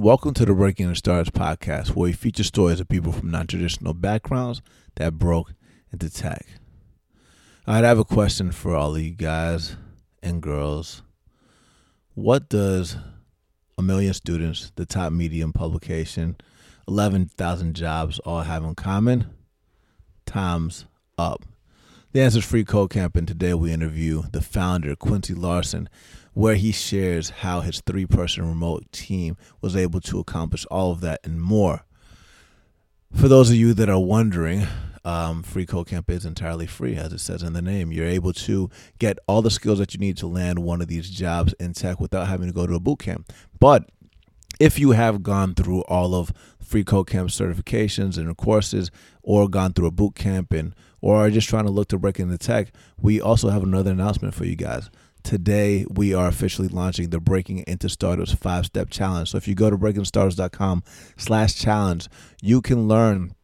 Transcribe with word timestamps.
Welcome 0.00 0.32
to 0.32 0.46
the 0.46 0.54
Breaking 0.54 0.86
into 0.86 0.96
Startups 0.96 1.28
podcast, 1.28 1.88
where 1.88 2.04
we 2.04 2.14
feature 2.14 2.42
stories 2.42 2.80
of 2.80 2.88
people 2.88 3.12
from 3.12 3.30
non 3.30 3.46
traditional 3.46 3.92
backgrounds 3.92 4.62
that 4.94 5.18
broke 5.18 5.52
into 5.92 6.08
tech. 6.08 6.46
All 7.66 7.74
right, 7.74 7.84
I 7.84 7.88
have 7.88 7.98
a 7.98 8.04
question 8.04 8.50
for 8.50 8.74
all 8.74 8.94
of 8.94 9.02
you 9.02 9.10
guys 9.10 9.76
and 10.22 10.40
girls. 10.40 11.02
What 12.14 12.48
does 12.48 12.96
a 13.76 13.82
million 13.82 14.14
students, 14.14 14.72
the 14.74 14.86
top 14.86 15.12
medium 15.12 15.52
publication, 15.52 16.38
11,000 16.88 17.76
jobs 17.76 18.18
all 18.20 18.40
have 18.40 18.64
in 18.64 18.74
common? 18.76 19.26
Time's 20.24 20.86
up. 21.18 21.44
The 22.12 22.22
answer 22.22 22.40
is 22.40 22.44
Free 22.44 22.64
Code 22.64 22.90
Camp, 22.90 23.14
and 23.14 23.28
today 23.28 23.54
we 23.54 23.72
interview 23.72 24.24
the 24.32 24.42
founder, 24.42 24.96
Quincy 24.96 25.32
Larson, 25.32 25.88
where 26.34 26.56
he 26.56 26.72
shares 26.72 27.30
how 27.30 27.60
his 27.60 27.80
three 27.82 28.04
person 28.04 28.48
remote 28.48 28.90
team 28.90 29.36
was 29.60 29.76
able 29.76 30.00
to 30.00 30.18
accomplish 30.18 30.66
all 30.72 30.90
of 30.90 31.02
that 31.02 31.20
and 31.22 31.40
more. 31.40 31.84
For 33.14 33.28
those 33.28 33.50
of 33.50 33.54
you 33.54 33.74
that 33.74 33.88
are 33.88 34.00
wondering, 34.00 34.66
um, 35.04 35.44
Free 35.44 35.64
Code 35.64 35.86
Camp 35.86 36.10
is 36.10 36.26
entirely 36.26 36.66
free, 36.66 36.96
as 36.96 37.12
it 37.12 37.20
says 37.20 37.44
in 37.44 37.52
the 37.52 37.62
name. 37.62 37.92
You're 37.92 38.06
able 38.06 38.32
to 38.32 38.68
get 38.98 39.20
all 39.28 39.40
the 39.40 39.48
skills 39.48 39.78
that 39.78 39.94
you 39.94 40.00
need 40.00 40.16
to 40.16 40.26
land 40.26 40.58
one 40.58 40.82
of 40.82 40.88
these 40.88 41.08
jobs 41.08 41.52
in 41.60 41.74
tech 41.74 42.00
without 42.00 42.26
having 42.26 42.48
to 42.48 42.52
go 42.52 42.66
to 42.66 42.74
a 42.74 42.80
boot 42.80 42.98
camp. 42.98 43.32
But 43.60 43.88
if 44.58 44.80
you 44.80 44.90
have 44.90 45.22
gone 45.22 45.54
through 45.54 45.82
all 45.82 46.16
of 46.16 46.32
Free 46.58 46.82
Code 46.82 47.06
Camp 47.06 47.30
certifications 47.30 48.16
and 48.18 48.36
courses, 48.36 48.90
or 49.22 49.48
gone 49.48 49.74
through 49.74 49.86
a 49.86 49.92
boot 49.92 50.16
camp 50.16 50.52
and 50.52 50.74
or 51.00 51.16
are 51.16 51.30
just 51.30 51.48
trying 51.48 51.64
to 51.64 51.70
look 51.70 51.88
to 51.88 51.98
break 51.98 52.18
into 52.20 52.38
tech, 52.38 52.72
we 53.00 53.20
also 53.20 53.50
have 53.50 53.62
another 53.62 53.92
announcement 53.92 54.34
for 54.34 54.44
you 54.44 54.56
guys. 54.56 54.90
Today, 55.22 55.84
we 55.90 56.14
are 56.14 56.28
officially 56.28 56.68
launching 56.68 57.10
the 57.10 57.20
Breaking 57.20 57.58
into 57.66 57.88
Startups 57.88 58.32
five 58.32 58.66
step 58.66 58.88
challenge. 58.90 59.30
So 59.30 59.36
if 59.36 59.46
you 59.46 59.54
go 59.54 59.68
to 59.68 59.76
breakingstartups.com 59.76 60.82
slash 61.16 61.54
challenge, 61.54 62.08
you 62.40 62.62
can 62.62 62.88
learn 62.88 63.34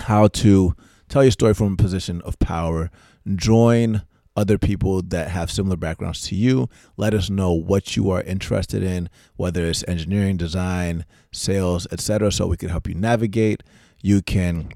how 0.00 0.28
to 0.28 0.74
tell 1.08 1.22
your 1.22 1.30
story 1.30 1.54
from 1.54 1.74
a 1.74 1.76
position 1.76 2.20
of 2.22 2.38
power, 2.38 2.90
join 3.36 4.02
other 4.36 4.58
people 4.58 5.02
that 5.02 5.28
have 5.28 5.50
similar 5.50 5.76
backgrounds 5.76 6.22
to 6.22 6.34
you. 6.34 6.68
Let 6.96 7.14
us 7.14 7.30
know 7.30 7.52
what 7.52 7.96
you 7.96 8.10
are 8.10 8.22
interested 8.22 8.82
in, 8.82 9.08
whether 9.36 9.66
it's 9.66 9.84
engineering, 9.86 10.36
design, 10.36 11.04
sales, 11.32 11.86
etc., 11.92 12.32
so 12.32 12.46
we 12.46 12.56
can 12.56 12.70
help 12.70 12.88
you 12.88 12.94
navigate. 12.94 13.62
You 14.00 14.22
can 14.22 14.72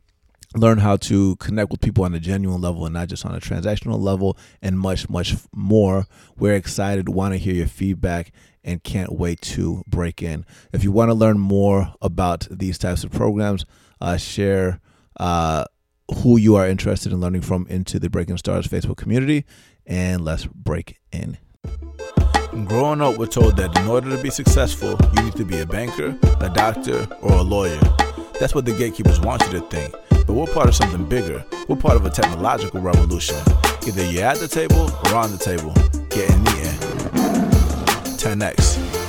learn 0.55 0.79
how 0.79 0.97
to 0.97 1.37
connect 1.37 1.71
with 1.71 1.81
people 1.81 2.05
on 2.05 2.15
a 2.15 2.21
genuine 2.21 2.61
level 2.61 2.87
and 2.87 2.95
not 2.95 3.09
just 3.09 3.27
on 3.27 3.35
a 3.35 3.41
transactional 3.41 3.99
level 3.99 4.39
and 4.63 4.79
much 4.79 5.09
much 5.09 5.35
more. 5.55 6.07
We're 6.37 6.55
excited 6.55 7.09
want 7.09 7.35
to 7.35 7.39
hear 7.39 7.55
your 7.55 7.67
feedback 7.67 8.33
and 8.63 8.83
can't 8.83 9.13
wait 9.13 9.41
to 9.43 9.83
break 9.87 10.23
in. 10.23 10.47
If 10.73 10.85
you 10.85 10.93
want 10.93 11.11
to 11.11 11.15
learn 11.15 11.39
more 11.39 11.93
about 12.01 12.47
these 12.51 12.79
types 12.79 13.05
of 13.05 13.11
programs 13.11 13.67
uh, 14.01 14.17
share 14.17 14.81
uh, 15.19 15.65
who 16.23 16.37
you 16.37 16.57
are 16.57 16.69
interested 16.69 17.13
in 17.13 17.21
learning 17.21 17.43
from 17.43 17.67
into 17.69 17.99
the 17.99 18.11
breaking 18.11 18.37
stars 18.37 18.67
facebook 18.67 18.97
community 18.97 19.45
and 19.87 20.25
let's 20.25 20.47
break 20.47 20.99
in. 21.13 21.39
Growing 22.67 23.01
up 23.01 23.19
we're 23.19 23.27
told 23.27 23.57
that 23.57 23.77
in 23.79 23.87
order 23.89 24.15
to 24.15 24.23
be 24.23 24.31
successful 24.31 24.99
you 25.17 25.23
need 25.23 25.37
to 25.37 25.45
be 25.45 25.61
a 25.61 25.67
banker 25.67 26.17
a 26.41 26.51
doctor 26.51 27.09
or 27.23 27.33
a 27.33 27.43
lawyer. 27.43 27.81
That's 28.39 28.55
what 28.55 28.65
the 28.65 28.77
gatekeepers 28.77 29.21
want 29.21 29.43
you 29.43 29.61
to 29.61 29.61
think 29.69 29.95
but 30.27 30.35
we're 30.35 30.47
part 30.47 30.69
of 30.69 30.75
something 30.75 31.05
bigger. 31.05 31.45
We're 31.69 31.77
part 31.77 31.97
of 31.97 32.07
a 32.07 32.11
technological 32.11 32.81
revolution. 32.81 33.37
Either 33.87 34.05
you're 34.11 34.25
at 34.25 34.39
the 34.39 34.49
table 34.49 34.91
or 35.07 35.17
on 35.17 35.31
the 35.31 35.39
table. 35.39 35.73
Get 36.11 36.31
in 36.31 36.45
the 36.45 36.51
end. 36.61 36.81
10x. 38.19 39.05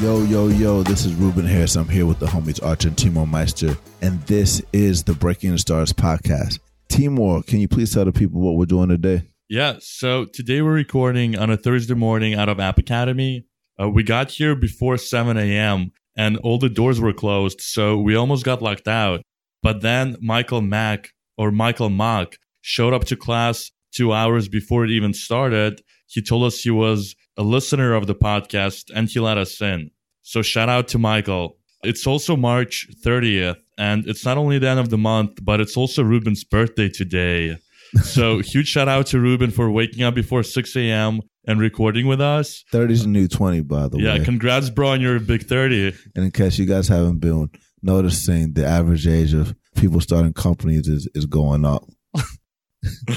Yo, 0.00 0.22
yo, 0.24 0.48
yo, 0.48 0.82
this 0.82 1.04
is 1.04 1.14
Ruben 1.14 1.44
Harris. 1.44 1.76
I'm 1.76 1.88
here 1.88 2.06
with 2.06 2.18
the 2.20 2.26
homies 2.26 2.62
Artur 2.64 2.88
and 2.88 2.96
Timur 2.96 3.26
Meyster, 3.26 3.76
and 4.00 4.22
this 4.22 4.62
is 4.72 5.04
the 5.04 5.12
Breaking 5.12 5.50
into 5.50 5.60
Startups 5.60 5.92
podcast. 5.92 6.58
Timur, 6.88 7.42
can 7.42 7.60
you 7.60 7.68
please 7.68 7.92
tell 7.92 8.06
the 8.06 8.12
people 8.12 8.40
what 8.40 8.56
we're 8.56 8.64
doing 8.64 8.88
today? 8.88 9.28
Yeah, 9.50 9.74
so 9.80 10.24
today 10.24 10.62
we're 10.62 10.72
recording 10.72 11.36
on 11.36 11.50
a 11.50 11.56
Thursday 11.58 11.94
morning 11.94 12.34
out 12.34 12.48
of 12.48 12.58
App 12.58 12.78
Academy. 12.78 13.44
Uh, 13.78 13.90
we 13.90 14.02
got 14.02 14.30
here 14.30 14.54
before 14.54 14.96
7 14.96 15.36
a.m. 15.36 15.92
and 16.16 16.38
all 16.38 16.56
the 16.58 16.68
doors 16.70 16.98
were 16.98 17.12
closed, 17.12 17.60
so 17.60 17.98
we 17.98 18.14
almost 18.14 18.44
got 18.44 18.62
locked 18.62 18.88
out. 18.88 19.20
But 19.62 19.82
then 19.82 20.16
Michael 20.20 20.62
Mack 20.62 21.10
or 21.36 21.50
Michael 21.50 21.90
Mock 21.90 22.36
showed 22.60 22.92
up 22.92 23.04
to 23.06 23.16
class 23.16 23.70
two 23.92 24.12
hours 24.12 24.48
before 24.48 24.84
it 24.84 24.90
even 24.90 25.12
started. 25.12 25.82
He 26.06 26.22
told 26.22 26.44
us 26.44 26.60
he 26.60 26.70
was 26.70 27.14
a 27.36 27.42
listener 27.42 27.94
of 27.94 28.06
the 28.06 28.14
podcast 28.14 28.90
and 28.94 29.08
he 29.08 29.20
let 29.20 29.38
us 29.38 29.60
in. 29.60 29.90
So 30.22 30.42
shout 30.42 30.68
out 30.68 30.88
to 30.88 30.98
Michael. 30.98 31.56
It's 31.82 32.06
also 32.06 32.36
March 32.36 32.86
30th, 33.04 33.56
and 33.78 34.06
it's 34.06 34.24
not 34.24 34.36
only 34.36 34.58
the 34.58 34.68
end 34.68 34.80
of 34.80 34.90
the 34.90 34.98
month, 34.98 35.38
but 35.42 35.60
it's 35.60 35.78
also 35.78 36.02
Ruben's 36.02 36.44
birthday 36.44 36.90
today. 36.90 37.56
so 38.02 38.40
huge 38.40 38.68
shout 38.68 38.86
out 38.86 39.06
to 39.06 39.18
Ruben 39.18 39.50
for 39.50 39.70
waking 39.70 40.02
up 40.04 40.14
before 40.14 40.42
6 40.42 40.76
a.m. 40.76 41.20
and 41.46 41.58
recording 41.58 42.06
with 42.06 42.20
us. 42.20 42.64
30 42.70 42.92
is 42.92 43.04
a 43.04 43.08
new 43.08 43.26
20, 43.26 43.62
by 43.62 43.88
the 43.88 43.98
yeah, 43.98 44.12
way. 44.12 44.18
Yeah, 44.18 44.24
congrats, 44.24 44.68
bro, 44.68 44.88
on 44.88 45.00
your 45.00 45.18
big 45.20 45.46
30. 45.46 45.94
And 46.14 46.26
in 46.26 46.30
case 46.30 46.58
you 46.58 46.66
guys 46.66 46.86
haven't 46.88 47.18
been 47.18 47.48
noticing 47.82 48.52
the 48.52 48.66
average 48.66 49.06
age 49.06 49.34
of 49.34 49.54
people 49.76 50.00
starting 50.00 50.32
companies 50.32 50.88
is, 50.88 51.08
is 51.14 51.26
going 51.26 51.64
up. 51.64 51.84
yeah. 52.14 53.14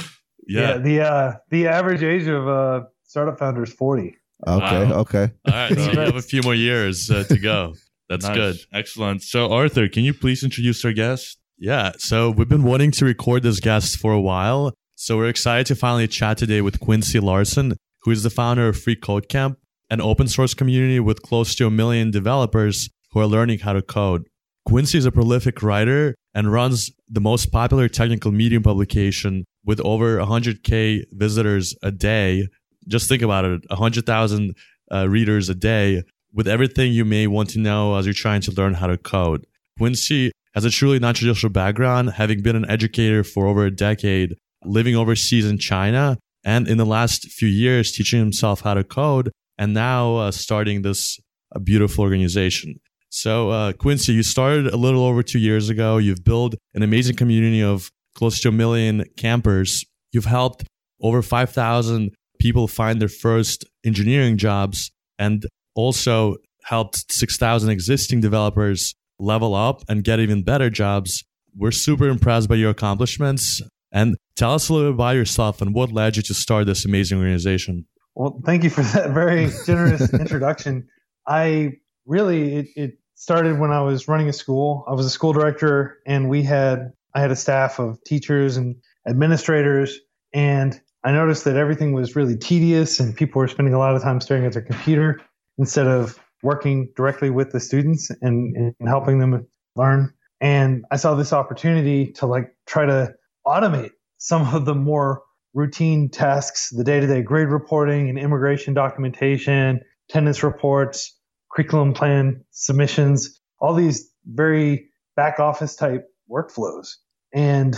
yeah. 0.47 0.78
the 0.78 1.01
uh, 1.01 1.34
the 1.50 1.68
average 1.68 2.03
age 2.03 2.28
of 2.28 2.47
uh, 2.47 2.81
startup 3.03 3.40
founder 3.40 3.63
is 3.63 3.73
forty. 3.73 4.18
Okay, 4.46 4.85
wow. 4.85 5.00
okay. 5.00 5.31
All 5.47 5.53
right, 5.53 5.73
so 5.78 5.91
you 5.91 6.00
have 6.00 6.16
a 6.16 6.22
few 6.22 6.41
more 6.41 6.56
years 6.56 7.09
uh, 7.09 7.23
to 7.25 7.40
go. 7.40 7.75
That's 8.09 8.25
nice. 8.25 8.35
good. 8.35 8.57
Excellent. 8.73 9.23
So, 9.23 9.52
Arthur, 9.52 9.88
can 9.88 10.03
you 10.03 10.13
please 10.13 10.44
introduce 10.44 10.84
our 10.84 10.91
guest? 10.91 11.40
Yeah, 11.57 11.94
so 11.97 12.29
we've 12.29 12.50
been 12.50 12.63
wanting 12.63 12.91
to 12.91 13.06
record 13.06 13.44
this 13.44 13.59
guest 13.59 13.97
for 13.97 14.12
a 14.12 14.19
while. 14.19 14.73
So, 14.96 15.18
we're 15.18 15.29
excited 15.29 15.66
to 15.68 15.75
finally 15.75 16.07
chat 16.07 16.38
today 16.38 16.62
with 16.62 16.79
Quincy 16.79 17.19
Larson, 17.19 17.78
who 18.02 18.12
is 18.12 18.23
the 18.23 18.29
founder 18.29 18.68
of 18.68 18.78
Free 18.78 18.97
Code 18.97 19.29
Camp, 19.29 19.57
an 19.90 20.02
open 20.02 20.28
source 20.28 20.53
community 20.53 21.00
with 21.00 21.22
close 21.22 21.56
to 21.56 21.68
a 21.68 21.72
million 21.72 22.12
developers 22.12 22.90
who 23.12 23.22
are 23.22 23.28
learning 23.28 23.59
how 23.59 23.73
to 23.73 23.81
code. 23.81 24.28
Quincy 24.66 24.97
is 24.97 25.06
a 25.06 25.12
prolific 25.12 25.62
writer 25.62 26.16
and 26.34 26.51
runs 26.51 26.91
the 27.09 27.19
most 27.19 27.51
popular 27.51 27.88
technical 27.90 28.31
medium 28.31 28.63
publication 28.63 29.46
with 29.66 29.79
over 29.81 30.18
100K 30.18 31.03
visitors 31.12 31.75
a 31.84 31.91
day. 31.91 32.47
Just 32.88 33.07
think 33.07 33.22
about 33.22 33.46
it 33.46 33.62
100,000 33.69 34.56
uh, 34.91 35.09
readers 35.09 35.50
a 35.50 35.56
day 35.56 36.03
with 36.34 36.47
everything 36.47 36.91
you 36.91 37.06
may 37.06 37.28
want 37.28 37.50
to 37.52 37.59
know 37.59 37.96
as 37.96 38.06
you're 38.06 38.13
trying 38.13 38.41
to 38.41 38.52
learn 38.52 38.73
how 38.73 38.88
to 38.88 38.97
code. 38.97 39.46
Quincy 39.78 40.31
has 40.53 40.66
a 40.66 40.69
truly 40.69 41.00
non 41.00 41.13
traditional 41.13 41.52
background, 41.52 42.12
having 42.12 42.41
been 42.41 42.56
an 42.56 42.69
educator 42.69 43.23
for 43.23 43.47
over 43.47 43.66
a 43.66 43.72
decade, 43.72 44.35
living 44.63 44.96
overseas 44.96 45.46
in 45.46 45.57
China, 45.57 46.18
and 46.44 46.68
in 46.68 46.78
the 46.78 46.85
last 46.85 47.31
few 47.31 47.47
years, 47.47 47.91
teaching 47.91 48.19
himself 48.19 48.62
how 48.62 48.73
to 48.73 48.84
code, 48.84 49.31
and 49.57 49.73
now 49.73 50.18
uh, 50.18 50.31
starting 50.31 50.81
this 50.81 51.19
uh, 51.56 51.59
beautiful 51.59 52.03
organization. 52.03 52.79
So, 53.16 53.51
uh, 53.51 53.74
Quincy, 53.74 54.12
you 54.13 54.24
started 54.24 54.66
a 54.66 54.75
little 54.75 55.06
over 55.06 55.22
two 55.22 55.38
years 55.38 55.69
ago. 55.69 55.97
You've 55.97 56.24
built 56.24 56.56
an 56.74 56.81
amazing 56.81 57.16
community 57.16 57.62
of 57.62 57.91
close 58.16 58.41
to 58.41 58.50
a 58.50 58.51
million 58.51 59.06
campers. 59.18 59.85
You've 60.12 60.25
helped 60.25 60.63
over 61.00 61.22
5,000 61.22 62.09
people 62.40 62.68
find 62.68 63.00
their 63.00 63.07
first 63.07 63.66
engineering 63.85 64.38
jobs 64.38 64.91
and 65.19 65.46
also 65.75 66.38
helped 66.63 67.13
6,000 67.13 67.69
existing 67.69 68.19
developers 68.19 68.96
level 69.19 69.53
up 69.53 69.84
and 69.88 70.03
get 70.03 70.19
even 70.19 70.41
better 70.41 70.72
jobs. 70.72 71.23
We're 71.56 71.69
super 71.69 72.07
impressed 72.07 72.50
by 72.50 72.56
your 72.56 72.72
accomplishments. 72.72 73.62
And 73.91 74.18
tell 74.35 74.56
us 74.56 74.69
a 74.69 74.73
little 74.73 74.90
bit 74.90 74.96
about 74.96 75.16
yourself 75.18 75.62
and 75.62 75.75
what 75.75 75.91
led 75.91 76.18
you 76.18 76.23
to 76.23 76.34
start 76.34 76.66
this 76.66 76.84
amazing 76.84 77.19
organization. 77.19 77.85
Well, 78.16 78.41
thank 78.44 78.63
you 78.63 78.72
for 78.72 78.81
that 78.81 79.12
very 79.12 79.52
generous 79.68 80.12
introduction. 80.19 80.88
I 81.28 81.73
really, 82.07 82.56
it, 82.56 82.68
it 82.75 82.97
started 83.23 83.57
when 83.57 83.72
I 83.72 83.79
was 83.79 84.09
running 84.09 84.28
a 84.28 84.34
school. 84.34 84.84
I 84.85 84.91
was 84.91 85.05
a 85.05 85.09
school 85.09 85.31
director, 85.31 85.99
and 86.05 86.28
we 86.28 86.43
had 86.43 86.91
I 87.16 87.22
had 87.22 87.31
a 87.31 87.37
staff 87.37 87.79
of 87.79 88.03
teachers 88.03 88.58
and 88.58 88.75
administrators, 89.08 89.97
and 90.34 90.78
I 91.05 91.14
noticed 91.14 91.46
that 91.46 91.55
everything 91.55 91.93
was 91.93 92.17
really 92.17 92.35
tedious, 92.35 92.99
and 92.99 93.16
people 93.16 93.40
were 93.40 93.47
spending 93.47 93.73
a 93.73 93.79
lot 93.79 93.96
of 93.96 94.02
time 94.02 94.20
staring 94.20 94.46
at 94.46 94.52
their 94.52 94.61
computer 94.61 95.22
instead 95.58 95.87
of 95.87 96.20
working 96.41 96.91
directly 96.97 97.29
with 97.29 97.52
the 97.52 97.61
students 97.61 98.11
and, 98.22 98.58
and 98.58 98.90
helping 98.90 99.20
them 99.20 99.47
learn. 99.78 100.14
And 100.41 100.84
I 100.91 100.97
saw 100.97 101.16
this 101.16 101.31
opportunity 101.31 102.11
to 102.14 102.26
like 102.26 102.53
try 102.67 102.85
to 102.85 103.14
automate 103.47 103.91
some 104.17 104.53
of 104.53 104.66
the 104.66 104.76
more 104.76 105.22
routine 105.53 106.09
tasks, 106.09 106.72
the 106.72 106.84
day-to-day 106.84 107.22
grade 107.22 107.47
reporting 107.47 108.09
and 108.09 108.19
immigration 108.19 108.73
documentation, 108.73 109.79
attendance 110.09 110.43
reports, 110.43 111.17
curriculum 111.53 111.94
plan 111.94 112.44
submissions, 112.52 113.40
all 113.59 113.73
these 113.73 114.09
very 114.26 114.90
back 115.16 115.40
office 115.40 115.76
type 115.76 116.08
workflows. 116.29 116.96
And 117.34 117.76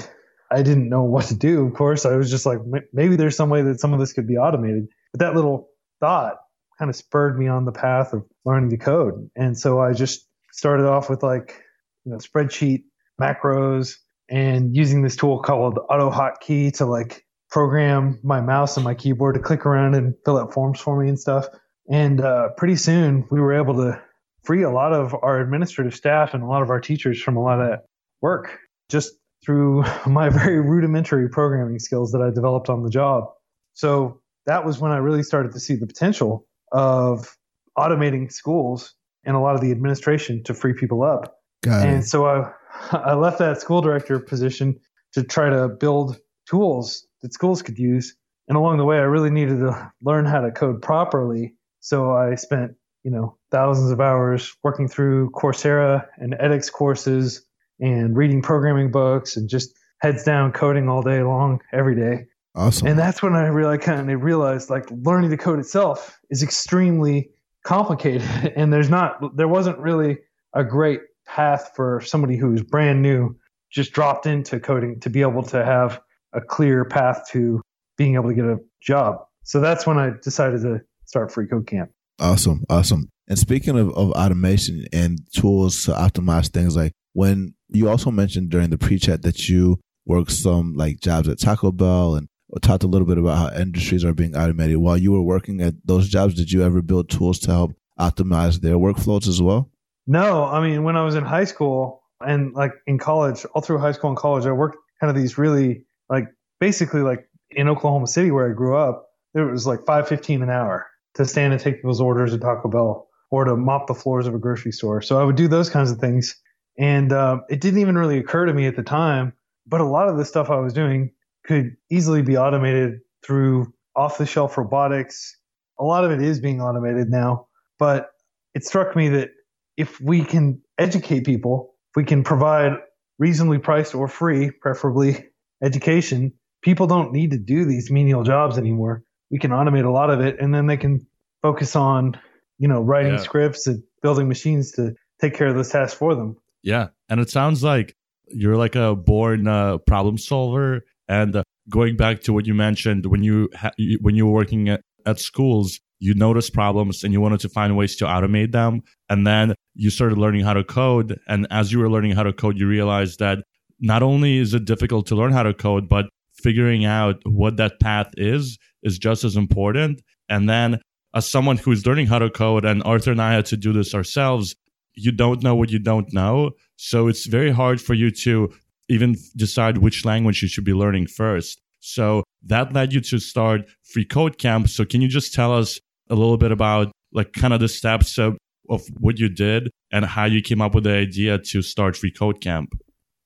I 0.51 0.61
didn't 0.61 0.89
know 0.89 1.03
what 1.03 1.25
to 1.25 1.35
do, 1.35 1.65
of 1.65 1.73
course. 1.73 2.05
I 2.05 2.15
was 2.15 2.29
just 2.29 2.45
like, 2.45 2.59
maybe 2.93 3.15
there's 3.15 3.35
some 3.35 3.49
way 3.49 3.61
that 3.63 3.79
some 3.79 3.93
of 3.93 3.99
this 3.99 4.13
could 4.13 4.27
be 4.27 4.37
automated. 4.37 4.87
But 5.11 5.19
that 5.19 5.35
little 5.35 5.69
thought 5.99 6.37
kind 6.77 6.89
of 6.89 6.95
spurred 6.95 7.37
me 7.39 7.47
on 7.47 7.65
the 7.65 7.71
path 7.71 8.13
of 8.13 8.23
learning 8.43 8.69
to 8.71 8.77
code. 8.77 9.29
And 9.35 9.57
so 9.57 9.79
I 9.79 9.93
just 9.93 10.27
started 10.51 10.85
off 10.85 11.09
with 11.09 11.23
like 11.23 11.61
you 12.05 12.11
know 12.11 12.17
spreadsheet 12.17 12.83
macros 13.19 13.95
and 14.29 14.75
using 14.75 15.01
this 15.01 15.15
tool 15.15 15.41
called 15.41 15.79
AutoHotkey 15.89 16.77
to 16.77 16.85
like 16.85 17.25
program 17.49 18.19
my 18.23 18.41
mouse 18.41 18.75
and 18.77 18.83
my 18.83 18.93
keyboard 18.93 19.35
to 19.35 19.41
click 19.41 19.65
around 19.65 19.95
and 19.95 20.15
fill 20.25 20.37
out 20.37 20.53
forms 20.53 20.79
for 20.79 21.01
me 21.01 21.09
and 21.09 21.19
stuff. 21.19 21.45
And 21.89 22.21
uh, 22.21 22.49
pretty 22.57 22.75
soon 22.75 23.25
we 23.29 23.39
were 23.39 23.53
able 23.53 23.75
to 23.75 24.01
free 24.43 24.63
a 24.63 24.69
lot 24.69 24.93
of 24.93 25.15
our 25.21 25.39
administrative 25.39 25.95
staff 25.95 26.33
and 26.33 26.43
a 26.43 26.47
lot 26.47 26.61
of 26.61 26.69
our 26.69 26.79
teachers 26.79 27.21
from 27.21 27.35
a 27.35 27.41
lot 27.41 27.59
of 27.59 27.79
work 28.21 28.59
just 28.89 29.13
through 29.43 29.83
my 30.07 30.29
very 30.29 30.59
rudimentary 30.59 31.29
programming 31.29 31.79
skills 31.79 32.11
that 32.11 32.21
I 32.21 32.29
developed 32.29 32.69
on 32.69 32.83
the 32.83 32.89
job. 32.89 33.25
So 33.73 34.21
that 34.45 34.65
was 34.65 34.79
when 34.79 34.91
I 34.91 34.97
really 34.97 35.23
started 35.23 35.51
to 35.53 35.59
see 35.59 35.75
the 35.75 35.87
potential 35.87 36.45
of 36.71 37.35
automating 37.77 38.31
schools 38.31 38.93
and 39.25 39.35
a 39.35 39.39
lot 39.39 39.55
of 39.55 39.61
the 39.61 39.71
administration 39.71 40.43
to 40.43 40.53
free 40.53 40.73
people 40.73 41.03
up. 41.03 41.39
Got 41.63 41.87
and 41.87 42.03
it. 42.03 42.07
so 42.07 42.25
I, 42.25 42.51
I 42.91 43.13
left 43.15 43.39
that 43.39 43.59
school 43.59 43.81
director 43.81 44.19
position 44.19 44.79
to 45.13 45.23
try 45.23 45.49
to 45.49 45.67
build 45.67 46.19
tools 46.47 47.07
that 47.21 47.33
schools 47.33 47.61
could 47.61 47.77
use. 47.77 48.15
And 48.47 48.57
along 48.57 48.77
the 48.77 48.85
way, 48.85 48.97
I 48.97 49.03
really 49.03 49.31
needed 49.31 49.59
to 49.59 49.91
learn 50.03 50.25
how 50.25 50.41
to 50.41 50.51
code 50.51 50.81
properly. 50.81 51.54
So 51.85 52.13
I 52.13 52.33
spent, 52.33 52.71
you 53.03 53.11
know, 53.11 53.37
thousands 53.51 53.91
of 53.91 54.01
hours 54.01 54.51
working 54.63 54.87
through 54.87 55.29
Coursera 55.35 56.07
and 56.17 56.33
edX 56.33 56.71
courses 56.71 57.45
and 57.79 58.17
reading 58.17 58.41
programming 58.41 58.89
books 58.89 59.37
and 59.37 59.47
just 59.47 59.77
heads 59.99 60.23
down 60.23 60.51
coding 60.51 60.89
all 60.89 61.03
day 61.03 61.21
long, 61.21 61.61
every 61.71 61.95
day. 61.95 62.25
Awesome. 62.55 62.87
And 62.87 62.97
that's 62.97 63.21
when 63.21 63.35
I 63.35 63.45
really 63.45 63.77
kind 63.77 64.09
of 64.09 64.23
realized 64.23 64.71
like 64.71 64.89
learning 64.89 65.29
to 65.29 65.37
code 65.37 65.59
itself 65.59 66.19
is 66.31 66.41
extremely 66.41 67.29
complicated. 67.63 68.23
And 68.55 68.73
there's 68.73 68.89
not, 68.89 69.37
there 69.37 69.47
wasn't 69.47 69.77
really 69.77 70.17
a 70.53 70.63
great 70.63 71.01
path 71.27 71.73
for 71.75 72.01
somebody 72.01 72.35
who's 72.35 72.63
brand 72.63 73.03
new, 73.03 73.35
just 73.69 73.93
dropped 73.93 74.25
into 74.25 74.59
coding 74.59 74.99
to 75.01 75.11
be 75.11 75.21
able 75.21 75.43
to 75.43 75.63
have 75.63 76.01
a 76.33 76.41
clear 76.41 76.83
path 76.83 77.27
to 77.33 77.61
being 77.95 78.15
able 78.15 78.29
to 78.29 78.35
get 78.35 78.45
a 78.45 78.57
job. 78.81 79.17
So 79.43 79.59
that's 79.59 79.85
when 79.85 79.99
I 79.99 80.13
decided 80.23 80.63
to 80.63 80.81
start 81.15 81.31
Free 81.31 81.47
Code 81.47 81.65
Camp. 81.65 81.91
Awesome. 82.19 82.65
Awesome. 82.69 83.07
And 83.29 83.39
speaking 83.39 83.79
of, 83.79 83.89
of 83.95 84.11
automation 84.11 84.85
and 84.91 85.19
tools 85.33 85.85
to 85.85 85.91
optimize 85.91 86.49
things, 86.49 86.75
like 86.75 86.91
when 87.13 87.55
you 87.69 87.89
also 87.89 88.11
mentioned 88.11 88.49
during 88.49 88.69
the 88.69 88.77
pre 88.77 88.99
chat 88.99 89.21
that 89.21 89.47
you 89.47 89.79
worked 90.05 90.31
some 90.31 90.73
like 90.75 90.99
jobs 90.99 91.29
at 91.29 91.39
Taco 91.39 91.71
Bell 91.71 92.15
and 92.15 92.27
talked 92.61 92.83
a 92.83 92.87
little 92.87 93.07
bit 93.07 93.17
about 93.17 93.37
how 93.37 93.59
industries 93.59 94.03
are 94.03 94.13
being 94.13 94.35
automated. 94.35 94.77
While 94.77 94.97
you 94.97 95.13
were 95.13 95.21
working 95.21 95.61
at 95.61 95.73
those 95.85 96.09
jobs, 96.09 96.35
did 96.35 96.51
you 96.51 96.63
ever 96.63 96.81
build 96.81 97.09
tools 97.09 97.39
to 97.39 97.51
help 97.51 97.73
optimize 97.97 98.59
their 98.59 98.75
workflows 98.75 99.27
as 99.27 99.41
well? 99.41 99.71
No, 100.05 100.45
I 100.45 100.61
mean, 100.61 100.83
when 100.83 100.97
I 100.97 101.03
was 101.05 101.15
in 101.15 101.23
high 101.23 101.45
school 101.45 102.03
and 102.19 102.53
like 102.53 102.73
in 102.85 102.99
college, 102.99 103.45
all 103.53 103.61
through 103.61 103.79
high 103.79 103.93
school 103.93 104.09
and 104.09 104.17
college, 104.17 104.45
I 104.45 104.51
worked 104.51 104.77
kind 104.99 105.09
of 105.09 105.15
these 105.15 105.37
really 105.37 105.85
like 106.09 106.27
basically 106.59 107.01
like 107.01 107.27
in 107.49 107.69
Oklahoma 107.69 108.07
City 108.07 108.31
where 108.31 108.49
I 108.49 108.53
grew 108.53 108.75
up, 108.75 109.07
it 109.33 109.39
was 109.39 109.65
like 109.65 109.85
five 109.85 110.07
fifteen 110.07 110.43
an 110.43 110.49
hour 110.49 110.85
to 111.15 111.25
stand 111.25 111.53
and 111.53 111.61
take 111.61 111.75
people's 111.75 112.01
orders 112.01 112.33
at 112.33 112.41
Taco 112.41 112.69
Bell 112.69 113.07
or 113.31 113.45
to 113.45 113.55
mop 113.55 113.87
the 113.87 113.93
floors 113.93 114.27
of 114.27 114.35
a 114.35 114.39
grocery 114.39 114.71
store. 114.71 115.01
So 115.01 115.19
I 115.19 115.23
would 115.23 115.35
do 115.35 115.47
those 115.47 115.69
kinds 115.69 115.91
of 115.91 115.97
things, 115.99 116.35
and 116.77 117.11
uh, 117.11 117.39
it 117.49 117.61
didn't 117.61 117.79
even 117.79 117.97
really 117.97 118.17
occur 118.17 118.45
to 118.45 118.53
me 118.53 118.67
at 118.67 118.75
the 118.75 118.83
time. 118.83 119.33
But 119.67 119.81
a 119.81 119.85
lot 119.85 120.09
of 120.09 120.17
the 120.17 120.25
stuff 120.25 120.49
I 120.49 120.59
was 120.59 120.73
doing 120.73 121.11
could 121.45 121.75
easily 121.89 122.21
be 122.21 122.37
automated 122.37 122.99
through 123.25 123.73
off-the-shelf 123.95 124.57
robotics. 124.57 125.37
A 125.79 125.83
lot 125.83 126.03
of 126.03 126.11
it 126.11 126.21
is 126.21 126.39
being 126.39 126.61
automated 126.61 127.09
now, 127.09 127.47
but 127.79 128.11
it 128.53 128.65
struck 128.65 128.95
me 128.95 129.09
that 129.09 129.31
if 129.77 129.99
we 129.99 130.23
can 130.23 130.61
educate 130.77 131.25
people, 131.25 131.75
if 131.91 131.95
we 131.95 132.03
can 132.03 132.23
provide 132.23 132.73
reasonably 133.19 133.57
priced 133.57 133.95
or 133.95 134.07
free, 134.07 134.51
preferably 134.51 135.25
education, 135.63 136.33
people 136.61 136.87
don't 136.87 137.11
need 137.11 137.31
to 137.31 137.37
do 137.37 137.65
these 137.65 137.89
menial 137.89 138.23
jobs 138.23 138.57
anymore. 138.57 139.03
We 139.35 139.39
can 139.39 139.51
automate 139.51 139.83
a 139.83 139.89
lot 139.91 140.09
of 140.09 140.21
it 140.21 140.39
and 140.39 140.55
then 140.55 140.65
they 140.67 140.77
can 140.77 141.05
focus 141.41 141.75
on, 141.75 142.17
you 142.57 142.69
know, 142.69 142.79
writing 142.79 143.15
Yeah. 143.15 143.19
scripts 143.19 143.67
and 143.67 143.83
building 144.01 144.29
machines 144.29 144.71
to 144.77 144.93
take 145.19 145.33
care 145.33 145.47
of 145.47 145.55
those 145.55 145.67
tasks 145.67 145.97
for 145.97 146.15
them. 146.15 146.37
Yeah, 146.63 146.87
and 147.09 147.19
it 147.19 147.29
sounds 147.29 147.61
like 147.61 147.93
you're 148.29 148.55
like 148.55 148.75
a 148.75 148.95
born 148.95 149.45
uh, 149.45 149.79
problem 149.79 150.17
solver. 150.17 150.85
And 151.09 151.35
uh, 151.35 151.43
going 151.69 151.97
back 151.97 152.21
to 152.21 152.31
what 152.31 152.47
you 152.47 152.53
mentioned 152.53 153.07
when 153.07 153.23
you, 153.23 153.49
ha- 153.53 153.73
you 153.77 153.99
when 154.01 154.15
you 154.15 154.25
were 154.25 154.31
working 154.31 154.69
at, 154.69 154.79
at 155.05 155.19
schools, 155.19 155.81
you 155.99 156.13
noticed 156.13 156.53
problems 156.53 157.03
and 157.03 157.11
you 157.11 157.19
wanted 157.19 157.41
to 157.41 157.49
find 157.49 157.75
ways 157.75 157.97
to 157.97 158.05
automate 158.05 158.53
them. 158.53 158.83
And 159.09 159.27
then 159.27 159.53
you 159.73 159.89
started 159.89 160.17
learning 160.17 160.45
how 160.45 160.53
to 160.53 160.63
code. 160.63 161.19
And 161.27 161.45
as 161.51 161.73
you 161.73 161.79
were 161.79 161.89
learning 161.89 162.11
how 162.11 162.23
to 162.23 162.31
code, 162.31 162.57
you 162.57 162.69
realized 162.69 163.19
that 163.19 163.39
not 163.81 164.01
only 164.01 164.37
is 164.37 164.53
it 164.53 164.63
difficult 164.63 165.07
to 165.07 165.15
learn 165.15 165.33
how 165.33 165.43
to 165.43 165.53
code, 165.53 165.89
but 165.89 166.05
figuring 166.41 166.85
out 166.85 167.15
what 167.25 167.57
that 167.57 167.81
path 167.81 168.11
is 168.15 168.57
is 168.85 168.97
just 168.97 169.25
as 169.25 169.35
important. 169.35 170.01
And 170.29 170.49
then, 170.49 170.79
as 171.13 171.29
someone 171.29 171.57
who's 171.57 171.85
learning 171.85 172.07
how 172.07 172.19
to 172.19 172.29
code, 172.29 172.63
and 172.63 172.81
Arthur 172.83 173.11
and 173.11 173.21
I 173.21 173.33
had 173.33 173.45
to 173.47 173.57
do 173.57 173.73
this 173.73 173.93
ourselves, 173.93 174.55
you 174.93 175.11
don't 175.11 175.43
know 175.43 175.55
what 175.55 175.71
you 175.71 175.79
don't 175.79 176.11
know. 176.13 176.51
So 176.77 177.07
it's 177.09 177.25
very 177.25 177.51
hard 177.51 177.81
for 177.81 177.93
you 177.93 178.11
to 178.11 178.53
even 178.87 179.15
decide 179.35 179.79
which 179.79 180.05
language 180.05 180.41
you 180.41 180.47
should 180.47 180.63
be 180.63 180.73
learning 180.73 181.07
first. 181.07 181.59
So 181.79 182.23
that 182.45 182.73
led 182.73 182.93
you 182.93 183.01
to 183.01 183.19
start 183.19 183.61
Free 183.83 184.05
Code 184.05 184.37
Camp. 184.37 184.69
So 184.69 184.85
can 184.85 185.01
you 185.01 185.07
just 185.07 185.33
tell 185.33 185.53
us 185.53 185.79
a 186.09 186.15
little 186.15 186.37
bit 186.37 186.51
about 186.51 186.91
like 187.11 187.33
kind 187.33 187.53
of 187.53 187.59
the 187.59 187.67
steps 187.67 188.17
of, 188.17 188.37
of 188.69 188.81
what 188.99 189.19
you 189.19 189.29
did 189.29 189.71
and 189.91 190.05
how 190.05 190.25
you 190.25 190.41
came 190.41 190.61
up 190.61 190.75
with 190.75 190.83
the 190.83 190.93
idea 190.93 191.37
to 191.37 191.61
start 191.61 191.97
Free 191.97 192.11
Code 192.11 192.41
Camp? 192.41 192.73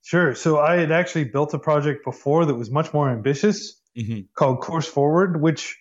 Sure. 0.03 0.33
So 0.33 0.59
I 0.59 0.77
had 0.77 0.91
actually 0.91 1.25
built 1.25 1.53
a 1.53 1.59
project 1.59 2.03
before 2.03 2.45
that 2.45 2.55
was 2.55 2.71
much 2.71 2.93
more 2.93 3.09
ambitious 3.09 3.78
Mm-hmm. 3.97 4.21
called 4.35 4.61
Course 4.61 4.87
Forward, 4.87 5.41
which 5.41 5.77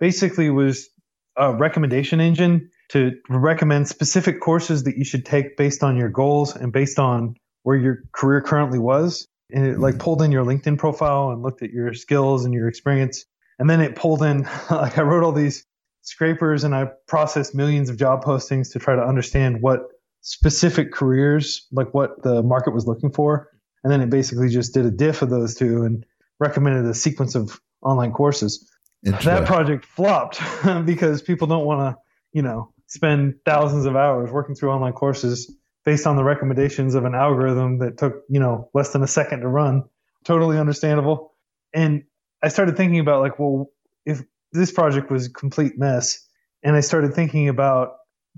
basically 0.00 0.50
was 0.50 0.88
a 1.36 1.54
recommendation 1.54 2.20
engine 2.20 2.70
to 2.90 3.12
recommend 3.28 3.88
specific 3.88 4.40
courses 4.40 4.84
that 4.84 4.96
you 4.98 5.04
should 5.04 5.24
take 5.24 5.56
based 5.56 5.82
on 5.82 5.96
your 5.96 6.10
goals 6.10 6.54
and 6.54 6.72
based 6.72 6.98
on 6.98 7.36
where 7.62 7.76
your 7.76 7.98
career 8.12 8.42
currently 8.42 8.78
was. 8.78 9.26
And 9.50 9.66
it 9.66 9.78
like 9.78 9.98
pulled 9.98 10.22
in 10.22 10.32
your 10.32 10.44
LinkedIn 10.44 10.78
profile 10.78 11.30
and 11.30 11.42
looked 11.42 11.62
at 11.62 11.70
your 11.70 11.94
skills 11.94 12.44
and 12.44 12.52
your 12.52 12.68
experience. 12.68 13.24
And 13.58 13.68
then 13.70 13.80
it 13.80 13.96
pulled 13.96 14.22
in, 14.22 14.42
like 14.70 14.98
I 14.98 15.02
wrote 15.02 15.24
all 15.24 15.32
these 15.32 15.64
scrapers 16.02 16.64
and 16.64 16.74
I 16.74 16.88
processed 17.06 17.54
millions 17.54 17.88
of 17.88 17.96
job 17.96 18.24
postings 18.24 18.72
to 18.72 18.78
try 18.78 18.96
to 18.96 19.02
understand 19.02 19.62
what 19.62 19.82
specific 20.20 20.92
careers, 20.92 21.66
like 21.72 21.94
what 21.94 22.22
the 22.22 22.42
market 22.42 22.74
was 22.74 22.86
looking 22.86 23.12
for. 23.12 23.48
And 23.84 23.92
then 23.92 24.00
it 24.00 24.10
basically 24.10 24.48
just 24.48 24.74
did 24.74 24.86
a 24.86 24.90
diff 24.90 25.22
of 25.22 25.30
those 25.30 25.54
two 25.54 25.84
and 25.84 26.04
recommended 26.38 26.84
a 26.86 26.94
sequence 26.94 27.34
of 27.34 27.60
online 27.82 28.12
courses. 28.12 28.68
That 29.02 29.46
project 29.46 29.84
flopped 29.84 30.40
because 30.84 31.22
people 31.22 31.46
don't 31.46 31.64
want 31.64 31.96
to, 31.96 32.00
you 32.32 32.42
know, 32.42 32.72
spend 32.86 33.36
thousands 33.44 33.86
of 33.86 33.96
hours 33.96 34.30
working 34.30 34.54
through 34.54 34.70
online 34.70 34.92
courses 34.92 35.54
based 35.84 36.06
on 36.06 36.16
the 36.16 36.22
recommendations 36.22 36.94
of 36.94 37.04
an 37.04 37.14
algorithm 37.14 37.78
that 37.78 37.98
took, 37.98 38.22
you 38.28 38.38
know, 38.38 38.70
less 38.74 38.92
than 38.92 39.02
a 39.02 39.08
second 39.08 39.40
to 39.40 39.48
run. 39.48 39.82
Totally 40.24 40.58
understandable. 40.58 41.34
And 41.74 42.04
I 42.42 42.48
started 42.48 42.76
thinking 42.76 43.00
about 43.00 43.20
like, 43.20 43.38
well, 43.38 43.70
if 44.06 44.22
this 44.52 44.70
project 44.70 45.10
was 45.10 45.26
a 45.26 45.32
complete 45.32 45.78
mess, 45.78 46.24
and 46.62 46.76
I 46.76 46.80
started 46.80 47.14
thinking 47.14 47.48
about 47.48 47.94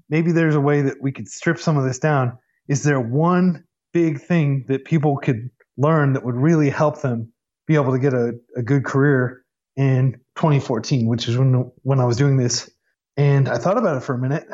maybe 0.09 0.33
there's 0.33 0.55
a 0.55 0.61
way 0.61 0.83
that 0.83 1.03
we 1.03 1.13
could 1.13 1.29
strip 1.29 1.59
some 1.59 1.77
of 1.77 1.85
this 1.85 1.99
down. 1.99 2.39
Is 2.69 2.83
there 2.83 3.01
one 3.01 3.65
big 3.93 4.21
thing 4.21 4.65
that 4.69 4.85
people 4.85 5.19
could 5.19 5.51
learn 5.77 6.15
that 6.15 6.25
would 6.25 6.37
really 6.37 6.71
help 6.71 7.03
them 7.03 7.33
be 7.66 7.75
able 7.75 7.92
to 7.92 7.99
get 7.99 8.14
a, 8.14 8.35
a 8.56 8.62
good 8.62 8.85
career 8.85 9.44
in 9.76 10.12
2014, 10.37 11.06
which 11.06 11.28
is 11.28 11.37
when 11.37 11.71
when 11.83 12.00
I 12.00 12.04
was 12.04 12.16
doing 12.16 12.37
this. 12.37 12.71
And 13.16 13.49
I 13.49 13.59
thought 13.59 13.78
about 13.78 13.97
it 13.97 14.00
for 14.00 14.14
a 14.14 14.18
minute, 14.18 14.47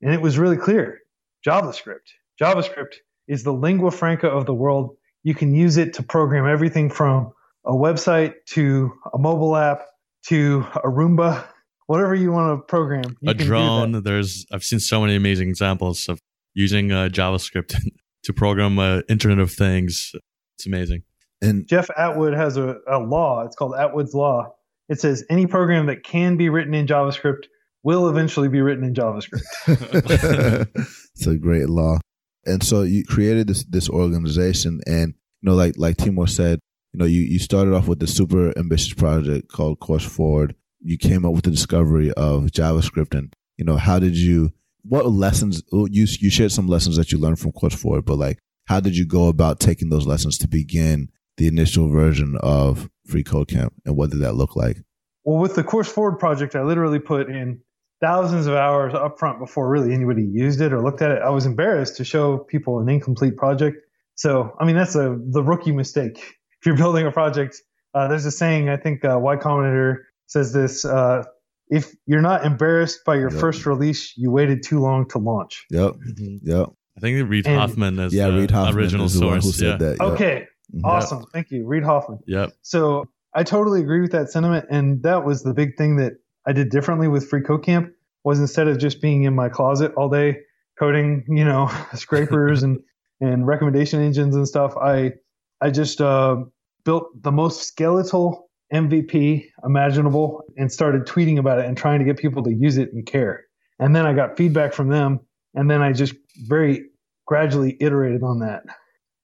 and 0.00 0.14
it 0.14 0.20
was 0.20 0.38
really 0.38 0.56
clear. 0.56 1.00
JavaScript. 1.46 2.08
JavaScript 2.40 2.94
is 3.28 3.42
the 3.44 3.52
lingua 3.52 3.90
franca 3.90 4.28
of 4.28 4.46
the 4.46 4.54
world. 4.54 4.96
You 5.22 5.34
can 5.34 5.54
use 5.54 5.76
it 5.76 5.94
to 5.94 6.02
program 6.02 6.46
everything 6.46 6.90
from 6.90 7.32
a 7.64 7.72
website 7.72 8.34
to 8.46 8.92
a 9.12 9.18
mobile 9.18 9.56
app 9.56 9.82
to 10.26 10.66
a 10.76 10.88
Roomba, 10.88 11.44
whatever 11.86 12.14
you 12.14 12.32
want 12.32 12.58
to 12.58 12.64
program. 12.64 13.16
you 13.20 13.30
a 13.30 13.34
can 13.34 13.38
do 13.38 13.44
that. 13.44 13.46
drone. 13.46 14.02
There's 14.02 14.46
I've 14.52 14.64
seen 14.64 14.80
so 14.80 15.00
many 15.00 15.14
amazing 15.14 15.48
examples 15.48 16.08
of 16.08 16.20
using 16.54 16.92
uh, 16.92 17.08
JavaScript 17.10 17.74
to 18.24 18.32
program 18.32 18.78
uh, 18.78 19.02
Internet 19.08 19.38
of 19.38 19.52
Things. 19.52 20.12
It's 20.56 20.66
amazing. 20.66 21.02
And 21.42 21.66
Jeff 21.66 21.88
Atwood 21.96 22.34
has 22.34 22.56
a, 22.56 22.78
a 22.86 22.98
law. 22.98 23.44
It's 23.44 23.56
called 23.56 23.74
Atwood's 23.74 24.14
Law. 24.14 24.54
It 24.88 25.00
says 25.00 25.24
any 25.30 25.46
program 25.46 25.86
that 25.86 26.02
can 26.02 26.36
be 26.36 26.48
written 26.48 26.74
in 26.74 26.86
JavaScript 26.86 27.44
will 27.82 28.08
eventually 28.08 28.48
be 28.48 28.60
written 28.60 28.84
in 28.84 28.94
JavaScript. 28.94 29.42
it's 31.14 31.26
a 31.26 31.36
great 31.36 31.68
law. 31.68 31.98
And 32.44 32.62
so 32.62 32.82
you 32.82 33.04
created 33.04 33.46
this 33.46 33.64
this 33.64 33.88
organization, 33.88 34.80
and 34.86 35.14
you 35.42 35.50
know, 35.50 35.54
like 35.54 35.74
like 35.76 35.96
Timur 35.96 36.26
said, 36.26 36.58
you 36.92 36.98
know, 36.98 37.04
you 37.04 37.20
you 37.20 37.38
started 37.38 37.74
off 37.74 37.86
with 37.86 38.00
the 38.00 38.06
super 38.06 38.56
ambitious 38.58 38.94
project 38.94 39.48
called 39.48 39.80
Course 39.80 40.04
Forward. 40.04 40.54
You 40.80 40.96
came 40.96 41.24
up 41.26 41.34
with 41.34 41.44
the 41.44 41.50
discovery 41.50 42.10
of 42.12 42.44
JavaScript, 42.46 43.16
and 43.16 43.34
you 43.58 43.64
know, 43.64 43.76
how 43.76 43.98
did 43.98 44.16
you 44.16 44.52
what 44.82 45.10
lessons 45.10 45.62
you 45.70 46.06
you 46.18 46.30
shared 46.30 46.52
some 46.52 46.66
lessons 46.66 46.96
that 46.96 47.12
you 47.12 47.18
learned 47.18 47.38
from 47.38 47.52
Course 47.52 47.74
Forward, 47.74 48.06
but 48.06 48.16
like 48.16 48.38
how 48.66 48.80
did 48.80 48.96
you 48.96 49.06
go 49.06 49.28
about 49.28 49.60
taking 49.60 49.90
those 49.90 50.06
lessons 50.06 50.38
to 50.38 50.48
begin 50.48 51.10
the 51.40 51.48
initial 51.48 51.88
version 51.88 52.36
of 52.42 52.90
Free 53.06 53.24
Code 53.24 53.48
Camp, 53.48 53.72
and 53.86 53.96
what 53.96 54.10
did 54.10 54.20
that 54.20 54.34
look 54.34 54.56
like? 54.56 54.76
Well, 55.24 55.38
with 55.40 55.54
the 55.54 55.64
Course 55.64 55.90
Forward 55.90 56.18
project, 56.18 56.54
I 56.54 56.62
literally 56.62 56.98
put 56.98 57.30
in 57.30 57.60
thousands 58.02 58.46
of 58.46 58.54
hours 58.54 58.92
upfront 58.92 59.38
before 59.38 59.66
really 59.70 59.94
anybody 59.94 60.22
used 60.22 60.60
it 60.60 60.70
or 60.70 60.82
looked 60.82 61.00
at 61.00 61.10
it. 61.10 61.22
I 61.22 61.30
was 61.30 61.46
embarrassed 61.46 61.96
to 61.96 62.04
show 62.04 62.36
people 62.38 62.78
an 62.78 62.90
incomplete 62.90 63.36
project. 63.38 63.78
So, 64.16 64.54
I 64.60 64.66
mean, 64.66 64.76
that's 64.76 64.94
a 64.96 65.18
the 65.30 65.42
rookie 65.42 65.72
mistake. 65.72 66.18
If 66.18 66.66
you're 66.66 66.76
building 66.76 67.06
a 67.06 67.10
project, 67.10 67.56
uh, 67.94 68.06
there's 68.08 68.26
a 68.26 68.30
saying. 68.30 68.68
I 68.68 68.76
think 68.76 69.02
uh, 69.02 69.18
Y 69.18 69.36
Combinator 69.36 69.96
says 70.26 70.52
this: 70.52 70.84
uh, 70.84 71.24
if 71.68 71.94
you're 72.06 72.20
not 72.20 72.44
embarrassed 72.44 73.00
by 73.06 73.14
your 73.16 73.30
Yep. 73.30 73.40
first 73.40 73.64
release, 73.64 74.12
you 74.18 74.30
waited 74.30 74.62
too 74.62 74.78
long 74.80 75.08
to 75.08 75.18
launch. 75.18 75.64
Yep, 75.70 75.92
Mhm. 76.06 76.38
yep, 76.42 76.66
I 76.98 77.00
think 77.00 77.30
Reid 77.30 77.46
And- 77.46 77.56
Hoffman 77.58 77.98
is 77.98 78.12
yeah. 78.12 78.28
the 78.28 78.36
Reid 78.40 78.50
Hoffman 78.50 78.76
original 78.76 79.06
is 79.06 79.18
the 79.18 79.26
one 79.26 79.40
source. 79.40 79.58
who 79.58 79.64
yeah. 79.66 79.70
said 79.72 79.80
that. 79.80 79.96
Yep. 80.00 80.12
Okay, 80.12 80.46
Awesome. 80.84 81.24
Thank 81.32 81.50
you, 81.50 81.66
Reid 81.66 81.84
Hoffman. 81.84 82.20
Yep. 82.26 82.52
So 82.62 83.04
I 83.34 83.42
totally 83.42 83.80
agree 83.80 84.00
with 84.00 84.12
that 84.12 84.30
sentiment, 84.30 84.66
and 84.70 85.02
that 85.02 85.24
was 85.24 85.42
the 85.42 85.54
big 85.54 85.76
thing 85.76 85.96
that 85.96 86.14
I 86.46 86.52
did 86.52 86.70
differently 86.70 87.08
with 87.08 87.28
Free 87.28 87.42
Code 87.42 87.64
Camp 87.64 87.92
was 88.24 88.40
instead 88.40 88.68
of 88.68 88.78
just 88.78 89.00
being 89.00 89.24
in 89.24 89.34
my 89.34 89.48
closet 89.48 89.92
all 89.96 90.08
day 90.08 90.38
coding, 90.78 91.24
you 91.28 91.44
know, 91.44 91.70
scrapers 91.94 92.62
and 92.62 92.78
and 93.22 93.46
recommendation 93.46 94.00
engines 94.00 94.34
and 94.34 94.48
stuff. 94.48 94.76
I 94.76 95.12
I 95.60 95.70
just 95.70 96.00
uh, 96.00 96.36
built 96.84 97.22
the 97.22 97.32
most 97.32 97.64
skeletal 97.64 98.48
MVP 98.72 99.46
imaginable 99.64 100.42
and 100.56 100.72
started 100.72 101.02
tweeting 101.02 101.38
about 101.38 101.58
it 101.58 101.66
and 101.66 101.76
trying 101.76 101.98
to 101.98 102.04
get 102.04 102.16
people 102.16 102.42
to 102.44 102.54
use 102.54 102.78
it 102.78 102.92
and 102.92 103.04
care. 103.04 103.44
And 103.78 103.94
then 103.94 104.06
I 104.06 104.12
got 104.12 104.36
feedback 104.36 104.72
from 104.72 104.88
them, 104.88 105.20
and 105.54 105.70
then 105.70 105.82
I 105.82 105.92
just 105.92 106.14
very 106.46 106.86
gradually 107.26 107.76
iterated 107.80 108.22
on 108.22 108.40
that, 108.40 108.64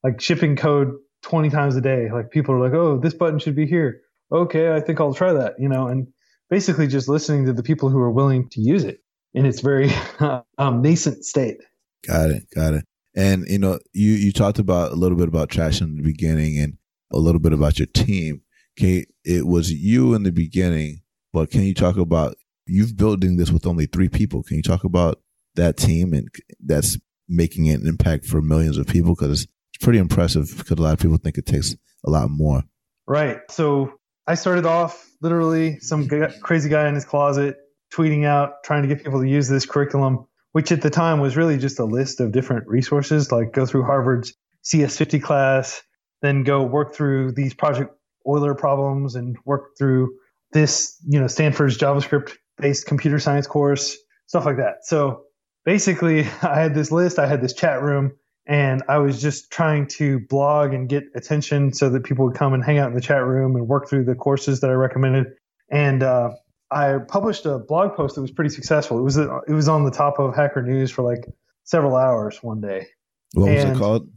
like 0.04 0.20
shipping 0.20 0.56
code 0.56 0.92
20 1.26 1.50
times 1.50 1.74
a 1.74 1.80
day. 1.80 2.08
Like 2.12 2.30
people 2.30 2.54
are 2.54 2.60
like, 2.60 2.72
oh, 2.72 2.98
this 2.98 3.14
button 3.14 3.40
should 3.40 3.56
be 3.56 3.66
here. 3.66 4.00
Okay, 4.30 4.74
I 4.74 4.80
think 4.80 5.00
I'll 5.00 5.14
try 5.14 5.32
that, 5.32 5.54
you 5.58 5.68
know, 5.68 5.88
and 5.88 6.06
basically 6.50 6.86
just 6.86 7.08
listening 7.08 7.46
to 7.46 7.52
the 7.52 7.62
people 7.62 7.88
who 7.88 7.98
are 7.98 8.10
willing 8.10 8.48
to 8.50 8.60
use 8.60 8.84
it 8.84 9.00
in 9.34 9.44
its 9.44 9.60
very 9.60 9.90
um, 10.58 10.82
nascent 10.82 11.24
state. 11.24 11.58
Got 12.06 12.30
it. 12.30 12.44
Got 12.54 12.74
it. 12.74 12.84
And 13.16 13.44
you 13.48 13.58
know, 13.58 13.78
you 13.92 14.12
you 14.12 14.30
talked 14.30 14.58
about 14.58 14.92
a 14.92 14.94
little 14.94 15.16
bit 15.16 15.28
about 15.28 15.48
trash 15.48 15.80
in 15.80 15.96
the 15.96 16.02
beginning, 16.02 16.58
and 16.58 16.76
a 17.10 17.18
little 17.18 17.40
bit 17.40 17.52
about 17.52 17.78
your 17.78 17.86
team. 17.86 18.42
Can 18.76 19.04
it 19.24 19.46
was 19.46 19.72
you 19.72 20.14
in 20.14 20.22
the 20.22 20.32
beginning, 20.32 21.00
but 21.32 21.50
can 21.50 21.62
you 21.62 21.74
talk 21.74 21.96
about 21.96 22.36
you've 22.66 22.96
building 22.96 23.36
this 23.36 23.50
with 23.50 23.66
only 23.66 23.86
three 23.86 24.08
people? 24.08 24.42
Can 24.42 24.58
you 24.58 24.62
talk 24.62 24.84
about 24.84 25.20
that 25.54 25.76
team 25.78 26.12
and 26.12 26.28
that's 26.60 26.98
making 27.26 27.68
an 27.70 27.86
impact 27.86 28.26
for 28.26 28.42
millions 28.42 28.76
of 28.76 28.86
people? 28.86 29.14
Because 29.14 29.46
it's 29.76 29.84
pretty 29.84 29.98
impressive. 29.98 30.52
Because 30.56 30.78
a 30.78 30.82
lot 30.82 30.94
of 30.94 31.00
people 31.00 31.16
think 31.18 31.38
it 31.38 31.46
takes 31.46 31.74
a 32.04 32.10
lot 32.10 32.30
more. 32.30 32.62
Right. 33.06 33.38
So 33.50 33.92
I 34.26 34.34
started 34.34 34.66
off 34.66 35.08
literally 35.20 35.78
some 35.80 36.08
g- 36.08 36.26
crazy 36.40 36.68
guy 36.68 36.88
in 36.88 36.94
his 36.94 37.04
closet 37.04 37.56
tweeting 37.94 38.24
out, 38.24 38.64
trying 38.64 38.82
to 38.82 38.88
get 38.88 39.04
people 39.04 39.20
to 39.20 39.28
use 39.28 39.48
this 39.48 39.64
curriculum, 39.64 40.26
which 40.52 40.72
at 40.72 40.82
the 40.82 40.90
time 40.90 41.20
was 41.20 41.36
really 41.36 41.56
just 41.56 41.78
a 41.78 41.84
list 41.84 42.20
of 42.20 42.32
different 42.32 42.66
resources, 42.66 43.30
like 43.30 43.52
go 43.52 43.64
through 43.64 43.84
Harvard's 43.84 44.34
CS50 44.64 45.22
class, 45.22 45.82
then 46.22 46.42
go 46.42 46.62
work 46.64 46.94
through 46.94 47.32
these 47.32 47.54
Project 47.54 47.94
Euler 48.26 48.54
problems 48.54 49.14
and 49.14 49.36
work 49.44 49.76
through 49.78 50.14
this, 50.52 50.96
you 51.06 51.20
know, 51.20 51.28
Stanford's 51.28 51.78
JavaScript 51.78 52.32
based 52.58 52.86
computer 52.86 53.20
science 53.20 53.46
course, 53.46 53.96
stuff 54.26 54.46
like 54.46 54.56
that. 54.56 54.78
So 54.82 55.24
basically, 55.64 56.20
I 56.42 56.60
had 56.60 56.74
this 56.74 56.90
list, 56.90 57.18
I 57.18 57.26
had 57.26 57.40
this 57.40 57.52
chat 57.52 57.82
room, 57.82 58.12
and 58.46 58.82
I 58.88 58.98
was 58.98 59.20
just 59.20 59.50
trying 59.50 59.88
to 59.88 60.20
blog 60.20 60.72
and 60.72 60.88
get 60.88 61.04
attention 61.14 61.72
so 61.72 61.90
that 61.90 62.04
people 62.04 62.26
would 62.26 62.36
come 62.36 62.54
and 62.54 62.64
hang 62.64 62.78
out 62.78 62.88
in 62.88 62.94
the 62.94 63.00
chat 63.00 63.24
room 63.24 63.56
and 63.56 63.66
work 63.66 63.88
through 63.88 64.04
the 64.04 64.14
courses 64.14 64.60
that 64.60 64.70
I 64.70 64.74
recommended. 64.74 65.26
And 65.70 66.02
uh, 66.02 66.30
I 66.70 66.98
published 67.08 67.44
a 67.44 67.58
blog 67.58 67.96
post 67.96 68.14
that 68.14 68.20
was 68.20 68.30
pretty 68.30 68.50
successful. 68.50 68.98
It 68.98 69.02
was 69.02 69.16
it 69.16 69.30
was 69.48 69.68
on 69.68 69.84
the 69.84 69.90
top 69.90 70.18
of 70.18 70.34
Hacker 70.34 70.62
News 70.62 70.90
for 70.90 71.02
like 71.02 71.24
several 71.64 71.96
hours 71.96 72.42
one 72.42 72.60
day. 72.60 72.86
What 73.32 73.50
was 73.50 73.64
it 73.64 73.76
called? 73.76 74.08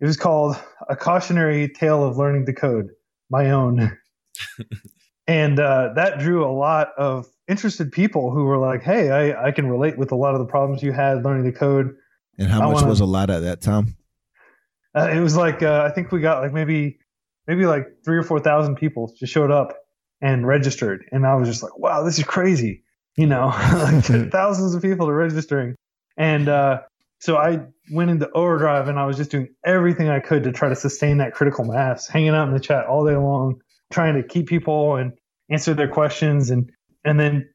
It 0.00 0.06
was 0.06 0.16
called 0.16 0.56
A 0.88 0.94
Cautionary 0.94 1.68
Tale 1.68 2.04
of 2.04 2.18
Learning 2.18 2.46
to 2.46 2.52
Code, 2.52 2.90
my 3.30 3.50
own. 3.50 3.98
and 5.26 5.58
uh, 5.58 5.94
that 5.94 6.18
drew 6.20 6.44
a 6.44 6.52
lot 6.52 6.90
of 6.96 7.26
interested 7.48 7.90
people 7.90 8.30
who 8.30 8.44
were 8.44 8.58
like, 8.58 8.82
hey, 8.82 9.10
I, 9.10 9.48
I 9.48 9.50
can 9.50 9.68
relate 9.68 9.98
with 9.98 10.12
a 10.12 10.14
lot 10.14 10.34
of 10.34 10.40
the 10.40 10.46
problems 10.46 10.82
you 10.82 10.92
had 10.92 11.24
learning 11.24 11.50
to 11.50 11.58
code. 11.58 11.96
And 12.38 12.48
how 12.48 12.60
I 12.60 12.66
much 12.66 12.74
wanna- 12.76 12.88
was 12.88 13.00
a 13.00 13.06
lot 13.06 13.30
at 13.30 13.40
that 13.40 13.60
time? 13.60 13.96
Uh, 14.96 15.10
it 15.12 15.20
was 15.20 15.36
like 15.36 15.62
uh, 15.62 15.86
I 15.88 15.92
think 15.92 16.10
we 16.12 16.20
got 16.20 16.42
like 16.42 16.52
maybe 16.52 16.98
maybe 17.46 17.66
like 17.66 17.86
three 18.04 18.16
or 18.16 18.22
four 18.22 18.40
thousand 18.40 18.76
people 18.76 19.12
just 19.18 19.32
showed 19.32 19.50
up 19.50 19.76
and 20.20 20.46
registered, 20.46 21.04
and 21.12 21.26
I 21.26 21.34
was 21.34 21.48
just 21.48 21.62
like, 21.62 21.78
wow, 21.78 22.02
this 22.02 22.18
is 22.18 22.24
crazy, 22.24 22.82
you 23.16 23.26
know, 23.26 23.46
like 23.72 24.04
thousands 24.32 24.74
of 24.74 24.82
people 24.82 25.08
are 25.08 25.14
registering, 25.14 25.76
and 26.16 26.48
uh, 26.48 26.80
so 27.20 27.36
I 27.36 27.60
went 27.92 28.10
into 28.10 28.30
overdrive 28.30 28.88
and 28.88 28.98
I 28.98 29.06
was 29.06 29.16
just 29.16 29.30
doing 29.30 29.48
everything 29.64 30.08
I 30.08 30.20
could 30.20 30.44
to 30.44 30.52
try 30.52 30.68
to 30.68 30.76
sustain 30.76 31.18
that 31.18 31.34
critical 31.34 31.64
mass, 31.64 32.08
hanging 32.08 32.30
out 32.30 32.48
in 32.48 32.54
the 32.54 32.60
chat 32.60 32.86
all 32.86 33.04
day 33.06 33.16
long, 33.16 33.60
trying 33.92 34.14
to 34.14 34.26
keep 34.26 34.46
people 34.46 34.96
and 34.96 35.12
answer 35.50 35.74
their 35.74 35.88
questions, 35.88 36.50
and 36.50 36.70
and 37.04 37.20
then 37.20 37.48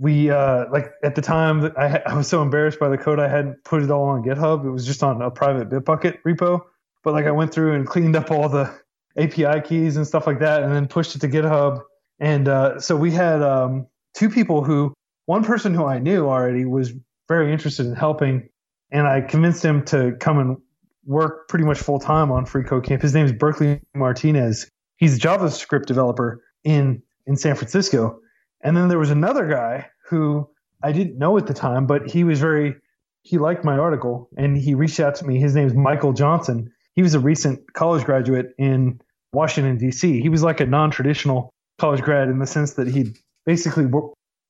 we 0.00 0.30
uh, 0.30 0.64
like 0.72 0.92
at 1.04 1.14
the 1.14 1.22
time 1.22 1.70
I, 1.76 2.02
I 2.06 2.14
was 2.14 2.26
so 2.26 2.42
embarrassed 2.42 2.80
by 2.80 2.88
the 2.88 2.98
code 2.98 3.20
I 3.20 3.28
hadn't 3.28 3.62
put 3.64 3.82
it 3.82 3.90
all 3.90 4.04
on 4.04 4.24
GitHub. 4.24 4.64
It 4.64 4.70
was 4.70 4.86
just 4.86 5.04
on 5.04 5.22
a 5.22 5.30
private 5.30 5.68
Bitbucket 5.68 6.18
repo. 6.26 6.62
But 7.04 7.14
like 7.14 7.26
I 7.26 7.30
went 7.30 7.52
through 7.52 7.74
and 7.74 7.86
cleaned 7.86 8.16
up 8.16 8.30
all 8.30 8.48
the 8.48 8.74
API 9.16 9.60
keys 9.62 9.96
and 9.96 10.06
stuff 10.06 10.26
like 10.26 10.40
that, 10.40 10.62
and 10.62 10.74
then 10.74 10.88
pushed 10.88 11.14
it 11.14 11.20
to 11.20 11.28
GitHub. 11.28 11.80
And 12.18 12.48
uh, 12.48 12.80
so 12.80 12.96
we 12.96 13.10
had 13.10 13.42
um, 13.42 13.86
two 14.14 14.28
people 14.28 14.64
who, 14.64 14.92
one 15.26 15.44
person 15.44 15.72
who 15.74 15.84
I 15.84 15.98
knew 15.98 16.26
already 16.26 16.64
was 16.64 16.92
very 17.28 17.52
interested 17.52 17.86
in 17.86 17.94
helping, 17.94 18.48
and 18.90 19.06
I 19.06 19.22
convinced 19.22 19.64
him 19.64 19.84
to 19.86 20.12
come 20.20 20.38
and 20.38 20.56
work 21.06 21.48
pretty 21.48 21.64
much 21.64 21.78
full 21.78 21.98
time 21.98 22.30
on 22.30 22.44
Free 22.44 22.64
Code 22.64 22.84
Camp. 22.84 23.00
His 23.00 23.14
name 23.14 23.24
is 23.24 23.32
Berkeley 23.32 23.80
Martinez. 23.94 24.68
He's 24.96 25.16
a 25.16 25.20
JavaScript 25.20 25.86
developer 25.86 26.42
in 26.64 27.02
in 27.26 27.36
San 27.36 27.54
Francisco. 27.54 28.20
And 28.62 28.76
then 28.76 28.88
there 28.88 28.98
was 28.98 29.10
another 29.10 29.48
guy 29.48 29.88
who 30.08 30.48
I 30.82 30.92
didn't 30.92 31.18
know 31.18 31.36
at 31.38 31.46
the 31.46 31.54
time, 31.54 31.86
but 31.86 32.10
he 32.10 32.24
was 32.24 32.40
very 32.40 32.76
he 33.22 33.38
liked 33.38 33.64
my 33.64 33.76
article 33.76 34.30
and 34.36 34.56
he 34.56 34.74
reached 34.74 34.98
out 34.98 35.14
to 35.16 35.26
me. 35.26 35.38
His 35.38 35.54
name 35.54 35.66
is 35.66 35.74
Michael 35.74 36.12
Johnson. 36.12 36.72
He 36.94 37.02
was 37.02 37.14
a 37.14 37.20
recent 37.20 37.72
college 37.74 38.04
graduate 38.04 38.54
in 38.58 39.00
Washington 39.32 39.76
D.C. 39.76 40.20
He 40.20 40.28
was 40.28 40.42
like 40.42 40.60
a 40.60 40.66
non-traditional 40.66 41.52
college 41.78 42.02
grad 42.02 42.28
in 42.28 42.38
the 42.38 42.46
sense 42.46 42.74
that 42.74 42.88
he'd 42.88 43.16
basically 43.46 43.86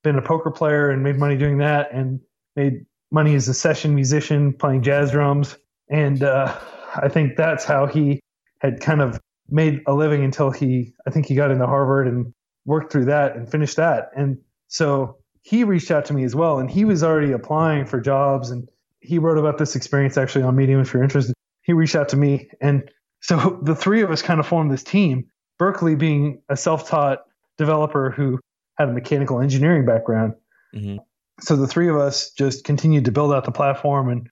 been 0.03 0.17
a 0.17 0.23
poker 0.23 0.51
player 0.51 0.91
and 0.91 1.03
made 1.03 1.19
money 1.19 1.37
doing 1.37 1.59
that, 1.59 1.93
and 1.93 2.21
made 2.57 2.85
money 3.11 3.35
as 3.35 3.49
a 3.49 3.55
session 3.55 3.95
musician 3.95 4.53
playing 4.53 4.83
jazz 4.83 5.11
drums. 5.11 5.57
And 5.89 6.23
uh, 6.23 6.57
I 6.97 7.09
think 7.09 7.37
that's 7.37 7.65
how 7.65 7.87
he 7.87 8.21
had 8.61 8.81
kind 8.81 9.01
of 9.01 9.21
made 9.49 9.81
a 9.87 9.95
living 9.95 10.25
until 10.25 10.51
he, 10.51 10.95
I 11.07 11.11
think 11.11 11.27
he 11.27 11.35
got 11.35 11.51
into 11.51 11.67
Harvard 11.67 12.07
and 12.07 12.33
worked 12.65 12.93
through 12.93 13.07
that 13.07 13.37
and 13.37 13.51
finished 13.51 13.77
that. 13.77 14.11
And 14.17 14.39
so 14.69 15.17
he 15.43 15.65
reached 15.65 15.91
out 15.91 16.05
to 16.07 16.13
me 16.13 16.25
as 16.25 16.35
well, 16.35 16.59
and 16.59 16.71
he 16.71 16.85
was 16.85 17.03
already 17.03 17.33
applying 17.33 17.87
for 17.87 18.01
jobs, 18.01 18.51
and 18.51 18.69
he 19.01 19.19
wrote 19.19 19.39
about 19.39 19.59
this 19.59 19.75
experience 19.75 20.17
actually 20.17 20.45
on 20.45 20.57
Medium 20.57 20.81
if 20.81 20.93
you're 20.93 21.03
interested. 21.03 21.35
He 21.63 21.73
reached 21.73 21.97
out 21.97 22.09
to 22.11 22.17
me, 22.17 22.51
and 22.61 22.89
so 23.21 23.59
the 23.63 23.75
three 23.75 24.03
of 24.03 24.11
us 24.11 24.23
kind 24.23 24.41
of 24.41 24.47
formed 24.47 24.71
this 24.71 24.85
team. 24.85 25.27
Berkeley 25.59 25.95
being 25.95 26.43
a 26.49 26.57
self-taught 26.57 27.21
developer 27.59 28.11
who 28.11 28.39
had 28.77 28.89
a 28.89 28.93
mechanical 28.93 29.41
engineering 29.41 29.85
background. 29.85 30.35
Mhm. 30.75 30.99
So 31.41 31.57
the 31.57 31.67
three 31.67 31.89
of 31.89 31.97
us 31.97 32.31
just 32.31 32.65
continued 32.65 33.07
to 33.07 33.13
build 33.13 33.33
out 33.33 33.45
the 33.45 33.53
platform, 33.53 34.09
and 34.09 34.29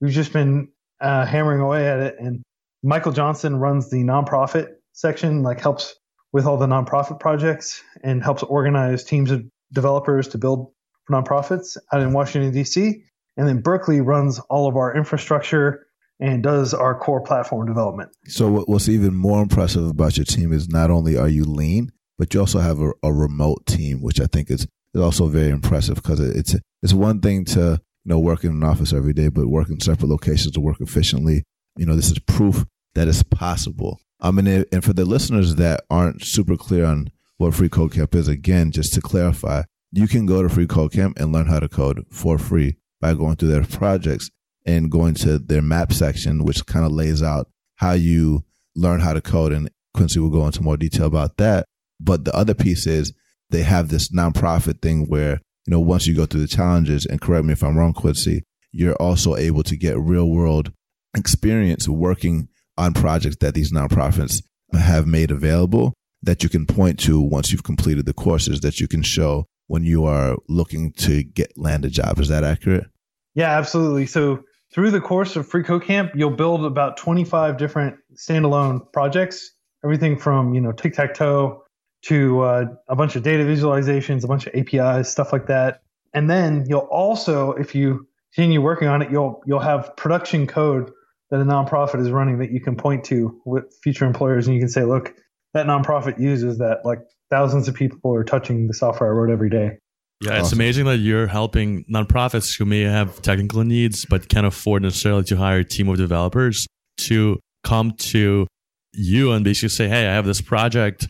we've 0.00 0.12
just 0.12 0.32
been 0.32 0.68
uh, 1.00 1.26
hammering 1.26 1.60
away 1.60 1.88
at 1.88 2.00
it. 2.00 2.16
And 2.18 2.42
Michael 2.82 3.12
Johnson 3.12 3.56
runs 3.56 3.90
the 3.90 4.02
nonprofit 4.02 4.68
section, 4.92 5.42
like 5.42 5.60
helps 5.60 5.94
with 6.36 6.44
all 6.44 6.58
the 6.58 6.66
nonprofit 6.66 7.18
projects 7.18 7.82
and 8.04 8.22
helps 8.22 8.42
organize 8.42 9.02
teams 9.02 9.30
of 9.30 9.42
developers 9.72 10.28
to 10.28 10.36
build 10.36 10.70
nonprofits 11.10 11.78
out 11.94 12.02
in 12.02 12.12
Washington 12.12 12.52
D.C. 12.52 13.02
And 13.38 13.48
then 13.48 13.62
Berkeley 13.62 14.02
runs 14.02 14.38
all 14.50 14.68
of 14.68 14.76
our 14.76 14.94
infrastructure 14.94 15.86
and 16.20 16.42
does 16.42 16.74
our 16.74 16.94
core 16.94 17.22
platform 17.22 17.66
development. 17.66 18.10
So 18.26 18.64
what's 18.66 18.86
even 18.86 19.14
more 19.14 19.40
impressive 19.40 19.86
about 19.86 20.18
your 20.18 20.26
team 20.26 20.52
is 20.52 20.68
not 20.68 20.90
only 20.90 21.16
are 21.16 21.26
you 21.26 21.44
lean, 21.44 21.90
but 22.18 22.34
you 22.34 22.40
also 22.40 22.58
have 22.58 22.80
a, 22.80 22.90
a 23.02 23.14
remote 23.14 23.64
team, 23.64 24.02
which 24.02 24.20
I 24.20 24.26
think 24.26 24.50
is, 24.50 24.66
is 24.92 25.00
also 25.00 25.28
very 25.28 25.48
impressive 25.48 25.94
because 25.94 26.20
it's 26.20 26.54
it's 26.82 26.92
one 26.92 27.20
thing 27.22 27.46
to 27.46 27.80
you 28.04 28.10
know 28.10 28.18
work 28.18 28.44
in 28.44 28.50
an 28.50 28.62
office 28.62 28.92
every 28.92 29.14
day, 29.14 29.28
but 29.28 29.46
work 29.46 29.70
in 29.70 29.80
separate 29.80 30.08
locations 30.10 30.52
to 30.52 30.60
work 30.60 30.82
efficiently. 30.82 31.44
You 31.78 31.86
know, 31.86 31.96
this 31.96 32.10
is 32.10 32.18
proof 32.18 32.66
that 32.94 33.08
it's 33.08 33.22
possible. 33.22 34.00
I 34.20 34.30
mean, 34.30 34.46
eh, 34.46 34.64
and 34.72 34.84
for 34.84 34.92
the 34.92 35.04
listeners 35.04 35.56
that 35.56 35.84
aren't 35.90 36.24
super 36.24 36.56
clear 36.56 36.84
on 36.84 37.10
what 37.36 37.54
Free 37.54 37.68
Code 37.68 37.92
Camp 37.92 38.14
is, 38.14 38.28
again, 38.28 38.70
just 38.70 38.94
to 38.94 39.00
clarify, 39.00 39.62
you 39.92 40.08
can 40.08 40.26
go 40.26 40.42
to 40.42 40.48
Free 40.48 40.66
Code 40.66 40.92
Camp 40.92 41.18
and 41.18 41.32
learn 41.32 41.46
how 41.46 41.60
to 41.60 41.68
code 41.68 42.04
for 42.10 42.38
free 42.38 42.76
by 43.00 43.14
going 43.14 43.36
through 43.36 43.50
their 43.50 43.64
projects 43.64 44.30
and 44.64 44.90
going 44.90 45.14
to 45.14 45.38
their 45.38 45.62
map 45.62 45.92
section, 45.92 46.44
which 46.44 46.66
kind 46.66 46.84
of 46.84 46.92
lays 46.92 47.22
out 47.22 47.48
how 47.76 47.92
you 47.92 48.44
learn 48.74 49.00
how 49.00 49.12
to 49.12 49.20
code. 49.20 49.52
And 49.52 49.70
Quincy 49.94 50.18
will 50.18 50.30
go 50.30 50.46
into 50.46 50.62
more 50.62 50.76
detail 50.76 51.06
about 51.06 51.36
that. 51.36 51.66
But 52.00 52.24
the 52.24 52.34
other 52.34 52.54
piece 52.54 52.86
is 52.86 53.12
they 53.50 53.62
have 53.62 53.88
this 53.88 54.08
nonprofit 54.08 54.82
thing 54.82 55.06
where, 55.08 55.40
you 55.66 55.70
know, 55.70 55.80
once 55.80 56.06
you 56.06 56.14
go 56.14 56.26
through 56.26 56.40
the 56.40 56.48
challenges, 56.48 57.06
and 57.06 57.20
correct 57.20 57.44
me 57.44 57.52
if 57.52 57.62
I'm 57.62 57.78
wrong, 57.78 57.92
Quincy, 57.92 58.42
you're 58.72 58.96
also 58.96 59.36
able 59.36 59.62
to 59.62 59.76
get 59.76 59.98
real 59.98 60.28
world 60.28 60.72
experience 61.16 61.88
working 61.88 62.48
on 62.78 62.94
projects 62.94 63.36
that 63.40 63.54
these 63.54 63.72
nonprofits 63.72 64.42
have 64.72 65.06
made 65.06 65.30
available 65.30 65.94
that 66.22 66.42
you 66.42 66.48
can 66.48 66.66
point 66.66 66.98
to 67.00 67.20
once 67.20 67.52
you've 67.52 67.62
completed 67.62 68.06
the 68.06 68.12
courses 68.12 68.60
that 68.60 68.80
you 68.80 68.88
can 68.88 69.02
show 69.02 69.46
when 69.68 69.84
you 69.84 70.04
are 70.04 70.36
looking 70.48 70.92
to 70.92 71.22
get 71.22 71.56
land 71.56 71.84
a 71.84 71.90
job. 71.90 72.18
Is 72.18 72.28
that 72.28 72.44
accurate? 72.44 72.86
Yeah, 73.34 73.56
absolutely. 73.56 74.06
So 74.06 74.42
through 74.72 74.90
the 74.90 75.00
course 75.00 75.36
of 75.36 75.48
Free 75.48 75.62
Code 75.62 75.84
Camp, 75.84 76.12
you'll 76.14 76.30
build 76.30 76.64
about 76.64 76.96
25 76.96 77.56
different 77.56 77.96
standalone 78.14 78.92
projects, 78.92 79.52
everything 79.84 80.18
from, 80.18 80.54
you 80.54 80.60
know, 80.60 80.72
tic-tac-toe 80.72 81.62
to 82.02 82.40
uh, 82.40 82.64
a 82.88 82.96
bunch 82.96 83.16
of 83.16 83.22
data 83.22 83.44
visualizations, 83.44 84.24
a 84.24 84.28
bunch 84.28 84.46
of 84.46 84.54
APIs, 84.54 85.08
stuff 85.10 85.32
like 85.32 85.46
that. 85.46 85.82
And 86.14 86.30
then 86.30 86.64
you'll 86.68 86.80
also, 86.80 87.52
if 87.52 87.74
you 87.74 88.06
continue 88.34 88.60
working 88.60 88.88
on 88.88 89.02
it, 89.02 89.10
you'll 89.10 89.42
you'll 89.46 89.60
have 89.60 89.96
production 89.96 90.46
code 90.46 90.90
that 91.30 91.40
a 91.40 91.44
nonprofit 91.44 92.00
is 92.00 92.10
running 92.10 92.38
that 92.38 92.50
you 92.50 92.60
can 92.60 92.76
point 92.76 93.04
to 93.04 93.40
with 93.44 93.64
future 93.82 94.04
employers, 94.04 94.46
and 94.46 94.54
you 94.54 94.60
can 94.60 94.68
say, 94.68 94.84
look, 94.84 95.14
that 95.54 95.66
nonprofit 95.66 96.20
uses 96.20 96.58
that 96.58 96.84
like 96.84 97.00
thousands 97.30 97.68
of 97.68 97.74
people 97.74 98.14
are 98.14 98.24
touching 98.24 98.66
the 98.66 98.74
software 98.74 99.10
I 99.10 99.12
wrote 99.12 99.30
every 99.30 99.50
day. 99.50 99.78
Yeah, 100.22 100.32
awesome. 100.32 100.40
it's 100.40 100.52
amazing 100.52 100.84
that 100.86 100.98
you're 100.98 101.26
helping 101.26 101.84
nonprofits 101.84 102.56
who 102.58 102.64
may 102.64 102.82
have 102.82 103.20
technical 103.20 103.62
needs 103.64 104.06
but 104.06 104.28
can't 104.28 104.46
afford 104.46 104.82
necessarily 104.82 105.24
to 105.24 105.36
hire 105.36 105.58
a 105.58 105.64
team 105.64 105.88
of 105.88 105.98
developers 105.98 106.66
to 106.98 107.38
come 107.64 107.92
to 107.98 108.46
you 108.92 109.32
and 109.32 109.44
basically 109.44 109.68
say, 109.68 109.88
Hey, 109.88 110.06
I 110.06 110.14
have 110.14 110.24
this 110.24 110.40
project 110.40 111.06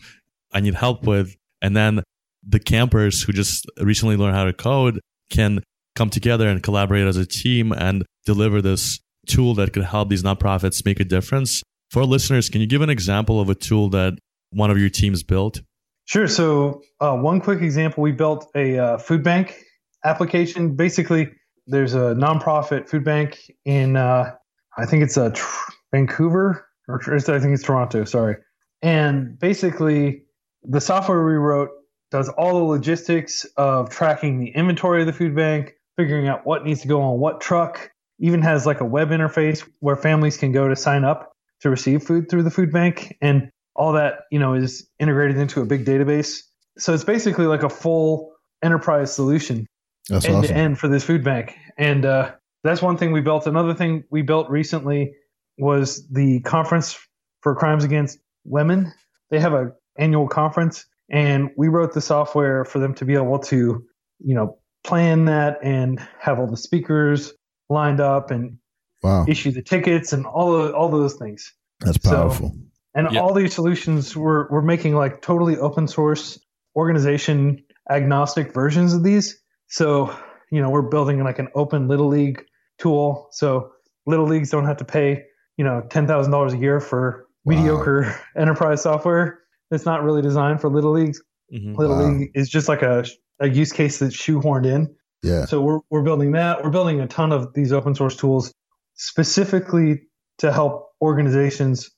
I 0.51 0.59
need 0.59 0.73
help 0.75 1.03
with. 1.03 1.35
And 1.61 1.75
then 1.75 2.03
the 2.45 2.59
campers 2.59 3.21
who 3.21 3.31
just 3.31 3.65
recently 3.79 4.17
learned 4.17 4.35
how 4.35 4.45
to 4.45 4.53
code 4.53 4.99
can 5.29 5.63
come 5.95 6.09
together 6.09 6.47
and 6.47 6.61
collaborate 6.61 7.07
as 7.07 7.17
a 7.17 7.25
team 7.25 7.71
and 7.71 8.05
deliver 8.25 8.61
this 8.61 8.99
tool 9.27 9.53
that 9.55 9.73
could 9.73 9.83
help 9.83 10.09
these 10.09 10.23
nonprofits 10.23 10.85
make 10.85 10.99
a 10.99 11.05
difference. 11.05 11.61
For 11.91 12.03
listeners, 12.05 12.49
can 12.49 12.61
you 12.61 12.67
give 12.67 12.81
an 12.81 12.89
example 12.89 13.39
of 13.39 13.49
a 13.49 13.55
tool 13.55 13.89
that 13.89 14.17
one 14.51 14.71
of 14.71 14.77
your 14.77 14.89
teams 14.89 15.23
built? 15.23 15.61
Sure. 16.05 16.27
So, 16.27 16.81
uh, 17.01 17.17
one 17.17 17.41
quick 17.41 17.61
example 17.61 18.01
we 18.01 18.13
built 18.13 18.49
a 18.55 18.77
uh, 18.77 18.97
food 18.97 19.23
bank 19.23 19.61
application. 20.05 20.75
Basically, 20.75 21.29
there's 21.65 21.93
a 21.93 22.15
nonprofit 22.15 22.87
food 22.89 23.03
bank 23.03 23.39
in, 23.65 23.97
uh, 23.97 24.31
I 24.77 24.85
think 24.85 25.03
it's 25.03 25.17
a 25.17 25.25
uh, 25.25 25.29
tr- 25.33 25.71
Vancouver, 25.91 26.65
or 26.87 27.01
I 27.13 27.19
think 27.19 27.53
it's 27.53 27.63
Toronto, 27.63 28.05
sorry. 28.05 28.37
And 28.81 29.37
basically, 29.37 30.23
the 30.63 30.81
software 30.81 31.25
we 31.25 31.33
wrote 31.33 31.69
does 32.11 32.29
all 32.29 32.53
the 32.53 32.65
logistics 32.65 33.45
of 33.57 33.89
tracking 33.89 34.39
the 34.39 34.49
inventory 34.49 35.01
of 35.01 35.07
the 35.07 35.13
food 35.13 35.35
bank, 35.35 35.73
figuring 35.97 36.27
out 36.27 36.45
what 36.45 36.63
needs 36.63 36.81
to 36.81 36.87
go 36.87 37.01
on 37.01 37.19
what 37.19 37.41
truck, 37.41 37.91
even 38.19 38.41
has 38.41 38.65
like 38.65 38.81
a 38.81 38.85
web 38.85 39.09
interface 39.09 39.67
where 39.79 39.95
families 39.95 40.37
can 40.37 40.51
go 40.51 40.67
to 40.67 40.75
sign 40.75 41.03
up 41.03 41.31
to 41.61 41.69
receive 41.69 42.03
food 42.03 42.29
through 42.29 42.43
the 42.43 42.51
food 42.51 42.71
bank. 42.71 43.15
And 43.21 43.51
all 43.75 43.93
that 43.93 44.21
you 44.31 44.39
know 44.39 44.53
is 44.53 44.87
integrated 44.99 45.37
into 45.37 45.61
a 45.61 45.65
big 45.65 45.85
database. 45.85 46.39
So 46.77 46.93
it's 46.93 47.03
basically 47.03 47.45
like 47.45 47.63
a 47.63 47.69
full 47.69 48.31
enterprise 48.63 49.13
solution 49.13 49.67
that's 50.09 50.25
end 50.25 50.37
awesome. 50.37 50.47
to 50.47 50.55
end 50.55 50.79
for 50.79 50.87
this 50.87 51.03
food 51.03 51.23
bank. 51.23 51.55
And 51.77 52.05
uh, 52.05 52.31
that's 52.63 52.81
one 52.81 52.97
thing 52.97 53.11
we 53.11 53.21
built. 53.21 53.47
Another 53.47 53.73
thing 53.73 54.03
we 54.09 54.21
built 54.21 54.49
recently 54.49 55.13
was 55.57 56.07
the 56.09 56.41
conference 56.41 56.99
for 57.41 57.55
crimes 57.55 57.83
against 57.83 58.19
women. 58.45 58.91
They 59.29 59.39
have 59.39 59.53
a 59.53 59.71
annual 59.97 60.27
conference, 60.27 60.85
and 61.09 61.49
we 61.57 61.67
wrote 61.67 61.93
the 61.93 62.01
software 62.01 62.65
for 62.65 62.79
them 62.79 62.93
to 62.95 63.05
be 63.05 63.13
able 63.13 63.39
to, 63.39 63.83
you 64.19 64.35
know, 64.35 64.57
plan 64.83 65.25
that 65.25 65.59
and 65.63 65.99
have 66.19 66.39
all 66.39 66.47
the 66.47 66.57
speakers 66.57 67.33
lined 67.69 67.99
up 67.99 68.31
and 68.31 68.57
wow. 69.03 69.25
issue 69.27 69.51
the 69.51 69.61
tickets 69.61 70.13
and 70.13 70.25
all 70.25 70.55
of, 70.55 70.73
all 70.73 70.89
those 70.89 71.15
things. 71.15 71.53
That's 71.79 71.97
powerful. 71.97 72.49
So, 72.49 72.61
and 72.95 73.17
all 73.17 73.33
these 73.33 73.53
solutions 73.53 74.17
we're, 74.17 74.49
we're 74.49 74.63
making 74.63 74.95
like 74.95 75.21
totally 75.21 75.57
open 75.57 75.87
source 75.87 76.39
organization 76.75 77.63
agnostic 77.89 78.53
versions 78.53 78.93
of 78.93 79.03
these. 79.03 79.39
So, 79.67 80.15
you 80.51 80.61
know, 80.61 80.69
we're 80.69 80.81
building 80.81 81.23
like 81.23 81.39
an 81.39 81.49
open 81.55 81.87
little 81.87 82.07
league 82.07 82.43
tool. 82.77 83.27
So 83.31 83.71
little 84.05 84.25
leagues 84.25 84.49
don't 84.49 84.65
have 84.65 84.77
to 84.77 84.85
pay, 84.85 85.25
you 85.57 85.65
know, 85.65 85.83
$10,000 85.89 86.53
a 86.53 86.57
year 86.57 86.79
for 86.79 87.27
wow. 87.43 87.55
mediocre 87.55 88.19
enterprise 88.37 88.81
software. 88.81 89.39
that's 89.69 89.85
not 89.85 90.03
really 90.03 90.21
designed 90.21 90.61
for 90.61 90.69
little 90.69 90.91
leagues. 90.91 91.21
Mm-hmm. 91.53 91.75
Little 91.75 91.97
wow. 91.97 92.09
league 92.09 92.31
is 92.33 92.49
just 92.49 92.67
like 92.67 92.81
a, 92.81 93.05
a 93.39 93.49
use 93.49 93.71
case 93.71 93.99
that's 93.99 94.15
shoehorned 94.15 94.65
in. 94.65 94.95
Yeah. 95.23 95.45
So 95.45 95.61
we're, 95.61 95.79
we're 95.89 96.03
building 96.03 96.31
that. 96.33 96.63
We're 96.63 96.69
building 96.69 97.01
a 97.01 97.07
ton 97.07 97.31
of 97.31 97.53
these 97.53 97.73
open 97.73 97.95
source 97.95 98.15
tools 98.15 98.53
specifically 98.95 100.01
to 100.39 100.51
help 100.51 100.89
organizations 101.01 101.89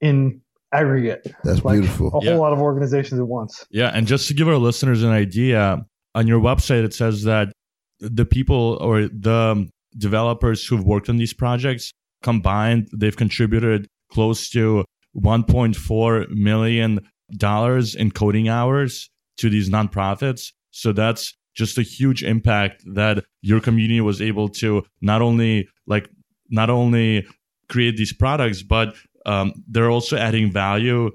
in 0.00 0.40
aggregate. 0.72 1.26
That's 1.44 1.64
like 1.64 1.80
beautiful. 1.80 2.08
A 2.08 2.24
yeah. 2.24 2.32
whole 2.32 2.40
lot 2.40 2.52
of 2.52 2.60
organizations 2.60 3.20
at 3.20 3.26
once. 3.26 3.66
Yeah, 3.70 3.90
and 3.92 4.06
just 4.06 4.28
to 4.28 4.34
give 4.34 4.48
our 4.48 4.56
listeners 4.56 5.02
an 5.02 5.10
idea, 5.10 5.84
on 6.14 6.26
your 6.26 6.40
website 6.40 6.84
it 6.84 6.94
says 6.94 7.24
that 7.24 7.52
the 8.00 8.24
people 8.24 8.78
or 8.80 9.02
the 9.02 9.68
developers 9.96 10.66
who've 10.66 10.84
worked 10.84 11.08
on 11.08 11.16
these 11.16 11.32
projects 11.32 11.92
combined 12.22 12.88
they've 12.96 13.16
contributed 13.16 13.86
close 14.10 14.50
to 14.50 14.84
1.4 15.16 16.28
million 16.30 17.00
dollars 17.36 17.94
in 17.94 18.10
coding 18.10 18.48
hours 18.48 19.10
to 19.36 19.48
these 19.48 19.70
nonprofits. 19.70 20.52
So 20.70 20.92
that's 20.92 21.36
just 21.58 21.76
a 21.76 21.82
huge 21.82 22.22
impact 22.22 22.84
that 22.94 23.24
your 23.42 23.60
community 23.60 24.00
was 24.00 24.22
able 24.22 24.48
to 24.48 24.84
not 25.00 25.20
only 25.20 25.68
like 25.86 26.08
not 26.48 26.70
only 26.70 27.26
create 27.68 27.96
these 27.96 28.12
products 28.12 28.62
but 28.62 28.94
um, 29.26 29.52
they're 29.68 29.90
also 29.90 30.16
adding 30.16 30.50
value 30.52 31.10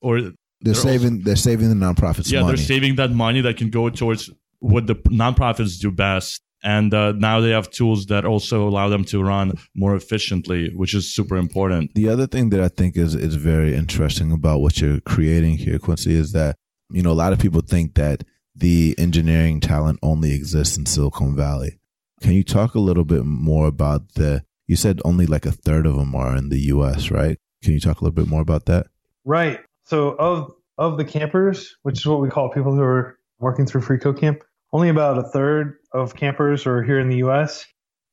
or 0.00 0.22
they're, 0.22 0.32
they're 0.62 0.74
saving 0.74 1.12
also, 1.14 1.24
they're 1.24 1.36
saving 1.36 1.68
the 1.68 1.86
nonprofits 1.86 2.32
yeah 2.32 2.40
money. 2.40 2.56
they're 2.56 2.64
saving 2.64 2.96
that 2.96 3.10
money 3.10 3.42
that 3.42 3.56
can 3.56 3.68
go 3.70 3.90
towards 3.90 4.30
what 4.60 4.86
the 4.86 4.94
nonprofits 4.94 5.78
do 5.78 5.90
best 5.90 6.40
and 6.64 6.94
uh, 6.94 7.12
now 7.12 7.40
they 7.40 7.50
have 7.50 7.68
tools 7.70 8.06
that 8.06 8.24
also 8.24 8.68
allow 8.68 8.88
them 8.88 9.04
to 9.04 9.22
run 9.22 9.52
more 9.74 9.94
efficiently 9.94 10.70
which 10.74 10.94
is 10.94 11.14
super 11.14 11.36
important 11.36 11.94
the 11.94 12.08
other 12.08 12.26
thing 12.26 12.48
that 12.48 12.60
i 12.60 12.68
think 12.68 12.96
is 12.96 13.14
is 13.14 13.34
very 13.34 13.74
interesting 13.74 14.32
about 14.32 14.60
what 14.60 14.80
you're 14.80 15.00
creating 15.00 15.58
here 15.58 15.78
quincy 15.78 16.14
is 16.14 16.32
that 16.32 16.56
you 16.90 17.02
know 17.02 17.12
a 17.12 17.20
lot 17.24 17.32
of 17.32 17.38
people 17.38 17.60
think 17.60 17.94
that 17.94 18.24
the 18.54 18.94
engineering 18.98 19.60
talent 19.60 19.98
only 20.02 20.34
exists 20.34 20.76
in 20.76 20.86
silicon 20.86 21.34
valley 21.34 21.78
can 22.20 22.32
you 22.32 22.44
talk 22.44 22.74
a 22.74 22.80
little 22.80 23.04
bit 23.04 23.24
more 23.24 23.66
about 23.66 24.14
the 24.14 24.44
you 24.66 24.76
said 24.76 25.00
only 25.04 25.26
like 25.26 25.44
a 25.44 25.52
third 25.52 25.86
of 25.86 25.96
them 25.96 26.14
are 26.14 26.36
in 26.36 26.48
the 26.48 26.58
us 26.58 27.10
right 27.10 27.38
can 27.62 27.72
you 27.72 27.80
talk 27.80 28.00
a 28.00 28.04
little 28.04 28.14
bit 28.14 28.26
more 28.26 28.40
about 28.40 28.66
that? 28.66 28.88
Right. 29.24 29.60
So 29.84 30.10
of 30.18 30.52
of 30.78 30.98
the 30.98 31.04
campers, 31.04 31.76
which 31.82 31.98
is 31.98 32.06
what 32.06 32.20
we 32.20 32.28
call 32.28 32.50
people 32.50 32.74
who 32.74 32.82
are 32.82 33.18
working 33.38 33.66
through 33.66 33.82
Free 33.82 33.98
Code 33.98 34.18
Camp, 34.18 34.42
only 34.72 34.88
about 34.88 35.18
a 35.18 35.22
third 35.22 35.76
of 35.92 36.16
campers 36.16 36.66
are 36.66 36.82
here 36.82 36.98
in 36.98 37.08
the 37.08 37.18
U.S. 37.18 37.66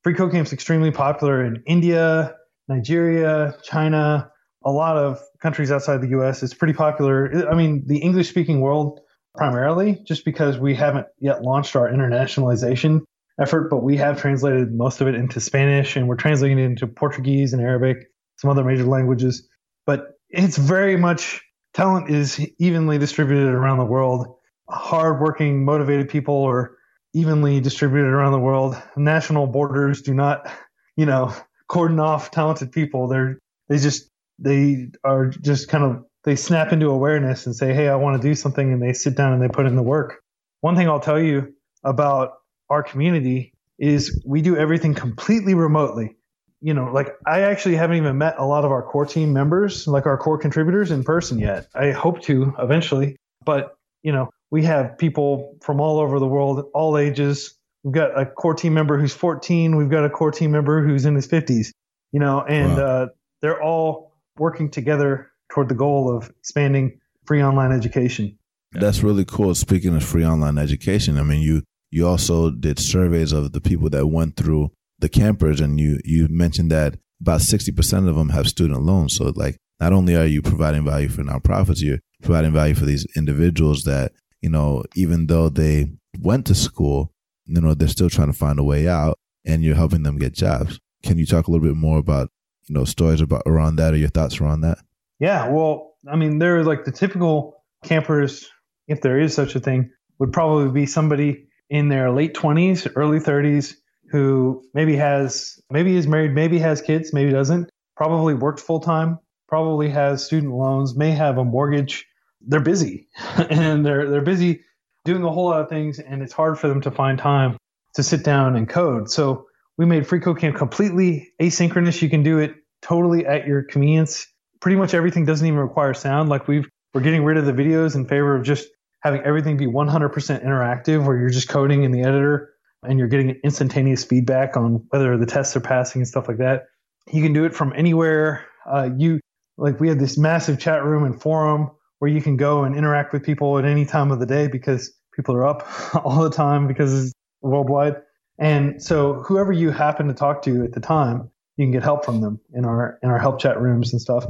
Free 0.03 0.13
Code 0.13 0.31
Camp 0.31 0.47
is 0.47 0.53
extremely 0.53 0.91
popular 0.91 1.43
in 1.43 1.63
India, 1.65 2.35
Nigeria, 2.67 3.55
China, 3.63 4.31
a 4.63 4.71
lot 4.71 4.97
of 4.97 5.19
countries 5.41 5.71
outside 5.71 6.01
the 6.01 6.09
U.S. 6.09 6.43
It's 6.43 6.53
pretty 6.53 6.73
popular. 6.73 7.49
I 7.49 7.55
mean, 7.55 7.83
the 7.87 7.99
English-speaking 7.99 8.59
world 8.59 8.99
primarily, 9.39 9.97
just 10.05 10.25
because 10.25 10.57
we 10.57 10.75
haven't 10.75 11.07
yet 11.17 11.41
launched 11.41 11.77
our 11.77 11.89
internationalization 11.89 12.99
effort, 13.39 13.69
but 13.69 13.77
we 13.77 13.95
have 13.95 14.19
translated 14.19 14.73
most 14.73 14.99
of 14.99 15.07
it 15.07 15.15
into 15.15 15.39
Spanish, 15.39 15.95
and 15.95 16.09
we're 16.09 16.17
translating 16.17 16.59
it 16.59 16.65
into 16.65 16.85
Portuguese 16.85 17.53
and 17.53 17.61
Arabic 17.61 18.07
some 18.35 18.49
other 18.49 18.65
major 18.65 18.83
languages. 18.83 19.47
But 19.85 20.09
it's 20.29 20.57
very 20.57 20.97
much 20.97 21.41
talent 21.73 22.09
is 22.09 22.45
evenly 22.59 22.97
distributed 22.97 23.53
around 23.53 23.77
the 23.77 23.85
world. 23.85 24.27
Hardworking, 24.69 25.63
motivated 25.63 26.09
people 26.09 26.43
are 26.43 26.75
evenly 27.13 27.61
distributed 27.61 28.09
around 28.09 28.33
the 28.33 28.39
world. 28.39 28.75
National 28.97 29.47
borders 29.47 30.01
do 30.01 30.13
not, 30.13 30.51
you 30.97 31.05
know, 31.05 31.33
cordon 31.69 32.01
off 32.01 32.29
talented 32.29 32.73
people. 32.73 33.07
They're 33.07 33.39
they 33.69 33.77
just 33.77 34.09
they 34.37 34.89
are 35.05 35.27
just 35.27 35.69
kind 35.69 35.85
of 35.85 36.03
they 36.23 36.35
snap 36.35 36.71
into 36.73 36.89
awareness 36.89 37.45
and 37.45 37.55
say, 37.55 37.73
"Hey, 37.73 37.87
I 37.87 37.95
want 37.95 38.21
to 38.21 38.27
do 38.27 38.35
something," 38.35 38.73
and 38.73 38.81
they 38.81 38.93
sit 38.93 39.15
down 39.15 39.33
and 39.33 39.41
they 39.41 39.47
put 39.49 39.65
in 39.65 39.75
the 39.75 39.83
work. 39.83 40.21
One 40.61 40.75
thing 40.75 40.87
I'll 40.89 40.99
tell 40.99 41.19
you 41.19 41.53
about 41.83 42.33
our 42.69 42.83
community 42.83 43.53
is 43.77 44.21
we 44.25 44.41
do 44.41 44.57
everything 44.57 44.93
completely 44.93 45.53
remotely 45.53 46.17
you 46.61 46.73
know, 46.73 46.91
like 46.91 47.15
I 47.25 47.41
actually 47.41 47.75
haven't 47.75 47.97
even 47.97 48.17
met 48.17 48.35
a 48.37 48.45
lot 48.45 48.65
of 48.65 48.71
our 48.71 48.83
core 48.83 49.05
team 49.05 49.31
members, 49.31 49.87
like 49.87 50.05
our 50.05 50.17
core 50.17 50.37
contributors 50.37 50.91
in 50.91 51.03
person 51.03 51.39
yet. 51.39 51.67
I 51.73 51.91
hope 51.91 52.21
to 52.23 52.53
eventually, 52.59 53.15
but 53.45 53.75
you 54.03 54.11
know, 54.11 54.29
we 54.51 54.63
have 54.63 54.97
people 54.97 55.57
from 55.61 55.79
all 55.79 55.99
over 55.99 56.19
the 56.19 56.27
world, 56.27 56.65
all 56.73 56.97
ages, 56.97 57.55
we've 57.83 57.93
got 57.93 58.19
a 58.19 58.25
core 58.25 58.53
team 58.53 58.73
member 58.73 58.97
who's 58.97 59.13
14. 59.13 59.75
We've 59.75 59.89
got 59.89 60.03
a 60.03 60.09
core 60.09 60.31
team 60.31 60.51
member 60.51 60.83
who's 60.85 61.05
in 61.05 61.15
his 61.15 61.27
50s. 61.27 61.71
You 62.11 62.19
know, 62.19 62.41
and 62.41 62.77
Wow. 62.77 62.83
uh, 62.83 63.07
they're 63.41 63.61
all 63.61 64.13
working 64.37 64.69
together 64.71 65.31
toward 65.49 65.69
the 65.69 65.75
goal 65.75 66.15
of 66.15 66.29
expanding 66.39 66.99
free 67.25 67.43
online 67.43 67.71
education. 67.71 68.37
That's 68.71 69.03
really 69.03 69.25
cool. 69.25 69.55
Speaking 69.55 69.95
of 69.95 70.03
free 70.03 70.25
online 70.25 70.57
education, 70.57 71.17
I 71.17 71.23
mean, 71.23 71.41
you 71.41 71.63
you 71.91 72.07
also 72.07 72.51
did 72.51 72.77
surveys 72.79 73.31
of 73.31 73.51
the 73.51 73.61
people 73.61 73.89
that 73.89 74.07
went 74.07 74.35
through 74.35 74.71
the 74.99 75.09
campers, 75.09 75.59
and 75.59 75.79
you 75.79 75.99
you 76.03 76.27
mentioned 76.29 76.71
that 76.71 76.97
about 77.21 77.41
sixty 77.41 77.71
percent 77.71 78.07
of 78.07 78.15
them 78.15 78.29
have 78.29 78.47
student 78.47 78.83
loans. 78.83 79.15
So, 79.15 79.33
like, 79.35 79.57
not 79.79 79.93
only 79.93 80.15
are 80.15 80.25
you 80.25 80.41
providing 80.41 80.85
value 80.85 81.09
for 81.09 81.23
nonprofits, 81.23 81.81
you're 81.81 81.99
providing 82.21 82.53
value 82.53 82.75
for 82.75 82.85
these 82.85 83.07
individuals 83.15 83.83
that 83.83 84.11
you 84.41 84.49
know, 84.49 84.83
even 84.95 85.27
though 85.27 85.49
they 85.49 85.91
went 86.19 86.45
to 86.47 86.55
school, 86.55 87.11
you 87.45 87.59
know, 87.59 87.73
they're 87.73 87.87
still 87.87 88.09
trying 88.09 88.31
to 88.31 88.37
find 88.37 88.59
a 88.59 88.63
way 88.63 88.87
out, 88.87 89.17
and 89.45 89.63
you're 89.63 89.75
helping 89.75 90.03
them 90.03 90.17
get 90.17 90.33
jobs. 90.33 90.79
Can 91.03 91.17
you 91.17 91.25
talk 91.25 91.47
a 91.47 91.51
little 91.51 91.67
bit 91.67 91.75
more 91.75 91.97
about 91.97 92.29
you 92.67 92.75
know 92.75 92.85
stories 92.85 93.21
about 93.21 93.43
around 93.45 93.77
that 93.77 93.93
or 93.93 93.97
your 93.97 94.09
thoughts 94.09 94.39
around 94.39 94.61
that? 94.61 94.79
Yeah, 95.19 95.49
well, 95.49 95.95
I 96.09 96.15
mean, 96.15 96.39
they're 96.39 96.63
like 96.63 96.85
the 96.85 96.91
typical 96.91 97.63
campers, 97.83 98.49
if 98.87 99.01
there 99.01 99.19
is 99.19 99.33
such 99.33 99.55
a 99.55 99.59
thing, 99.59 99.91
would 100.17 100.31
probably 100.31 100.71
be 100.71 100.85
somebody 100.85 101.47
in 101.69 101.89
their 101.89 102.11
late 102.11 102.33
20s, 102.33 102.91
early 102.95 103.19
30s 103.19 103.75
who 104.11 104.63
maybe 104.73 104.95
has, 104.95 105.59
maybe 105.69 105.95
is 105.95 106.07
married, 106.07 106.33
maybe 106.33 106.57
has 106.57 106.81
kids, 106.81 107.13
maybe 107.13 107.31
doesn't, 107.31 107.69
probably 107.95 108.33
works 108.33 108.61
full 108.61 108.79
time, 108.79 109.19
probably 109.47 109.89
has 109.89 110.25
student 110.25 110.53
loans, 110.53 110.95
may 110.95 111.11
have 111.11 111.37
a 111.37 111.45
mortgage. 111.45 112.07
They're 112.41 112.59
busy 112.59 113.07
and 113.49 113.85
they're, 113.85 114.09
they're 114.09 114.21
busy 114.21 114.61
doing 115.05 115.23
a 115.23 115.29
whole 115.29 115.49
lot 115.49 115.61
of 115.61 115.69
things, 115.69 115.99
and 115.99 116.21
it's 116.21 116.33
hard 116.33 116.57
for 116.57 116.67
them 116.67 116.81
to 116.81 116.91
find 116.91 117.19
time 117.19 117.57
to 117.95 118.03
sit 118.03 118.23
down 118.23 118.55
and 118.55 118.67
code. 118.67 119.09
So 119.09 119.47
we 119.77 119.85
made 119.85 120.07
Free 120.07 120.19
Code 120.19 120.39
Camp 120.39 120.55
completely 120.55 121.31
asynchronous. 121.41 122.01
You 122.01 122.09
can 122.09 122.23
do 122.23 122.39
it 122.39 122.55
totally 122.81 123.25
at 123.25 123.45
your 123.45 123.63
convenience 123.63 124.27
pretty 124.61 124.77
much 124.77 124.93
everything 124.93 125.25
doesn't 125.25 125.45
even 125.45 125.59
require 125.59 125.93
sound. 125.93 126.29
Like 126.29 126.47
we've 126.47 126.67
we're 126.93 127.01
getting 127.01 127.23
rid 127.23 127.37
of 127.37 127.45
the 127.45 127.53
videos 127.53 127.95
in 127.95 128.05
favor 128.05 128.35
of 128.35 128.43
just 128.43 128.67
having 129.01 129.21
everything 129.21 129.57
be 129.57 129.67
100% 129.67 130.43
interactive, 130.43 131.05
where 131.05 131.17
you're 131.17 131.29
just 131.29 131.47
coding 131.47 131.83
in 131.83 131.91
the 131.91 132.01
editor 132.01 132.53
and 132.83 132.97
you're 132.97 133.07
getting 133.07 133.39
instantaneous 133.43 134.03
feedback 134.03 134.57
on 134.57 134.85
whether 134.89 135.17
the 135.17 135.25
tests 135.25 135.55
are 135.55 135.61
passing 135.61 136.01
and 136.01 136.07
stuff 136.07 136.27
like 136.27 136.37
that. 136.37 136.65
You 137.11 137.21
can 137.21 137.33
do 137.33 137.45
it 137.45 137.53
from 137.53 137.73
anywhere. 137.75 138.45
Uh, 138.69 138.89
you 138.97 139.19
like 139.57 139.79
we 139.79 139.89
have 139.89 139.99
this 139.99 140.17
massive 140.17 140.59
chat 140.59 140.83
room 140.83 141.03
and 141.03 141.19
forum 141.21 141.71
where 141.99 142.09
you 142.09 142.21
can 142.21 142.37
go 142.37 142.63
and 142.63 142.75
interact 142.75 143.13
with 143.13 143.23
people 143.23 143.57
at 143.57 143.65
any 143.65 143.85
time 143.85 144.11
of 144.11 144.19
the 144.19 144.25
day 144.25 144.47
because 144.47 144.93
people 145.13 145.35
are 145.35 145.45
up 145.45 145.67
all 146.05 146.23
the 146.23 146.29
time 146.29 146.67
because 146.67 147.05
it's 147.05 147.13
worldwide. 147.41 147.95
And 148.37 148.81
so 148.81 149.15
whoever 149.23 149.51
you 149.51 149.69
happen 149.69 150.07
to 150.07 150.13
talk 150.13 150.41
to 150.43 150.63
at 150.63 150.71
the 150.71 150.79
time, 150.79 151.29
you 151.57 151.65
can 151.65 151.71
get 151.71 151.83
help 151.83 152.05
from 152.05 152.21
them 152.21 152.39
in 152.53 152.63
our 152.63 152.97
in 153.03 153.09
our 153.09 153.19
help 153.19 153.39
chat 153.39 153.61
rooms 153.61 153.91
and 153.91 154.01
stuff. 154.01 154.25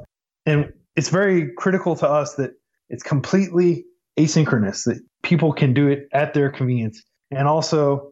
And 0.49 0.73
it's 0.95 1.09
very 1.09 1.51
critical 1.57 1.95
to 1.97 2.09
us 2.09 2.35
that 2.35 2.51
it's 2.89 3.03
completely 3.03 3.85
asynchronous, 4.17 4.83
that 4.85 4.99
people 5.21 5.53
can 5.53 5.73
do 5.73 5.87
it 5.87 6.07
at 6.11 6.33
their 6.33 6.49
convenience. 6.49 7.03
And 7.29 7.47
also, 7.47 8.11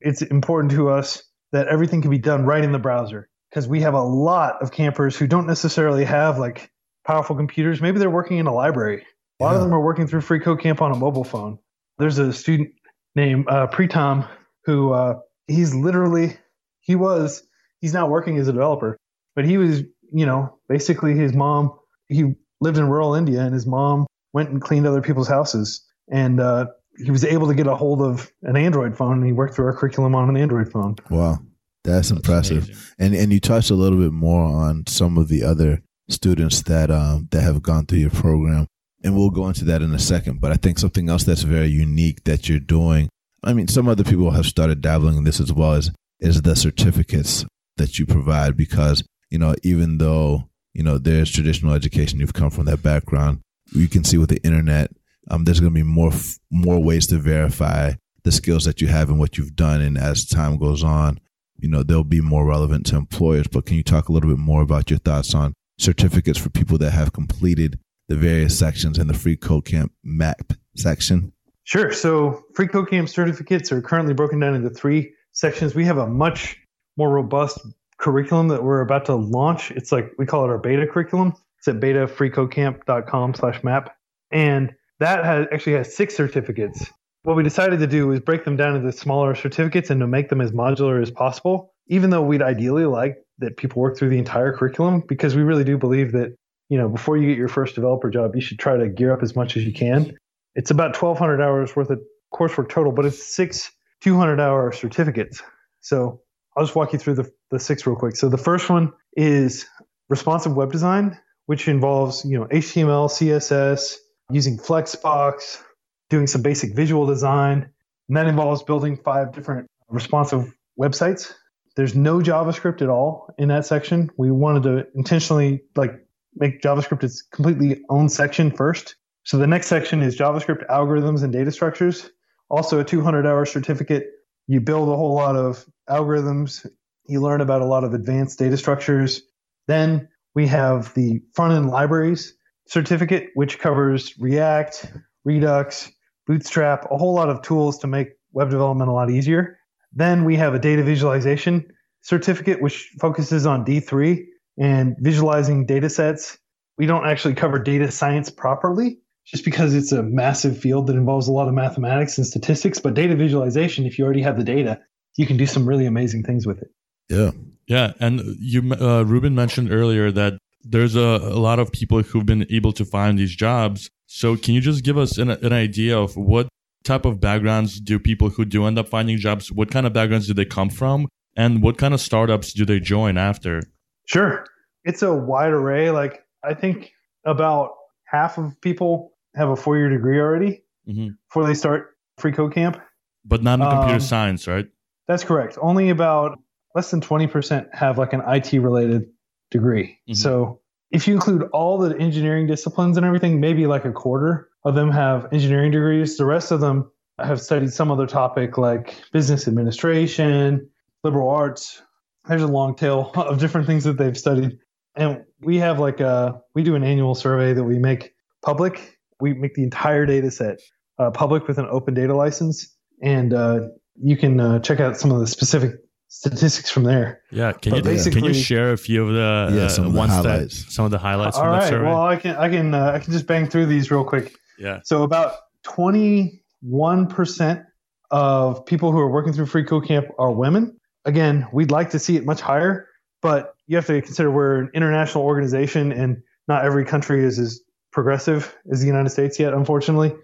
it's 0.00 0.20
important 0.20 0.72
to 0.72 0.90
us 0.90 1.22
that 1.52 1.68
everything 1.68 2.02
can 2.02 2.10
be 2.10 2.18
done 2.18 2.44
right 2.44 2.62
in 2.62 2.72
the 2.72 2.78
browser 2.78 3.28
because 3.48 3.66
we 3.66 3.80
have 3.80 3.94
a 3.94 4.02
lot 4.02 4.60
of 4.60 4.70
campers 4.70 5.16
who 5.16 5.26
don't 5.26 5.46
necessarily 5.46 6.04
have 6.04 6.38
like 6.38 6.70
powerful 7.06 7.34
computers. 7.34 7.80
Maybe 7.80 7.98
they're 7.98 8.10
working 8.10 8.36
in 8.36 8.46
a 8.46 8.54
library. 8.54 9.06
A 9.40 9.44
lot 9.44 9.54
of 9.54 9.62
them 9.62 9.72
are 9.72 9.80
working 9.80 10.06
through 10.06 10.20
Free 10.20 10.40
Code 10.40 10.60
Camp 10.60 10.82
on 10.82 10.92
a 10.92 10.96
mobile 10.96 11.24
phone. 11.24 11.58
There's 11.96 12.18
a 12.18 12.32
student 12.34 12.70
named 13.16 13.46
uh, 13.48 13.68
Pritam 13.68 14.28
who 14.64 14.92
uh, 14.92 15.20
he's 15.46 15.74
literally, 15.74 16.36
he 16.80 16.96
was, 16.96 17.42
he's 17.80 17.94
not 17.94 18.10
working 18.10 18.36
as 18.36 18.46
a 18.46 18.52
developer, 18.52 18.98
but 19.34 19.46
he 19.46 19.56
was, 19.56 19.82
you 20.12 20.26
know, 20.26 20.57
basically 20.68 21.14
his 21.14 21.32
mom, 21.32 21.78
he 22.08 22.34
lived 22.60 22.78
in 22.78 22.88
rural 22.88 23.14
India 23.14 23.40
and 23.40 23.54
his 23.54 23.66
mom 23.66 24.06
went 24.32 24.50
and 24.50 24.60
cleaned 24.60 24.86
other 24.86 25.02
people's 25.02 25.28
houses. 25.28 25.84
And 26.10 26.40
uh, 26.40 26.66
he 26.96 27.10
was 27.10 27.24
able 27.24 27.48
to 27.48 27.54
get 27.54 27.66
a 27.66 27.74
hold 27.74 28.02
of 28.02 28.30
an 28.42 28.56
Android 28.56 28.96
phone 28.96 29.18
and 29.18 29.26
he 29.26 29.32
worked 29.32 29.54
through 29.54 29.66
our 29.66 29.76
curriculum 29.76 30.14
on 30.14 30.28
an 30.28 30.36
Android 30.36 30.70
phone. 30.70 30.96
Wow, 31.10 31.38
that's 31.84 32.10
impressive. 32.10 32.64
amazing. 32.64 32.94
And 32.98 33.14
and 33.14 33.32
you 33.32 33.40
touched 33.40 33.70
a 33.70 33.74
little 33.74 33.98
bit 33.98 34.12
more 34.12 34.42
on 34.42 34.86
some 34.86 35.18
of 35.18 35.28
the 35.28 35.44
other 35.44 35.82
students 36.08 36.62
that 36.62 36.90
um 36.90 37.28
that 37.30 37.42
have 37.42 37.62
gone 37.62 37.86
through 37.86 37.98
your 37.98 38.10
program, 38.10 38.66
and 39.04 39.16
we'll 39.16 39.30
go 39.30 39.46
into 39.48 39.64
that 39.66 39.82
in 39.82 39.94
a 39.94 39.98
second. 39.98 40.40
But 40.40 40.52
I 40.52 40.56
think 40.56 40.78
something 40.78 41.08
else 41.08 41.24
that's 41.24 41.42
very 41.42 41.68
unique 41.68 42.24
that 42.24 42.48
you're 42.48 42.58
doing. 42.58 43.08
I 43.44 43.52
mean, 43.52 43.68
some 43.68 43.88
other 43.88 44.04
people 44.04 44.32
have 44.32 44.46
started 44.46 44.80
dabbling 44.80 45.16
in 45.16 45.24
this 45.24 45.40
as 45.40 45.52
well 45.52 45.74
as 45.74 45.92
is 46.20 46.42
the 46.42 46.56
certificates 46.56 47.44
that 47.76 47.98
you 47.98 48.06
provide 48.06 48.56
because 48.56 49.04
you 49.30 49.38
know 49.38 49.54
even 49.62 49.98
though 49.98 50.48
you 50.74 50.82
know 50.82 50.98
there's 50.98 51.30
traditional 51.30 51.74
education, 51.74 52.20
you've 52.20 52.34
come 52.34 52.50
from 52.50 52.66
that 52.66 52.82
background. 52.82 53.40
You 53.72 53.88
can 53.88 54.04
see 54.04 54.18
with 54.18 54.30
the 54.30 54.42
internet, 54.44 54.90
um, 55.30 55.44
there's 55.44 55.60
going 55.60 55.72
to 55.72 55.78
be 55.78 55.82
more 55.82 56.12
more 56.50 56.82
ways 56.82 57.06
to 57.08 57.18
verify 57.18 57.92
the 58.24 58.32
skills 58.32 58.64
that 58.64 58.80
you 58.80 58.88
have 58.88 59.10
and 59.10 59.18
what 59.18 59.38
you've 59.38 59.56
done, 59.56 59.80
and 59.80 59.96
as 59.98 60.26
time 60.26 60.56
goes 60.56 60.82
on, 60.82 61.20
you 61.58 61.68
know 61.68 61.82
they'll 61.82 62.04
be 62.04 62.20
more 62.20 62.46
relevant 62.46 62.86
to 62.86 62.96
employers 62.96 63.46
but 63.48 63.66
can 63.66 63.76
you 63.76 63.82
talk 63.82 64.08
a 64.08 64.12
little 64.12 64.30
bit 64.30 64.38
more 64.38 64.62
about 64.62 64.90
your 64.90 64.98
thoughts 65.00 65.34
on 65.34 65.52
certificates 65.78 66.38
for 66.38 66.50
people 66.50 66.78
that 66.78 66.92
have 66.92 67.12
completed 67.12 67.78
the 68.08 68.16
various 68.16 68.58
sections 68.58 68.98
in 68.98 69.06
the 69.06 69.14
free 69.14 69.36
code 69.36 69.64
camp 69.64 69.92
map 70.02 70.52
section 70.76 71.32
Sure. 71.68 71.92
So 71.92 72.44
free 72.54 72.66
code 72.66 72.88
camp 72.88 73.10
certificates 73.10 73.70
are 73.72 73.82
currently 73.82 74.14
broken 74.14 74.40
down 74.40 74.54
into 74.54 74.70
three 74.70 75.12
sections. 75.32 75.74
We 75.74 75.84
have 75.84 75.98
a 75.98 76.06
much 76.06 76.56
more 76.96 77.10
robust 77.10 77.60
curriculum 77.98 78.48
that 78.48 78.62
we're 78.62 78.80
about 78.80 79.06
to 79.06 79.14
launch. 79.14 79.70
It's 79.70 79.92
like 79.92 80.12
we 80.18 80.26
call 80.26 80.44
it 80.44 80.48
our 80.48 80.58
beta 80.58 80.86
curriculum. 80.86 81.34
It's 81.58 81.68
at 81.68 81.80
betafreecodecamp.com 81.80 83.34
slash 83.34 83.62
map. 83.64 83.96
And 84.30 84.74
that 85.00 85.24
has 85.24 85.46
actually 85.52 85.74
has 85.74 85.94
six 85.94 86.16
certificates. 86.16 86.90
What 87.22 87.36
we 87.36 87.42
decided 87.42 87.80
to 87.80 87.86
do 87.86 88.10
is 88.12 88.20
break 88.20 88.44
them 88.44 88.56
down 88.56 88.76
into 88.76 88.92
smaller 88.92 89.34
certificates 89.34 89.90
and 89.90 90.00
to 90.00 90.06
make 90.06 90.28
them 90.28 90.40
as 90.40 90.52
modular 90.52 91.02
as 91.02 91.10
possible, 91.10 91.74
even 91.88 92.10
though 92.10 92.22
we'd 92.22 92.42
ideally 92.42 92.84
like 92.84 93.18
that 93.38 93.56
people 93.56 93.82
work 93.82 93.98
through 93.98 94.10
the 94.10 94.18
entire 94.18 94.56
curriculum, 94.56 95.02
because 95.06 95.34
we 95.34 95.42
really 95.42 95.64
do 95.64 95.76
believe 95.76 96.12
that, 96.12 96.34
you 96.68 96.78
know, 96.78 96.88
before 96.88 97.16
you 97.16 97.28
get 97.28 97.36
your 97.36 97.48
first 97.48 97.74
developer 97.74 98.08
job, 98.10 98.34
you 98.34 98.40
should 98.40 98.58
try 98.58 98.76
to 98.76 98.88
gear 98.88 99.12
up 99.12 99.22
as 99.22 99.36
much 99.36 99.56
as 99.56 99.64
you 99.64 99.72
can 99.72 100.16
it's 100.58 100.72
about 100.72 101.00
1,200 101.00 101.40
hours 101.40 101.76
worth 101.76 101.88
of 101.88 102.00
coursework 102.34 102.68
total, 102.68 102.90
but 102.90 103.06
it's 103.06 103.24
six 103.24 103.70
200 104.02 104.40
hour 104.40 104.72
certificates. 104.72 105.40
So 105.80 106.20
I'll 106.56 106.64
just 106.64 106.74
walk 106.74 106.92
you 106.92 106.98
through 106.98 107.14
the, 107.14 107.32
the 107.50 107.58
six 107.58 107.86
real 107.86 107.96
quick. 107.96 108.16
So 108.16 108.28
the 108.28 108.38
first 108.38 108.68
one 108.68 108.92
is 109.16 109.66
responsive 110.08 110.54
web 110.54 110.72
design, 110.72 111.18
which 111.46 111.68
involves 111.68 112.24
you 112.24 112.38
know 112.38 112.46
HTML, 112.46 113.08
CSS, 113.08 113.96
using 114.30 114.58
Flexbox, 114.58 115.62
doing 116.10 116.26
some 116.26 116.42
basic 116.42 116.74
visual 116.74 117.06
design, 117.06 117.70
and 118.08 118.16
that 118.16 118.26
involves 118.26 118.62
building 118.62 118.96
five 118.96 119.32
different 119.32 119.66
responsive 119.88 120.54
websites. 120.78 121.32
There's 121.76 121.94
no 121.94 122.18
JavaScript 122.18 122.82
at 122.82 122.88
all 122.88 123.32
in 123.38 123.48
that 123.48 123.64
section. 123.64 124.10
We 124.16 124.30
wanted 124.30 124.64
to 124.64 124.86
intentionally 124.94 125.62
like 125.76 125.92
make 126.34 126.60
JavaScript 126.60 127.04
its 127.04 127.22
completely 127.22 127.82
own 127.88 128.08
section 128.08 128.50
first. 128.50 128.96
So 129.24 129.38
the 129.38 129.46
next 129.46 129.66
section 129.66 130.02
is 130.02 130.16
JavaScript 130.16 130.66
algorithms 130.68 131.22
and 131.22 131.32
data 131.32 131.52
structures. 131.52 132.10
Also 132.48 132.80
a 132.80 132.84
200 132.84 133.26
hour 133.26 133.44
certificate. 133.44 134.06
You 134.46 134.60
build 134.60 134.88
a 134.88 134.96
whole 134.96 135.14
lot 135.14 135.36
of 135.36 135.66
algorithms. 135.88 136.66
You 137.08 137.22
learn 137.22 137.40
about 137.40 137.62
a 137.62 137.66
lot 137.66 137.84
of 137.84 137.94
advanced 137.94 138.38
data 138.38 138.56
structures. 138.58 139.22
Then 139.66 140.08
we 140.34 140.46
have 140.46 140.92
the 140.94 141.22
front 141.34 141.54
end 141.54 141.70
libraries 141.70 142.34
certificate, 142.66 143.30
which 143.34 143.58
covers 143.58 144.14
React, 144.18 144.92
Redux, 145.24 145.90
Bootstrap, 146.26 146.86
a 146.90 146.98
whole 146.98 147.14
lot 147.14 147.30
of 147.30 147.40
tools 147.40 147.78
to 147.78 147.86
make 147.86 148.08
web 148.32 148.50
development 148.50 148.90
a 148.90 148.92
lot 148.92 149.10
easier. 149.10 149.58
Then 149.92 150.24
we 150.24 150.36
have 150.36 150.52
a 150.52 150.58
data 150.58 150.82
visualization 150.82 151.66
certificate, 152.02 152.60
which 152.60 152.90
focuses 153.00 153.46
on 153.46 153.64
D3 153.64 154.24
and 154.58 154.94
visualizing 155.00 155.64
data 155.64 155.88
sets. 155.88 156.36
We 156.76 156.84
don't 156.84 157.06
actually 157.06 157.34
cover 157.34 157.58
data 157.58 157.90
science 157.90 158.28
properly 158.28 158.98
just 159.24 159.46
because 159.46 159.74
it's 159.74 159.92
a 159.92 160.02
massive 160.02 160.58
field 160.58 160.88
that 160.88 160.96
involves 160.96 161.28
a 161.28 161.32
lot 161.32 161.48
of 161.48 161.54
mathematics 161.54 162.18
and 162.18 162.26
statistics. 162.26 162.78
But 162.80 162.92
data 162.92 163.16
visualization, 163.16 163.86
if 163.86 163.98
you 163.98 164.04
already 164.04 164.22
have 164.22 164.36
the 164.36 164.44
data, 164.44 164.80
you 165.16 165.26
can 165.26 165.38
do 165.38 165.46
some 165.46 165.66
really 165.66 165.86
amazing 165.86 166.22
things 166.22 166.46
with 166.46 166.58
it. 166.60 166.68
Yeah 167.08 167.30
Yeah, 167.66 167.92
and 168.00 168.20
you, 168.40 168.72
uh, 168.72 169.02
Ruben 169.02 169.34
mentioned 169.34 169.70
earlier 169.70 170.10
that 170.12 170.38
there's 170.64 170.96
a, 170.96 171.00
a 171.00 171.38
lot 171.38 171.58
of 171.58 171.70
people 171.70 172.02
who've 172.02 172.24
been 172.24 172.46
able 172.50 172.72
to 172.72 172.84
find 172.84 173.18
these 173.18 173.34
jobs. 173.36 173.90
So 174.06 174.36
can 174.36 174.54
you 174.54 174.62
just 174.62 174.82
give 174.84 174.96
us 174.96 175.18
an, 175.18 175.30
an 175.30 175.52
idea 175.52 175.98
of 175.98 176.16
what 176.16 176.48
type 176.84 177.04
of 177.04 177.20
backgrounds 177.20 177.78
do 177.80 177.98
people 177.98 178.30
who 178.30 178.44
do 178.46 178.64
end 178.64 178.78
up 178.78 178.88
finding 178.88 179.18
jobs? 179.18 179.52
What 179.52 179.70
kind 179.70 179.86
of 179.86 179.92
backgrounds 179.92 180.26
do 180.26 180.34
they 180.34 180.46
come 180.46 180.70
from, 180.70 181.08
and 181.36 181.62
what 181.62 181.76
kind 181.76 181.92
of 181.92 182.00
startups 182.00 182.54
do 182.54 182.64
they 182.64 182.80
join 182.80 183.18
after? 183.18 183.62
Sure. 184.06 184.46
It's 184.84 185.02
a 185.02 185.12
wide 185.12 185.52
array. 185.52 185.90
Like, 185.90 186.24
I 186.42 186.54
think 186.54 186.92
about 187.24 187.72
half 188.04 188.38
of 188.38 188.58
people 188.62 189.12
have 189.34 189.50
a 189.50 189.56
four 189.56 189.76
year 189.76 189.90
degree 189.90 190.18
already 190.18 190.62
hmm 190.86 191.08
before 191.28 191.46
they 191.46 191.54
start 191.54 191.90
free 192.16 192.32
code 192.32 192.54
camp. 192.54 192.80
But 193.24 193.42
not 193.42 193.60
in 193.60 193.68
computer 193.68 193.94
Um, 193.96 194.00
science, 194.00 194.48
right? 194.48 194.66
That's 195.06 195.24
correct. 195.24 195.58
Only 195.60 195.90
about 195.90 196.38
less 196.78 196.92
than 196.92 197.00
20% 197.00 197.66
have 197.74 197.98
like 197.98 198.12
an 198.12 198.22
IT 198.24 198.52
related 198.60 199.06
degree. 199.50 199.98
Mhm. 200.08 200.14
So 200.14 200.60
if 200.92 201.08
you 201.08 201.14
include 201.14 201.42
all 201.52 201.76
the 201.76 201.98
engineering 201.98 202.46
disciplines 202.46 202.96
and 202.96 203.04
everything, 203.04 203.40
maybe 203.40 203.66
like 203.66 203.84
a 203.84 203.90
quarter 203.90 204.48
of 204.64 204.76
them 204.76 204.92
have 204.92 205.26
engineering 205.32 205.72
degrees. 205.72 206.16
The 206.16 206.24
rest 206.24 206.52
of 206.52 206.60
them 206.60 206.88
have 207.18 207.40
studied 207.40 207.72
some 207.72 207.90
other 207.90 208.06
topic 208.06 208.58
like 208.58 208.94
business 209.12 209.48
administration, 209.48 210.70
liberal 211.02 211.28
arts. 211.28 211.82
There's 212.28 212.42
a 212.42 212.46
long 212.46 212.76
tail 212.76 213.10
of 213.16 213.40
different 213.40 213.66
things 213.66 213.82
that 213.82 213.98
they've 213.98 214.16
studied. 214.16 214.56
And 214.94 215.24
we 215.40 215.58
have 215.58 215.80
like 215.80 215.98
a, 215.98 216.40
we 216.54 216.62
do 216.62 216.76
an 216.76 216.84
annual 216.84 217.16
survey 217.16 217.54
that 217.54 217.64
we 217.64 217.80
make 217.80 218.14
public. 218.44 218.98
We 219.20 219.34
make 219.34 219.54
the 219.54 219.64
entire 219.64 220.06
data 220.06 220.30
set 220.30 220.60
uh, 221.00 221.10
public 221.10 221.48
with 221.48 221.58
an 221.58 221.66
open 221.68 221.94
data 221.94 222.14
license. 222.14 222.72
And 223.02 223.34
uh, 223.34 223.62
you 224.00 224.16
can 224.16 224.38
uh, 224.38 224.60
check 224.60 224.78
out 224.78 224.96
some 224.96 225.10
of 225.10 225.18
the 225.18 225.26
specific 225.26 225.72
statistics 226.08 226.70
from 226.70 226.84
there. 226.84 227.20
Yeah, 227.30 227.52
can 227.52 227.70
But 227.70 227.76
you 227.78 227.82
can 227.82 227.90
you 227.92 227.96
basically- 227.96 228.32
share 228.34 228.72
a 228.72 228.76
few 228.78 229.06
of 229.06 229.12
the 229.14 229.54
Yeah, 229.56 229.62
uh, 229.64 229.68
some 229.68 229.86
of 229.86 229.92
the 229.92 230.00
highlights. 230.00 230.64
that 230.64 230.70
some 230.72 230.84
of 230.84 230.90
the 230.90 230.98
highlights 230.98 231.36
All 231.36 231.44
from 231.44 231.52
right. 231.52 231.68
survey? 231.68 231.84
Well, 231.86 232.02
I 232.02 232.16
can 232.16 232.36
I 232.36 232.48
can 232.48 232.74
uh, 232.74 232.92
I 232.94 232.98
can 232.98 233.12
just 233.12 233.26
bang 233.26 233.46
through 233.48 233.66
these 233.66 233.90
real 233.90 234.04
quick. 234.04 234.34
yeah, 234.58 234.80
So 234.84 235.02
about 235.04 235.34
21% 235.66 237.64
of 238.10 238.64
people 238.66 238.92
who 238.92 238.98
are 238.98 239.10
working 239.10 239.32
through 239.32 239.46
Free 239.46 239.64
Code 239.64 239.86
Camp 239.86 240.06
are 240.18 240.32
women. 240.32 240.76
Again, 241.04 241.46
we'd 241.52 241.70
like 241.70 241.90
to 241.90 241.98
see 241.98 242.16
it 242.16 242.24
much 242.24 242.40
higher, 242.40 242.88
but 243.22 243.54
you 243.66 243.76
have 243.76 243.86
to 243.86 244.00
consider 244.02 244.30
we're 244.30 244.56
an 244.60 244.70
international 244.74 245.24
organization 245.24 245.92
and 245.92 246.16
not 246.48 246.64
every 246.64 246.84
country 246.84 247.22
is 247.24 247.38
as 247.38 247.60
progressive 247.92 248.56
as 248.72 248.80
the 248.80 248.86
United 248.86 249.10
States 249.10 249.38
yet, 249.38 249.52
unfortunately. 249.54 250.14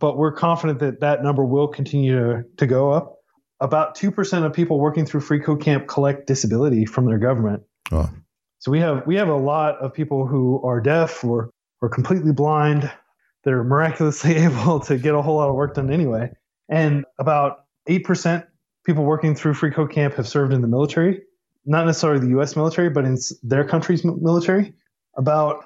But 0.00 0.16
we're 0.16 0.32
confident 0.32 0.78
that 0.80 1.00
that 1.00 1.22
number 1.22 1.44
will 1.44 1.68
continue 1.68 2.14
to, 2.18 2.44
to 2.56 2.66
go 2.66 2.90
up. 2.92 3.16
About 3.60 3.96
2% 3.96 4.44
of 4.44 4.52
people 4.52 4.80
working 4.80 5.06
through 5.06 5.20
Free 5.20 5.40
Code 5.40 5.62
Camp 5.62 5.86
collect 5.86 6.26
disability 6.26 6.84
from 6.86 7.06
their 7.06 7.18
government. 7.18 7.62
Oh. 7.92 8.10
So 8.58 8.70
we 8.70 8.80
have 8.80 9.06
we 9.06 9.16
have 9.16 9.28
a 9.28 9.36
lot 9.36 9.76
of 9.76 9.92
people 9.92 10.26
who 10.26 10.62
are 10.64 10.80
deaf 10.80 11.22
or 11.22 11.50
or 11.82 11.88
completely 11.90 12.32
blind 12.32 12.90
that 13.44 13.52
are 13.52 13.62
miraculously 13.62 14.36
able 14.36 14.80
to 14.80 14.96
get 14.96 15.14
a 15.14 15.20
whole 15.20 15.36
lot 15.36 15.50
of 15.50 15.54
work 15.54 15.74
done 15.74 15.92
anyway. 15.92 16.30
And 16.70 17.04
about 17.18 17.66
eight 17.86 18.04
percent 18.04 18.46
people 18.86 19.04
working 19.04 19.34
through 19.34 19.54
Free 19.54 19.70
Code 19.70 19.92
Camp 19.92 20.14
have 20.14 20.26
served 20.26 20.52
in 20.52 20.62
the 20.62 20.66
military, 20.68 21.22
not 21.66 21.84
necessarily 21.84 22.20
the 22.20 22.28
U.S. 22.28 22.56
military, 22.56 22.88
but 22.88 23.04
in 23.04 23.18
their 23.42 23.64
country's 23.64 24.04
military. 24.04 24.72
About 25.16 25.64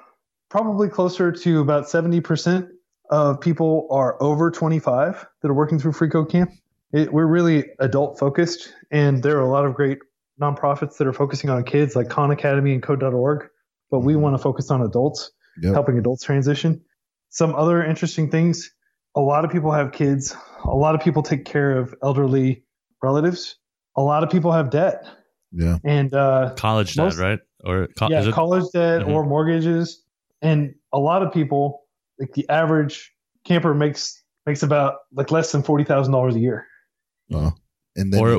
probably 0.49 0.89
closer 0.89 1.31
to 1.31 1.61
about 1.61 1.89
seventy 1.89 2.19
percent 2.19 2.67
of 3.09 3.39
people 3.39 3.87
are 3.89 4.21
over 4.21 4.51
twenty 4.51 4.79
five 4.79 5.25
that 5.41 5.47
are 5.47 5.53
working 5.53 5.79
through 5.79 5.93
Free 5.93 6.09
Code 6.09 6.29
Camp. 6.29 6.51
It, 6.91 7.13
we're 7.13 7.25
really 7.27 7.65
adult 7.79 8.17
focused, 8.17 8.73
and 8.91 9.21
there 9.21 9.37
are 9.37 9.41
a 9.41 9.49
lot 9.49 9.65
of 9.65 9.75
great 9.75 9.99
nonprofits 10.41 10.97
that 10.97 11.05
are 11.07 11.13
focusing 11.13 11.49
on 11.49 11.63
kids 11.63 11.95
like 11.95 12.09
Khan 12.09 12.31
Academy 12.31 12.73
and 12.73 12.81
Code.org, 12.81 13.47
but 13.91 13.99
we 13.99 14.13
Mhm. 14.13 14.21
want 14.21 14.35
to 14.37 14.41
focus 14.41 14.71
on 14.71 14.81
adults, 14.81 15.31
Yep. 15.61 15.73
helping 15.73 15.97
adults 15.99 16.23
transition. 16.23 16.81
Some 17.29 17.53
other 17.55 17.83
interesting 17.83 18.29
things 18.31 18.71
a 19.15 19.21
lot 19.21 19.43
of 19.43 19.51
people 19.51 19.71
have 19.71 19.91
kids, 19.91 20.35
a 20.63 20.75
lot 20.75 20.93
of 20.95 21.01
people 21.01 21.23
take 21.23 21.43
care 21.43 21.75
of 21.77 21.93
elderly 22.03 22.63
relatives, 23.03 23.57
a 23.97 24.01
lot 24.03 24.23
of 24.23 24.29
people 24.29 24.51
have 24.51 24.69
debt. 24.69 25.03
Yeah. 25.51 25.77
And 25.83 26.13
uh, 26.13 26.53
college 26.55 26.93
debt, 26.95 27.05
most- 27.05 27.17
right? 27.19 27.39
Or 27.65 27.87
co- 27.97 28.07
yeah, 28.09 28.19
is 28.21 28.27
it? 28.27 28.33
college 28.33 28.65
debt 28.71 29.01
Mhm. 29.01 29.09
or 29.13 29.25
mortgages. 29.25 30.03
And 30.43 30.75
a 30.93 30.99
lot 30.99 31.23
of 31.23 31.33
people, 31.33 31.81
like 32.19 32.33
the 32.33 32.47
average 32.49 33.11
camper 33.45 33.73
makes 33.73 34.23
makes 34.45 34.61
about 34.63 34.95
like 35.11 35.31
less 35.31 35.51
than 35.51 35.63
forty 35.63 35.83
thousand 35.83 36.13
dollars 36.13 36.35
a 36.35 36.39
year. 36.39 36.65
Oh. 37.33 37.53
And 37.95 38.13
then 38.13 38.21
or 38.21 38.37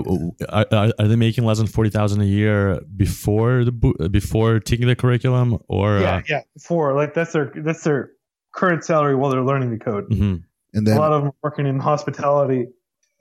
uh, 0.48 0.64
are, 0.70 0.92
are 0.98 1.08
they 1.08 1.16
making 1.16 1.44
less 1.44 1.58
than 1.58 1.66
forty 1.66 1.90
thousand 1.90 2.20
a 2.22 2.24
year 2.24 2.80
before 2.96 3.64
the 3.64 4.08
before 4.10 4.60
taking 4.60 4.86
the 4.86 4.96
curriculum? 4.96 5.58
Or 5.68 5.98
yeah, 5.98 6.16
uh, 6.16 6.22
yeah. 6.28 6.40
For 6.60 6.94
like 6.94 7.14
that's 7.14 7.32
their 7.32 7.52
that's 7.56 7.82
their 7.82 8.12
current 8.54 8.84
salary 8.84 9.16
while 9.16 9.30
they're 9.30 9.44
learning 9.44 9.70
the 9.70 9.78
code. 9.78 10.08
mhm. 10.08 10.44
and 10.72 10.88
a 10.88 10.94
lot 10.94 11.12
of 11.12 11.22
them 11.22 11.28
are 11.30 11.34
working 11.42 11.66
in 11.66 11.78
hospitality 11.78 12.68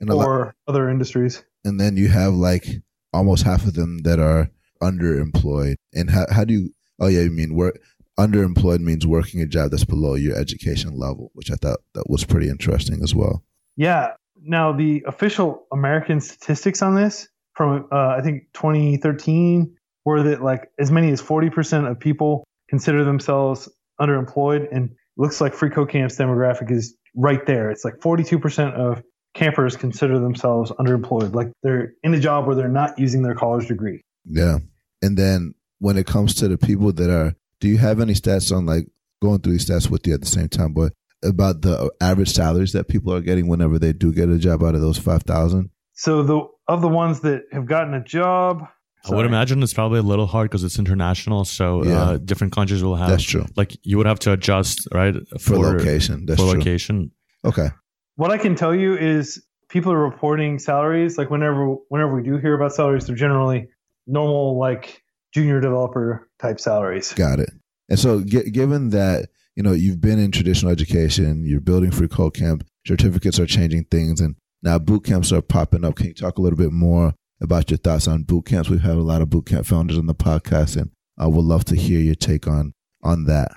and, 0.00 0.08
a 0.08 0.14
lot, 0.14 0.26
or 0.26 0.54
other 0.66 0.88
industries. 0.88 1.44
and 1.64 1.78
then 1.78 1.96
you 1.96 2.08
have 2.08 2.32
like 2.32 2.66
almost 3.12 3.44
half 3.44 3.66
of 3.66 3.74
them 3.74 3.98
that 3.98 4.18
are 4.18 4.50
underemployed. 4.82 5.76
And 5.92 6.10
how 6.10 6.26
how 6.30 6.44
do 6.44 6.54
you? 6.54 6.74
Oh 6.98 7.08
yeah, 7.08 7.20
you 7.20 7.30
mean 7.30 7.54
work 7.54 7.80
underemployed 8.18 8.80
means 8.80 9.06
working 9.06 9.40
a 9.40 9.46
job 9.46 9.70
that's 9.70 9.84
below 9.84 10.14
your 10.14 10.36
education 10.36 10.96
level, 10.96 11.30
which 11.34 11.50
I 11.50 11.54
thought 11.54 11.80
that 11.94 12.08
was 12.08 12.24
pretty 12.24 12.48
interesting 12.48 13.02
as 13.02 13.14
well. 13.14 13.42
Yeah. 13.76 14.12
Now 14.42 14.72
the 14.72 15.04
official 15.06 15.66
American 15.72 16.20
statistics 16.20 16.82
on 16.82 16.94
this 16.94 17.28
from 17.54 17.88
uh, 17.92 18.14
I 18.18 18.20
think 18.22 18.44
2013 18.54 19.76
were 20.04 20.22
that 20.22 20.42
like 20.42 20.70
as 20.78 20.90
many 20.90 21.10
as 21.10 21.20
40% 21.20 21.90
of 21.90 22.00
people 22.00 22.44
consider 22.68 23.04
themselves 23.04 23.68
underemployed, 24.00 24.66
and 24.72 24.90
it 24.90 24.96
looks 25.16 25.40
like 25.40 25.54
Free 25.54 25.70
Camp's 25.70 26.16
demographic 26.16 26.70
is 26.70 26.94
right 27.14 27.44
there. 27.46 27.70
It's 27.70 27.84
like 27.84 27.98
42% 27.98 28.72
of 28.72 29.02
campers 29.34 29.76
consider 29.76 30.18
themselves 30.18 30.70
underemployed, 30.72 31.34
like 31.34 31.52
they're 31.62 31.92
in 32.02 32.14
a 32.14 32.20
job 32.20 32.46
where 32.46 32.56
they're 32.56 32.68
not 32.68 32.98
using 32.98 33.22
their 33.22 33.34
college 33.34 33.68
degree. 33.68 34.00
Yeah. 34.24 34.58
And 35.02 35.16
then 35.16 35.54
when 35.78 35.96
it 35.96 36.06
comes 36.06 36.34
to 36.36 36.48
the 36.48 36.58
people 36.58 36.92
that 36.92 37.10
are, 37.10 37.34
do 37.60 37.68
you 37.68 37.78
have 37.78 38.00
any 38.00 38.14
stats 38.14 38.54
on 38.54 38.66
like 38.66 38.86
going 39.22 39.40
through 39.40 39.52
these 39.52 39.68
stats 39.68 39.90
with 39.90 40.06
you 40.06 40.14
at 40.14 40.20
the 40.20 40.26
same 40.26 40.48
time, 40.48 40.72
but 40.72 40.92
about 41.22 41.62
the 41.62 41.90
average 42.00 42.30
salaries 42.32 42.72
that 42.72 42.88
people 42.88 43.12
are 43.14 43.20
getting 43.20 43.48
whenever 43.48 43.78
they 43.78 43.92
do 43.92 44.12
get 44.12 44.28
a 44.28 44.38
job 44.38 44.62
out 44.62 44.74
of 44.74 44.80
those 44.80 44.98
5,000? 44.98 45.70
So 45.94 46.22
the 46.22 46.40
of 46.68 46.80
the 46.82 46.88
ones 46.88 47.20
that 47.20 47.42
have 47.52 47.66
gotten 47.66 47.94
a 47.94 48.02
job, 48.02 48.62
I 49.10 49.14
would 49.14 49.26
imagine 49.26 49.62
it's 49.62 49.74
probably 49.74 49.98
a 49.98 50.02
little 50.02 50.26
hard 50.26 50.50
because 50.50 50.62
it's 50.64 50.78
international. 50.78 51.44
So 51.44 51.84
Yeah. 51.84 52.00
uh, 52.02 52.16
different 52.18 52.52
countries 52.54 52.82
will 52.82 52.96
have 52.96 53.08
That's 53.10 53.22
true. 53.24 53.44
like 53.56 53.76
you 53.82 53.96
would 53.98 54.06
have 54.06 54.18
to 54.20 54.32
adjust 54.32 54.86
right 54.94 55.14
For, 55.40 55.56
location. 55.58 56.26
That's 56.26 56.40
for 56.40 56.48
true. 56.50 56.58
location. 56.58 57.10
Okay. 57.44 57.68
What 58.16 58.30
I 58.30 58.38
can 58.38 58.54
tell 58.54 58.74
you 58.74 58.96
is 58.96 59.42
people 59.68 59.90
are 59.92 59.98
reporting 59.98 60.58
salaries. 60.58 61.16
Like 61.18 61.30
whenever 61.30 61.74
whenever 61.88 62.14
we 62.14 62.22
do 62.22 62.36
hear 62.38 62.54
about 62.54 62.72
salaries, 62.74 63.06
they're 63.06 63.16
generally 63.16 63.68
normal 64.06 64.58
like 64.58 65.02
junior 65.34 65.60
developer 65.60 66.28
type 66.40 66.60
salaries. 66.60 67.12
Got 67.14 67.40
it. 67.40 67.50
And 67.88 67.98
so, 67.98 68.20
gi- 68.22 68.50
given 68.50 68.90
that 68.90 69.28
you 69.56 69.62
know 69.62 69.72
you've 69.72 70.00
been 70.00 70.18
in 70.18 70.30
traditional 70.30 70.72
education, 70.72 71.44
you're 71.44 71.60
building 71.60 71.90
free 71.90 72.08
code 72.08 72.34
camp, 72.34 72.64
certificates 72.86 73.38
are 73.38 73.46
changing 73.46 73.84
things, 73.84 74.20
and 74.20 74.36
now 74.62 74.78
boot 74.78 75.04
camps 75.04 75.32
are 75.32 75.42
popping 75.42 75.84
up. 75.84 75.96
Can 75.96 76.06
you 76.06 76.14
talk 76.14 76.38
a 76.38 76.42
little 76.42 76.58
bit 76.58 76.72
more 76.72 77.14
about 77.40 77.70
your 77.70 77.78
thoughts 77.78 78.06
on 78.06 78.22
boot 78.22 78.46
camps? 78.46 78.68
We've 78.68 78.80
had 78.80 78.96
a 78.96 79.02
lot 79.02 79.22
of 79.22 79.30
boot 79.30 79.46
camp 79.46 79.66
founders 79.66 79.98
on 79.98 80.06
the 80.06 80.14
podcast, 80.14 80.76
and 80.76 80.90
I 81.18 81.26
would 81.26 81.44
love 81.44 81.64
to 81.66 81.76
hear 81.76 82.00
your 82.00 82.14
take 82.14 82.46
on 82.46 82.72
on 83.02 83.24
that. 83.24 83.52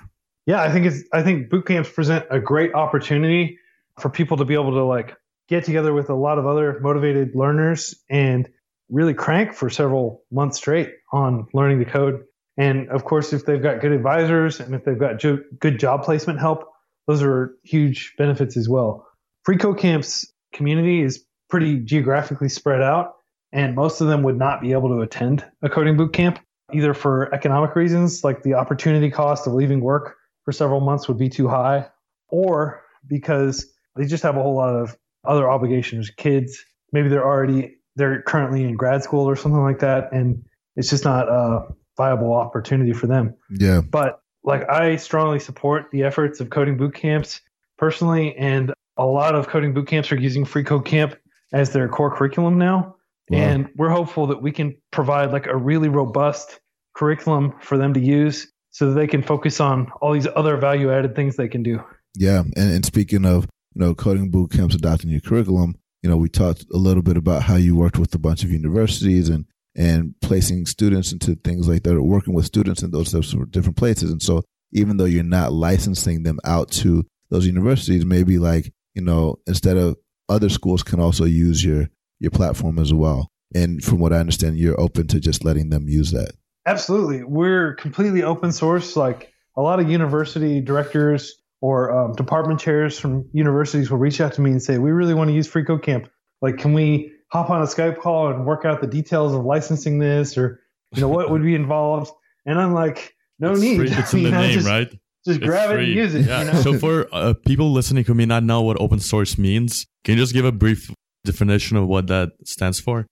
Yeah, 0.46 0.62
I 0.62 0.70
think 0.70 0.86
it's 0.86 1.04
I 1.12 1.22
think 1.22 1.48
boot 1.48 1.66
camps 1.66 1.90
present 1.90 2.26
a 2.30 2.38
great 2.40 2.74
opportunity 2.74 3.58
for 3.98 4.10
people 4.10 4.36
to 4.38 4.44
be 4.44 4.54
able 4.54 4.72
to 4.72 4.84
like 4.84 5.16
get 5.48 5.64
together 5.64 5.92
with 5.92 6.10
a 6.10 6.14
lot 6.14 6.38
of 6.38 6.46
other 6.46 6.78
motivated 6.80 7.34
learners 7.34 7.94
and 8.10 8.48
really 8.90 9.14
crank 9.14 9.54
for 9.54 9.70
several 9.70 10.22
months 10.30 10.58
straight 10.58 10.92
on 11.12 11.46
learning 11.54 11.78
the 11.78 11.84
code. 11.84 12.24
And 12.56 12.88
of 12.90 13.04
course, 13.04 13.32
if 13.32 13.46
they've 13.46 13.62
got 13.62 13.80
good 13.80 13.92
advisors 13.92 14.60
and 14.60 14.74
if 14.74 14.84
they've 14.84 14.98
got 14.98 15.18
jo- 15.18 15.40
good 15.58 15.78
job 15.78 16.04
placement 16.04 16.38
help, 16.38 16.68
those 17.06 17.22
are 17.22 17.54
huge 17.64 18.14
benefits 18.16 18.56
as 18.56 18.68
well. 18.68 19.06
Free 19.44 19.58
Code 19.58 19.78
Camp's 19.78 20.32
community 20.52 21.02
is 21.02 21.24
pretty 21.50 21.80
geographically 21.80 22.48
spread 22.48 22.80
out, 22.80 23.14
and 23.52 23.74
most 23.74 24.00
of 24.00 24.06
them 24.06 24.22
would 24.22 24.38
not 24.38 24.60
be 24.60 24.72
able 24.72 24.88
to 24.88 25.00
attend 25.00 25.44
a 25.62 25.68
coding 25.68 25.96
boot 25.96 26.12
camp 26.12 26.38
either 26.72 26.94
for 26.94 27.32
economic 27.34 27.76
reasons, 27.76 28.24
like 28.24 28.42
the 28.42 28.54
opportunity 28.54 29.10
cost 29.10 29.46
of 29.46 29.52
leaving 29.52 29.80
work 29.80 30.16
for 30.44 30.52
several 30.52 30.80
months 30.80 31.08
would 31.08 31.18
be 31.18 31.28
too 31.28 31.48
high, 31.48 31.86
or 32.28 32.82
because 33.06 33.66
they 33.96 34.06
just 34.06 34.22
have 34.22 34.36
a 34.36 34.42
whole 34.42 34.56
lot 34.56 34.74
of 34.74 34.96
other 35.26 35.48
obligations, 35.50 36.10
kids. 36.10 36.64
Maybe 36.92 37.08
they're 37.08 37.24
already 37.24 37.76
they're 37.96 38.22
currently 38.22 38.64
in 38.64 38.76
grad 38.76 39.02
school 39.02 39.28
or 39.28 39.36
something 39.36 39.62
like 39.62 39.80
that, 39.80 40.12
and 40.12 40.44
it's 40.76 40.90
just 40.90 41.04
not 41.04 41.28
a 41.28 41.66
viable 41.96 42.32
opportunity 42.32 42.92
for 42.92 43.06
them. 43.06 43.34
Yeah, 43.50 43.80
But 43.80 44.20
like 44.42 44.68
I 44.68 44.96
strongly 44.96 45.40
support 45.40 45.86
the 45.90 46.02
efforts 46.02 46.40
of 46.40 46.50
coding 46.50 46.76
boot 46.76 46.94
camps 46.94 47.40
personally, 47.78 48.36
and 48.36 48.72
a 48.96 49.06
lot 49.06 49.34
of 49.34 49.48
coding 49.48 49.72
boot 49.74 49.88
camps 49.88 50.12
are 50.12 50.16
using 50.16 50.44
Free 50.44 50.64
Code 50.64 50.84
Camp 50.84 51.16
as 51.52 51.72
their 51.72 51.88
core 51.88 52.14
curriculum 52.14 52.58
now. 52.58 52.96
Wow. 53.30 53.38
And 53.38 53.68
we're 53.76 53.88
hopeful 53.88 54.26
that 54.26 54.42
we 54.42 54.52
can 54.52 54.76
provide 54.90 55.32
like 55.32 55.46
a 55.46 55.56
really 55.56 55.88
robust 55.88 56.60
curriculum 56.94 57.54
for 57.60 57.78
them 57.78 57.94
to 57.94 58.00
use 58.00 58.46
so 58.70 58.90
that 58.90 58.94
they 58.94 59.06
can 59.06 59.22
focus 59.22 59.60
on 59.60 59.90
all 60.02 60.12
these 60.12 60.26
other 60.36 60.56
value 60.56 60.92
added 60.92 61.16
things 61.16 61.36
they 61.36 61.48
can 61.48 61.62
do. 61.62 61.82
yeah. 62.16 62.40
And, 62.40 62.72
and 62.74 62.84
speaking 62.84 63.24
of 63.24 63.46
you 63.74 63.80
know 63.80 63.94
coding 63.94 64.30
boot 64.30 64.50
camps 64.52 64.74
adopting 64.74 65.10
your 65.10 65.20
curriculum, 65.20 65.76
you 66.02 66.10
know 66.10 66.16
we 66.16 66.28
talked 66.28 66.66
a 66.72 66.76
little 66.76 67.02
bit 67.02 67.16
about 67.16 67.42
how 67.42 67.56
you 67.56 67.74
worked 67.76 67.98
with 67.98 68.14
a 68.14 68.18
bunch 68.18 68.44
of 68.44 68.50
universities 68.50 69.28
and 69.30 69.46
and 69.76 70.14
placing 70.20 70.66
students 70.66 71.12
into 71.12 71.34
things 71.36 71.68
like 71.68 71.82
that, 71.82 71.96
or 71.96 72.02
working 72.02 72.34
with 72.34 72.46
students 72.46 72.82
in 72.82 72.90
those 72.90 73.12
types 73.12 73.32
of 73.32 73.50
different 73.50 73.76
places. 73.76 74.10
And 74.10 74.22
so 74.22 74.42
even 74.72 74.96
though 74.96 75.04
you're 75.04 75.24
not 75.24 75.52
licensing 75.52 76.22
them 76.22 76.38
out 76.44 76.70
to 76.72 77.04
those 77.30 77.46
universities, 77.46 78.04
maybe 78.04 78.38
like 78.38 78.72
you 78.94 79.02
know 79.02 79.36
instead 79.46 79.76
of 79.76 79.96
other 80.28 80.48
schools 80.48 80.82
can 80.82 81.00
also 81.00 81.24
use 81.24 81.64
your 81.64 81.88
your 82.20 82.30
platform 82.30 82.78
as 82.78 82.92
well. 82.92 83.28
And 83.54 83.82
from 83.82 83.98
what 83.98 84.12
I 84.12 84.18
understand, 84.18 84.58
you're 84.58 84.80
open 84.80 85.06
to 85.08 85.20
just 85.20 85.44
letting 85.44 85.70
them 85.70 85.88
use 85.88 86.10
that. 86.10 86.32
Absolutely. 86.66 87.22
We're 87.22 87.74
completely 87.74 88.22
open 88.22 88.52
source. 88.52 88.96
Like 88.96 89.32
a 89.56 89.62
lot 89.62 89.80
of 89.80 89.90
university 89.90 90.60
directors 90.60 91.36
or 91.60 91.92
um, 91.96 92.14
department 92.14 92.60
chairs 92.60 92.98
from 92.98 93.28
universities 93.32 93.90
will 93.90 93.98
reach 93.98 94.20
out 94.20 94.34
to 94.34 94.40
me 94.40 94.50
and 94.50 94.62
say, 94.62 94.78
we 94.78 94.90
really 94.90 95.14
want 95.14 95.28
to 95.28 95.34
use 95.34 95.50
FreeCodeCamp. 95.50 96.08
Like, 96.42 96.58
can 96.58 96.72
we 96.74 97.13
hop 97.34 97.50
on 97.50 97.60
a 97.60 97.64
Skype 97.64 97.98
call 97.98 98.28
and 98.28 98.46
work 98.46 98.64
out 98.64 98.80
the 98.80 98.86
details 98.86 99.34
of 99.34 99.44
licensing 99.44 99.98
this 99.98 100.38
or, 100.38 100.60
you 100.94 101.00
know, 101.00 101.08
what 101.08 101.30
would 101.30 101.42
be 101.42 101.56
involved? 101.56 102.12
And 102.46 102.60
I'm 102.60 102.72
like, 102.72 103.12
no 103.40 103.50
it's 103.52 103.60
need. 103.60 103.76
Free, 103.76 103.90
it's 103.90 104.14
in 104.14 104.22
the 104.22 104.30
name, 104.30 104.52
just, 104.52 104.68
right? 104.68 104.88
Just 105.26 105.38
It's 105.40 105.44
grab 105.44 105.72
it 105.72 105.74
free. 105.74 105.84
and 105.86 105.94
use 105.94 106.14
it. 106.14 106.26
Yeah. 106.26 106.44
You 106.44 106.52
know? 106.52 106.60
So 106.60 106.78
for 106.78 107.08
uh, 107.10 107.34
people 107.44 107.72
listening 107.72 108.04
who 108.04 108.14
may 108.14 108.24
not 108.24 108.44
know 108.44 108.62
what 108.62 108.80
open 108.80 109.00
source 109.00 109.36
means, 109.36 109.84
can 110.04 110.14
you 110.14 110.22
just 110.22 110.32
give 110.32 110.44
a 110.44 110.52
brief 110.52 110.92
definition 111.24 111.76
of 111.76 111.88
what 111.88 112.06
that 112.06 112.30
stands 112.44 112.78
for? 112.78 113.04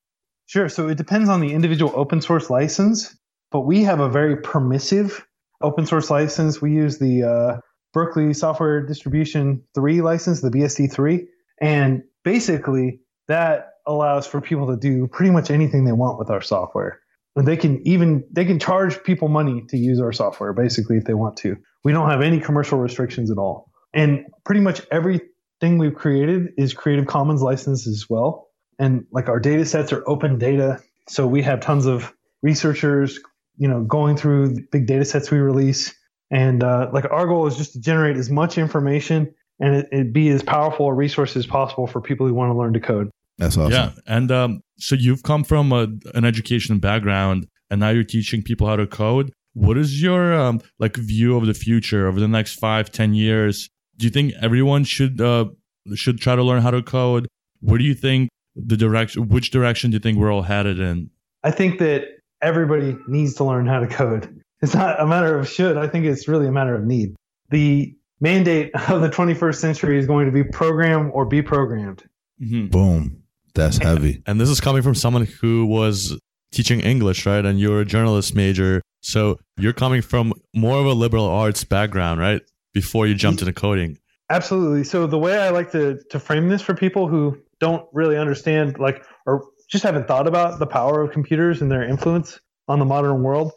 Sure. 0.46 0.68
So 0.68 0.86
it 0.86 0.98
depends 0.98 1.28
on 1.28 1.40
the 1.40 1.52
individual 1.52 1.92
open 1.96 2.20
source 2.20 2.48
license, 2.48 3.18
but 3.50 3.62
we 3.62 3.82
have 3.82 3.98
a 3.98 4.08
very 4.08 4.36
permissive 4.36 5.26
open 5.62 5.84
source 5.84 6.10
license. 6.10 6.62
We 6.62 6.70
use 6.72 6.98
the 6.98 7.24
uh, 7.24 7.60
Berkeley 7.92 8.32
Software 8.34 8.86
Distribution 8.86 9.64
3 9.74 10.00
license, 10.00 10.42
the 10.42 10.50
BSD 10.50 10.92
3. 10.92 11.26
And 11.60 12.04
basically, 12.22 13.00
that 13.26 13.71
allows 13.86 14.26
for 14.26 14.40
people 14.40 14.68
to 14.68 14.76
do 14.76 15.06
pretty 15.06 15.30
much 15.30 15.50
anything 15.50 15.84
they 15.84 15.92
want 15.92 16.18
with 16.18 16.30
our 16.30 16.40
software. 16.40 17.00
And 17.34 17.48
they 17.48 17.56
can 17.56 17.86
even 17.86 18.24
they 18.30 18.44
can 18.44 18.58
charge 18.58 19.02
people 19.04 19.28
money 19.28 19.64
to 19.68 19.78
use 19.78 20.00
our 20.00 20.12
software 20.12 20.52
basically 20.52 20.98
if 20.98 21.04
they 21.04 21.14
want 21.14 21.36
to. 21.38 21.56
We 21.82 21.92
don't 21.92 22.10
have 22.10 22.20
any 22.20 22.40
commercial 22.40 22.78
restrictions 22.78 23.30
at 23.30 23.38
all. 23.38 23.70
And 23.94 24.26
pretty 24.44 24.60
much 24.60 24.82
everything 24.90 25.78
we've 25.78 25.94
created 25.94 26.48
is 26.58 26.74
Creative 26.74 27.06
Commons 27.06 27.42
licensed 27.42 27.86
as 27.86 28.06
well 28.08 28.48
and 28.78 29.06
like 29.12 29.28
our 29.28 29.38
data 29.38 29.64
sets 29.64 29.92
are 29.92 30.02
open 30.08 30.38
data 30.38 30.80
so 31.08 31.26
we 31.26 31.42
have 31.42 31.60
tons 31.60 31.86
of 31.86 32.12
researchers 32.42 33.20
you 33.56 33.68
know 33.68 33.82
going 33.82 34.16
through 34.16 34.56
big 34.70 34.86
data 34.86 35.04
sets 35.04 35.30
we 35.30 35.38
release 35.38 35.94
and 36.30 36.64
uh, 36.64 36.90
like 36.92 37.04
our 37.10 37.26
goal 37.26 37.46
is 37.46 37.56
just 37.56 37.74
to 37.74 37.80
generate 37.80 38.16
as 38.16 38.30
much 38.30 38.58
information 38.58 39.32
and 39.60 39.76
it, 39.76 39.88
it 39.92 40.12
be 40.12 40.28
as 40.30 40.42
powerful 40.42 40.86
a 40.86 40.92
resource 40.92 41.36
as 41.36 41.46
possible 41.46 41.86
for 41.86 42.00
people 42.00 42.26
who 42.26 42.34
want 42.34 42.50
to 42.50 42.58
learn 42.58 42.72
to 42.72 42.80
code 42.80 43.10
That's 43.38 43.56
awesome. 43.56 43.72
Yeah, 43.72 43.90
and 44.06 44.30
um, 44.30 44.60
so 44.78 44.94
you've 44.94 45.22
come 45.22 45.44
from 45.44 45.72
a, 45.72 45.88
an 46.14 46.24
education 46.24 46.78
background, 46.78 47.46
and 47.70 47.80
now 47.80 47.90
you're 47.90 48.04
teaching 48.04 48.42
people 48.42 48.66
how 48.66 48.76
to 48.76 48.86
code. 48.86 49.32
What 49.54 49.76
is 49.76 50.02
your 50.02 50.32
um, 50.34 50.60
like 50.78 50.96
view 50.96 51.36
of 51.36 51.46
the 51.46 51.54
future 51.54 52.06
over 52.06 52.20
the 52.20 52.28
next 52.28 52.58
five, 52.58 52.90
ten 52.90 53.14
years? 53.14 53.68
Do 53.96 54.06
you 54.06 54.10
think 54.10 54.32
everyone 54.40 54.84
should 54.84 55.20
uh, 55.20 55.46
should 55.94 56.18
try 56.20 56.36
to 56.36 56.42
learn 56.42 56.62
how 56.62 56.70
to 56.70 56.82
code? 56.82 57.28
What 57.60 57.78
do 57.78 57.84
you 57.84 57.94
think 57.94 58.28
the 58.56 58.76
direction? 58.76 59.28
Which 59.28 59.50
direction 59.50 59.90
do 59.90 59.96
you 59.96 60.00
think 60.00 60.18
we're 60.18 60.32
all 60.32 60.42
headed 60.42 60.78
in? 60.78 61.10
i 61.44 61.50
think 61.50 61.80
that 61.80 62.04
everybody 62.40 62.96
needs 63.08 63.34
to 63.34 63.42
learn 63.42 63.66
how 63.66 63.80
to 63.80 63.86
code 63.88 64.40
it's 64.60 64.74
not 64.74 65.00
a 65.00 65.04
matter 65.06 65.36
of 65.36 65.48
should 65.48 65.76
i 65.76 65.88
think 65.88 66.04
it's 66.06 66.28
really 66.28 66.46
a 66.46 66.52
matter 66.52 66.76
of 66.76 66.84
need 66.84 67.16
the 67.50 67.92
mandate 68.20 68.70
of 68.88 69.00
the 69.00 69.08
21st 69.08 69.56
century 69.56 69.98
is 69.98 70.06
going 70.06 70.26
to 70.26 70.30
be 70.30 70.44
program 70.44 71.10
or 71.12 71.24
be 71.26 71.42
programmed 71.42 72.04
Mhm. 72.40 72.70
Boom. 72.70 73.21
That's 73.54 73.78
heavy. 73.78 74.22
And 74.26 74.40
this 74.40 74.48
is 74.48 74.60
coming 74.60 74.82
from 74.82 74.94
someone 74.94 75.26
who 75.26 75.66
was 75.66 76.18
teaching 76.52 76.80
English, 76.80 77.26
right? 77.26 77.44
And 77.44 77.58
you're 77.58 77.80
a 77.80 77.84
journalist 77.84 78.34
major. 78.34 78.82
So 79.00 79.38
you're 79.56 79.72
coming 79.72 80.02
from 80.02 80.32
more 80.54 80.78
of 80.78 80.86
a 80.86 80.92
liberal 80.92 81.24
arts 81.24 81.64
background, 81.64 82.20
right? 82.20 82.42
Before 82.72 83.06
you 83.06 83.14
jumped 83.14 83.42
into 83.42 83.52
coding. 83.52 83.98
Absolutely. 84.30 84.84
So 84.84 85.06
the 85.06 85.18
way 85.18 85.36
I 85.36 85.50
like 85.50 85.72
to 85.72 86.00
to 86.10 86.18
frame 86.18 86.48
this 86.48 86.62
for 86.62 86.74
people 86.74 87.08
who 87.08 87.38
don't 87.60 87.86
really 87.92 88.16
understand, 88.16 88.78
like, 88.78 89.04
or 89.26 89.44
just 89.68 89.84
haven't 89.84 90.08
thought 90.08 90.26
about 90.26 90.58
the 90.58 90.66
power 90.66 91.02
of 91.02 91.12
computers 91.12 91.60
and 91.60 91.70
their 91.70 91.82
influence 91.82 92.40
on 92.68 92.78
the 92.78 92.84
modern 92.84 93.22
world, 93.22 93.52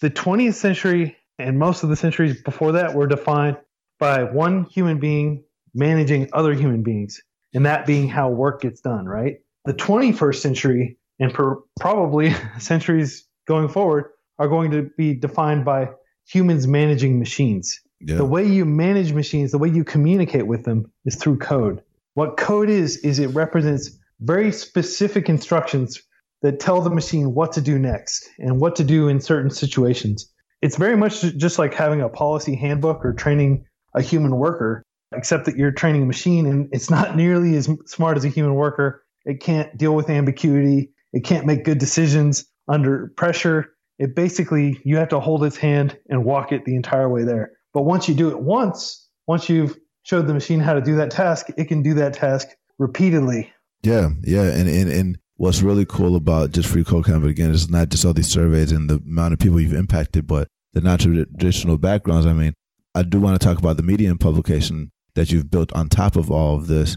the 0.00 0.10
20th 0.10 0.54
century 0.54 1.16
and 1.38 1.58
most 1.58 1.82
of 1.82 1.88
the 1.88 1.96
centuries 1.96 2.40
before 2.42 2.72
that 2.72 2.94
were 2.94 3.06
defined 3.06 3.56
by 3.98 4.24
one 4.24 4.64
human 4.64 4.98
being 4.98 5.44
managing 5.74 6.28
other 6.32 6.54
human 6.54 6.82
beings, 6.82 7.20
and 7.54 7.66
that 7.66 7.86
being 7.86 8.08
how 8.08 8.30
work 8.30 8.62
gets 8.62 8.80
done. 8.80 9.06
Right. 9.06 9.38
The 9.64 9.74
21st 9.74 10.36
century 10.36 10.98
and 11.18 11.32
for 11.32 11.62
probably 11.78 12.34
centuries 12.58 13.26
going 13.46 13.68
forward 13.68 14.06
are 14.38 14.48
going 14.48 14.70
to 14.70 14.90
be 14.96 15.14
defined 15.14 15.64
by 15.64 15.90
humans 16.26 16.66
managing 16.66 17.18
machines. 17.18 17.80
Yeah. 18.00 18.16
The 18.16 18.24
way 18.24 18.46
you 18.46 18.64
manage 18.64 19.12
machines, 19.12 19.50
the 19.50 19.58
way 19.58 19.68
you 19.68 19.84
communicate 19.84 20.46
with 20.46 20.64
them 20.64 20.90
is 21.04 21.16
through 21.16 21.38
code. 21.38 21.82
What 22.14 22.36
code 22.36 22.70
is, 22.70 22.96
is 22.98 23.18
it 23.18 23.28
represents 23.28 23.98
very 24.20 24.52
specific 24.52 25.28
instructions 25.28 26.02
that 26.42 26.60
tell 26.60 26.80
the 26.80 26.90
machine 26.90 27.34
what 27.34 27.52
to 27.52 27.60
do 27.60 27.78
next 27.78 28.28
and 28.38 28.60
what 28.60 28.76
to 28.76 28.84
do 28.84 29.08
in 29.08 29.20
certain 29.20 29.50
situations. 29.50 30.30
It's 30.62 30.76
very 30.76 30.96
much 30.96 31.20
just 31.20 31.58
like 31.58 31.74
having 31.74 32.00
a 32.00 32.08
policy 32.08 32.54
handbook 32.54 33.04
or 33.04 33.12
training 33.12 33.66
a 33.94 34.02
human 34.02 34.36
worker, 34.36 34.82
except 35.12 35.44
that 35.46 35.56
you're 35.56 35.72
training 35.72 36.02
a 36.02 36.06
machine 36.06 36.46
and 36.46 36.68
it's 36.72 36.90
not 36.90 37.16
nearly 37.16 37.56
as 37.56 37.68
smart 37.86 38.16
as 38.16 38.24
a 38.24 38.28
human 38.28 38.54
worker. 38.54 39.04
It 39.24 39.40
can't 39.40 39.76
deal 39.76 39.94
with 39.94 40.08
ambiguity. 40.08 40.92
It 41.12 41.24
can't 41.24 41.46
make 41.46 41.64
good 41.64 41.78
decisions 41.78 42.44
under 42.68 43.12
pressure. 43.16 43.74
It 43.98 44.14
basically, 44.14 44.80
you 44.84 44.96
have 44.96 45.08
to 45.08 45.20
hold 45.20 45.44
its 45.44 45.56
hand 45.56 45.98
and 46.08 46.24
walk 46.24 46.52
it 46.52 46.64
the 46.64 46.76
entire 46.76 47.08
way 47.08 47.24
there. 47.24 47.52
But 47.74 47.82
once 47.82 48.08
you 48.08 48.14
do 48.14 48.30
it 48.30 48.40
once, 48.40 49.08
once 49.26 49.48
you've 49.48 49.76
showed 50.02 50.26
the 50.26 50.34
machine 50.34 50.60
how 50.60 50.74
to 50.74 50.80
do 50.80 50.96
that 50.96 51.10
task, 51.10 51.48
it 51.56 51.66
can 51.66 51.82
do 51.82 51.94
that 51.94 52.14
task 52.14 52.48
repeatedly. 52.78 53.52
Yeah, 53.82 54.10
yeah, 54.22 54.42
and 54.42 54.68
and 54.68 54.90
and 54.90 55.18
what's 55.36 55.62
really 55.62 55.86
cool 55.86 56.16
about 56.16 56.52
just 56.52 56.68
free 56.68 56.84
code 56.84 57.06
camp 57.06 57.24
again 57.24 57.50
is 57.50 57.70
not 57.70 57.88
just 57.88 58.04
all 58.04 58.12
these 58.12 58.30
surveys 58.30 58.72
and 58.72 58.90
the 58.90 58.96
amount 58.96 59.32
of 59.32 59.38
people 59.38 59.60
you've 59.60 59.72
impacted, 59.72 60.26
but 60.26 60.48
the 60.72 60.80
non-traditional 60.80 61.78
backgrounds. 61.78 62.26
I 62.26 62.32
mean, 62.32 62.54
I 62.94 63.02
do 63.02 63.20
want 63.20 63.40
to 63.40 63.44
talk 63.44 63.58
about 63.58 63.76
the 63.76 63.82
Medium 63.82 64.18
publication 64.18 64.90
that 65.14 65.30
you've 65.30 65.50
built 65.50 65.72
on 65.72 65.88
top 65.88 66.16
of 66.16 66.30
all 66.30 66.56
of 66.56 66.66
this, 66.66 66.96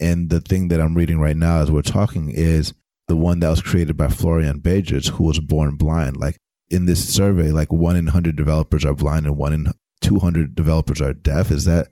and 0.00 0.30
the 0.30 0.40
thing 0.40 0.68
that 0.68 0.80
I'm 0.80 0.94
reading 0.94 1.18
right 1.18 1.36
now 1.36 1.60
as 1.60 1.70
we're 1.70 1.82
talking 1.82 2.30
is 2.30 2.74
the 3.08 3.16
one 3.16 3.40
that 3.40 3.50
was 3.50 3.62
created 3.62 3.96
by 3.96 4.08
Florian 4.08 4.60
Beijers, 4.60 5.10
who 5.10 5.24
was 5.24 5.40
born 5.40 5.76
blind. 5.76 6.16
Like 6.16 6.36
in 6.70 6.86
this 6.86 7.12
survey, 7.12 7.50
like 7.50 7.72
one 7.72 7.96
in 7.96 8.08
hundred 8.08 8.36
developers 8.36 8.84
are 8.84 8.94
blind 8.94 9.26
and 9.26 9.36
one 9.36 9.52
in 9.52 9.72
two 10.00 10.18
hundred 10.18 10.54
developers 10.54 11.00
are 11.00 11.12
deaf. 11.12 11.50
Is 11.50 11.64
that 11.64 11.88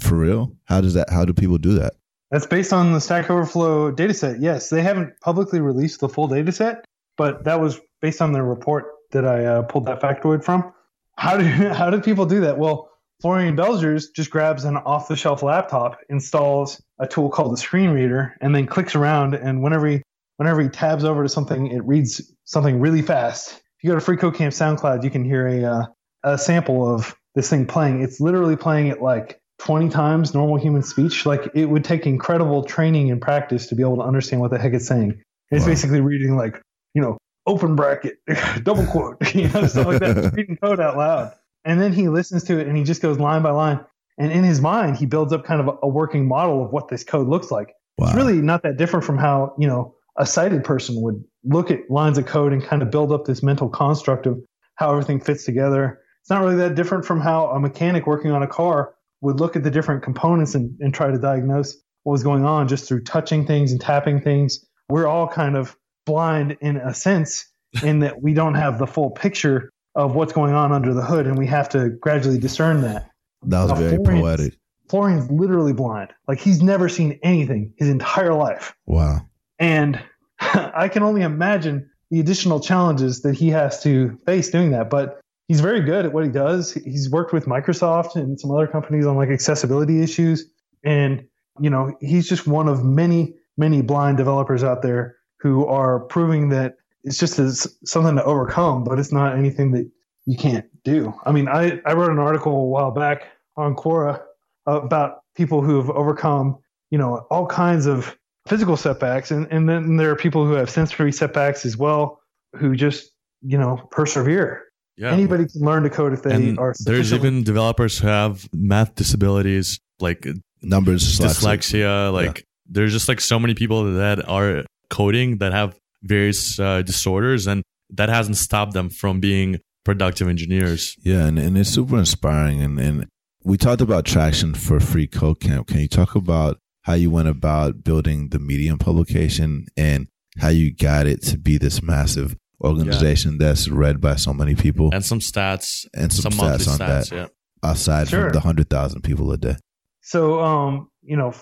for 0.00 0.16
real? 0.16 0.56
How 0.64 0.80
does 0.80 0.94
that? 0.94 1.10
How 1.10 1.24
do 1.24 1.32
people 1.32 1.58
do 1.58 1.74
that? 1.78 1.94
That's 2.30 2.46
based 2.46 2.72
on 2.72 2.92
the 2.92 3.00
Stack 3.00 3.30
Overflow 3.30 3.92
dataset. 3.92 4.38
Yes, 4.40 4.70
they 4.70 4.82
haven't 4.82 5.20
publicly 5.20 5.60
released 5.60 6.00
the 6.00 6.08
full 6.08 6.28
dataset, 6.28 6.82
but 7.16 7.44
that 7.44 7.60
was 7.60 7.80
based 8.00 8.20
on 8.20 8.32
their 8.32 8.44
report 8.44 8.86
that 9.12 9.24
I 9.24 9.44
uh, 9.44 9.62
pulled 9.62 9.86
that 9.86 10.00
factoid 10.00 10.44
from. 10.44 10.72
How 11.16 11.36
do 11.36 11.44
how 11.72 11.90
do 11.90 12.00
people 12.00 12.26
do 12.26 12.40
that? 12.40 12.58
Well, 12.58 12.90
Florian 13.20 13.56
Beijers 13.56 14.06
just 14.14 14.30
grabs 14.30 14.64
an 14.64 14.76
off-the-shelf 14.76 15.42
laptop, 15.42 15.98
installs 16.08 16.82
a 16.98 17.06
tool 17.06 17.30
called 17.30 17.52
the 17.52 17.56
screen 17.56 17.90
reader, 17.90 18.36
and 18.40 18.54
then 18.54 18.66
clicks 18.66 18.94
around. 18.94 19.34
And 19.34 19.62
whenever 19.62 19.86
he 19.86 20.02
whenever 20.36 20.60
he 20.60 20.68
tabs 20.68 21.04
over 21.04 21.22
to 21.22 21.28
something, 21.28 21.68
it 21.68 21.84
reads 21.84 22.32
something 22.44 22.80
really 22.80 23.02
fast. 23.02 23.52
If 23.78 23.84
you 23.84 23.90
go 23.90 23.98
to 23.98 24.04
FreeCodeCamp 24.04 24.48
SoundCloud, 24.48 25.04
you 25.04 25.10
can 25.10 25.24
hear 25.24 25.46
a 25.46 25.64
uh, 25.64 25.86
a 26.24 26.38
sample 26.38 26.92
of 26.92 27.14
this 27.34 27.50
thing 27.50 27.66
playing. 27.66 28.02
It's 28.02 28.20
literally 28.20 28.56
playing 28.56 28.88
it 28.88 29.00
like 29.02 29.38
20 29.58 29.88
times 29.88 30.34
normal 30.34 30.56
human 30.56 30.82
speech. 30.82 31.24
Like 31.26 31.50
it 31.54 31.66
would 31.66 31.84
take 31.84 32.06
incredible 32.06 32.64
training 32.64 33.10
and 33.10 33.20
practice 33.20 33.66
to 33.68 33.74
be 33.74 33.82
able 33.82 33.96
to 33.96 34.02
understand 34.02 34.40
what 34.40 34.50
the 34.50 34.58
heck 34.58 34.72
it's 34.74 34.86
saying. 34.86 35.20
It's 35.50 35.62
Wow. 35.64 35.70
basically 35.70 36.00
reading 36.00 36.36
like, 36.36 36.60
you 36.94 37.02
know, 37.02 37.18
open 37.46 37.76
bracket, 37.76 38.18
double 38.62 38.86
quote, 38.86 39.16
you 39.34 39.48
know, 39.48 39.66
stuff 39.66 39.86
like 39.86 40.00
that, 40.00 40.32
reading 40.36 40.56
code 40.62 40.80
out 40.80 40.96
loud. 40.96 41.32
And 41.64 41.80
then 41.80 41.92
he 41.92 42.08
listens 42.08 42.44
to 42.44 42.58
it 42.58 42.66
and 42.66 42.76
he 42.76 42.84
just 42.84 43.02
goes 43.02 43.18
line 43.18 43.42
by 43.42 43.50
line. 43.50 43.80
And 44.18 44.30
in 44.30 44.44
his 44.44 44.60
mind, 44.60 44.96
he 44.96 45.06
builds 45.06 45.32
up 45.32 45.44
kind 45.44 45.60
of 45.60 45.78
a, 45.82 45.88
working 45.88 46.28
model 46.28 46.64
of 46.64 46.70
what 46.70 46.88
this 46.88 47.02
code 47.02 47.26
looks 47.26 47.50
like. 47.50 47.74
Wow. 47.98 48.08
It's 48.08 48.16
really 48.16 48.40
not 48.40 48.62
that 48.62 48.76
different 48.76 49.04
from 49.04 49.18
how, 49.18 49.54
you 49.58 49.66
know, 49.66 49.94
a 50.16 50.26
sighted 50.26 50.62
person 50.62 51.00
would 51.02 51.24
look 51.42 51.70
at 51.70 51.90
lines 51.90 52.18
of 52.18 52.26
code 52.26 52.52
and 52.52 52.62
kind 52.62 52.82
of 52.82 52.90
build 52.90 53.10
up 53.10 53.24
this 53.24 53.42
mental 53.42 53.68
construct 53.68 54.26
of 54.26 54.38
how 54.76 54.92
everything 54.92 55.20
fits 55.20 55.44
together. 55.44 56.00
It's 56.20 56.30
not 56.30 56.42
really 56.42 56.56
that 56.56 56.74
different 56.76 57.04
from 57.04 57.20
how 57.20 57.46
a 57.48 57.58
mechanic 57.58 58.06
working 58.06 58.30
on 58.30 58.42
a 58.42 58.46
car 58.46 58.94
would 59.20 59.40
look 59.40 59.56
at 59.56 59.64
the 59.64 59.70
different 59.70 60.02
components 60.02 60.54
and, 60.54 60.76
and 60.80 60.94
try 60.94 61.10
to 61.10 61.18
diagnose 61.18 61.76
what 62.04 62.12
was 62.12 62.22
going 62.22 62.44
on 62.44 62.68
just 62.68 62.86
through 62.86 63.02
touching 63.02 63.46
things 63.46 63.72
and 63.72 63.80
tapping 63.80 64.20
things. 64.20 64.64
We're 64.88 65.06
all 65.06 65.26
kind 65.26 65.56
of 65.56 65.76
blind 66.06 66.58
in 66.60 66.76
a 66.76 66.94
sense 66.94 67.46
in 67.82 68.00
that 68.00 68.22
we 68.22 68.34
don't 68.34 68.54
have 68.54 68.78
the 68.78 68.86
full 68.86 69.10
picture 69.10 69.70
of 69.94 70.14
what's 70.14 70.32
going 70.32 70.54
on 70.54 70.72
under 70.72 70.92
the 70.92 71.02
hood 71.02 71.26
and 71.26 71.38
we 71.38 71.46
have 71.46 71.68
to 71.70 71.90
gradually 71.90 72.38
discern 72.38 72.80
that. 72.82 73.10
That 73.42 73.62
was 73.62 73.70
Now, 73.72 73.76
very 73.76 73.96
Florian's- 73.96 74.22
poetic. 74.22 74.58
Florian's 74.88 75.30
literally 75.30 75.72
blind. 75.72 76.10
Like 76.28 76.38
he's 76.40 76.62
never 76.62 76.88
seen 76.88 77.18
anything 77.22 77.72
his 77.78 77.88
entire 77.88 78.34
life. 78.34 78.74
Wow. 78.86 79.20
And 79.58 80.00
I 80.40 80.88
can 80.88 81.02
only 81.02 81.22
imagine 81.22 81.88
the 82.10 82.20
additional 82.20 82.60
challenges 82.60 83.22
that 83.22 83.34
he 83.34 83.48
has 83.50 83.82
to 83.82 84.18
face 84.26 84.50
doing 84.50 84.72
that. 84.72 84.90
But 84.90 85.20
he's 85.48 85.60
very 85.60 85.80
good 85.80 86.04
at 86.04 86.12
what 86.12 86.24
he 86.24 86.30
does. 86.30 86.72
He's 86.74 87.08
worked 87.10 87.32
with 87.32 87.46
Microsoft 87.46 88.14
and 88.16 88.38
some 88.38 88.50
other 88.50 88.66
companies 88.66 89.06
on 89.06 89.16
like 89.16 89.30
accessibility 89.30 90.02
issues. 90.02 90.44
And, 90.84 91.24
you 91.60 91.70
know, 91.70 91.96
he's 92.00 92.28
just 92.28 92.46
one 92.46 92.68
of 92.68 92.84
many, 92.84 93.34
many 93.56 93.80
blind 93.80 94.16
developers 94.18 94.62
out 94.62 94.82
there 94.82 95.16
who 95.40 95.66
are 95.66 96.00
proving 96.00 96.50
that 96.50 96.76
it's 97.04 97.18
just 97.18 97.38
as 97.38 97.66
something 97.84 98.16
to 98.16 98.24
overcome, 98.24 98.84
but 98.84 98.98
it's 98.98 99.12
not 99.12 99.36
anything 99.38 99.72
that 99.72 99.88
you 100.26 100.36
can't 100.36 100.66
do. 100.84 101.14
I 101.24 101.32
mean, 101.32 101.48
I, 101.48 101.80
I 101.86 101.92
wrote 101.92 102.10
an 102.10 102.18
article 102.18 102.52
a 102.52 102.64
while 102.64 102.90
back 102.90 103.24
on 103.56 103.76
Quora 103.76 104.22
about 104.66 105.20
people 105.36 105.62
who 105.62 105.76
have 105.76 105.90
overcome, 105.90 106.58
you 106.90 106.98
know, 106.98 107.26
all 107.30 107.46
kinds 107.46 107.86
of 107.86 108.16
physical 108.48 108.76
setbacks. 108.76 109.30
And, 109.30 109.46
and 109.50 109.68
then 109.68 109.96
there 109.96 110.10
are 110.10 110.16
people 110.16 110.46
who 110.46 110.54
have 110.54 110.70
sensory 110.70 111.12
setbacks 111.12 111.66
as 111.66 111.76
well, 111.76 112.20
who 112.56 112.74
just, 112.74 113.10
you 113.42 113.58
know, 113.58 113.86
persevere. 113.90 114.64
Yeah. 114.96 115.12
Anybody 115.12 115.46
can 115.46 115.62
learn 115.62 115.82
to 115.82 115.90
code 115.90 116.12
if 116.12 116.22
they 116.22 116.34
and 116.34 116.58
are. 116.58 116.72
there's 116.84 117.12
even 117.12 117.42
developers 117.42 117.98
who 117.98 118.06
have 118.06 118.48
math 118.52 118.94
disabilities 118.94 119.78
like 120.00 120.26
Numbers, 120.62 121.18
dyslexia 121.18 122.12
like 122.12 122.44
there's 122.66 122.92
just 122.92 123.08
like 123.08 123.20
so 123.20 123.38
many 123.38 123.54
people 123.54 123.94
that 123.94 124.26
are 124.28 124.64
coding 124.88 125.38
that 125.38 125.52
have 125.52 125.78
various 126.04 126.58
uh, 126.60 126.82
disorders 126.82 127.46
and 127.46 127.62
that 127.90 128.08
hasn't 128.08 128.36
stopped 128.36 128.72
them 128.72 128.90
from 128.90 129.20
being 129.20 129.58
productive 129.84 130.28
engineers 130.28 130.96
Yeah, 131.02 131.26
and, 131.26 131.38
and 131.38 131.58
it's 131.58 131.70
super 131.70 131.98
inspiring. 131.98 132.62
And, 132.62 132.78
and 132.78 133.06
we 133.42 133.56
talked 133.56 133.82
about 133.82 134.04
traction 134.04 134.54
for 134.54 134.80
Free 134.80 135.06
Code 135.06 135.40
Camp. 135.40 135.66
Can 135.66 135.80
you 135.80 135.88
talk 135.88 136.14
about 136.14 136.58
how 136.82 136.94
you 136.94 137.10
went 137.10 137.28
about 137.28 137.84
building 137.84 138.28
the 138.30 138.38
Medium 138.38 138.78
publication 138.78 139.66
and 139.76 140.08
how 140.38 140.48
you 140.48 140.74
got 140.74 141.06
it 141.06 141.22
to 141.24 141.38
be 141.38 141.58
this 141.58 141.82
massive 141.82 142.36
organization 142.62 143.38
that's 143.38 143.68
read 143.68 144.00
by 144.00 144.16
so 144.16 144.32
many 144.32 144.54
people 144.54 144.88
and 144.92 145.04
some 145.04 145.18
stats 145.18 145.86
and 145.94 146.12
some, 146.12 146.32
some 146.32 146.48
stats 146.48 146.68
on 146.68 146.78
stats 146.78 147.10
that 147.10 147.12
yeah 147.12 147.26
aside 147.64 148.08
Sure. 148.08 148.24
from 148.24 148.32
the 148.32 148.38
100,000 148.38 149.02
people 149.02 149.32
a 149.32 149.38
day? 149.38 149.56
So, 150.02 150.40
um, 150.40 150.88
you 151.02 151.16
know, 151.16 151.34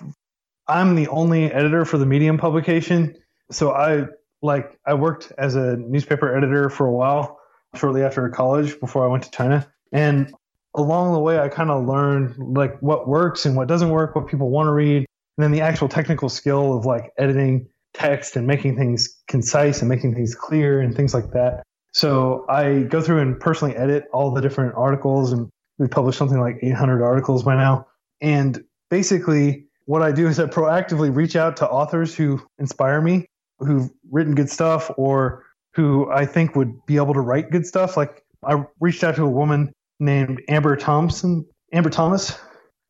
I'm 0.69 0.95
the 0.95 1.09
only 1.09 1.53
editor 1.53 1.85
for 1.85 1.99
the 1.99 2.07
Medium 2.07 2.39
publication. 2.39 3.17
So 3.51 3.73
I 3.73 4.07
like 4.43 4.79
I 4.87 4.95
worked 4.95 5.33
as 5.39 5.55
a 5.55 5.77
newspaper 5.77 6.37
editor 6.37 6.69
for 6.69 6.87
a 6.87 6.93
while 6.93 7.39
shortly 7.77 8.03
after 8.03 8.29
college 8.29 8.79
before 8.81 9.05
I 9.05 9.09
went 9.09 9.23
to 9.25 9.31
China. 9.31 9.67
And 9.93 10.35
along 10.75 11.13
the 11.13 11.21
way 11.21 11.39
I 11.39 11.49
kind 11.49 11.71
of 11.71 11.87
learned 11.87 12.37
like 12.39 12.79
what 12.81 13.09
works 13.09 13.47
and 13.47 13.57
what 13.57 13.69
doesn't 13.69 13.91
work, 13.91 14.15
what 14.15 14.27
people 14.27 14.51
want 14.51 14.67
to 14.67 14.73
read, 14.73 15.07
and 15.39 15.45
then 15.45 15.53
the 15.53 15.61
actual 15.61 15.89
technical 15.89 16.29
skill 16.29 16.77
of 16.77 16.85
like 16.85 17.13
editing 17.19 17.69
text 17.95 18.37
and 18.37 18.47
making 18.47 18.77
things 18.77 19.21
concise 19.29 19.81
and 19.81 19.89
making 19.89 20.15
things 20.15 20.35
clear 20.35 20.81
and 20.81 20.95
things 20.95 21.15
like 21.15 21.31
that. 21.33 21.63
So 21.93 22.47
I 22.49 22.81
go 22.83 23.01
through 23.01 23.21
and 23.21 23.39
personally 23.39 23.77
edit 23.77 24.05
all 24.13 24.31
the 24.31 24.41
different 24.41 24.75
articles 24.77 25.33
and 25.33 25.49
we 25.79 25.89
publish 25.89 26.17
something 26.17 26.41
like 26.41 26.59
800 26.63 27.03
articles 27.03 27.43
by 27.43 27.55
now. 27.55 27.87
And 28.21 28.65
basically, 28.91 29.67
what 29.87 30.01
I 30.01 30.13
do 30.13 30.27
is 30.27 30.39
I 30.39 30.47
proactively 30.47 31.15
reach 31.15 31.37
out 31.37 31.57
to 31.59 31.69
authors 31.69 32.15
who 32.15 32.41
inspire 32.59 33.01
me, 33.01 33.27
who've 33.65 33.91
written 34.11 34.35
good 34.35 34.51
stuff, 34.51 34.91
or 34.97 35.45
who 35.75 36.11
I 36.11 36.27
think 36.27 36.55
would 36.55 36.85
be 36.87 36.97
able 36.97 37.15
to 37.15 37.21
write 37.21 37.51
good 37.51 37.67
stuff. 37.67 37.97
Like 37.97 38.23
I 38.45 38.65
reached 38.81 39.05
out 39.05 39.17
to 39.17 39.25
a 39.25 39.31
woman 39.31 39.73
named 40.01 40.43
Amber 40.49 40.77
Thompson, 40.77 41.47
Amber 41.73 41.91
Thomas, 41.91 42.39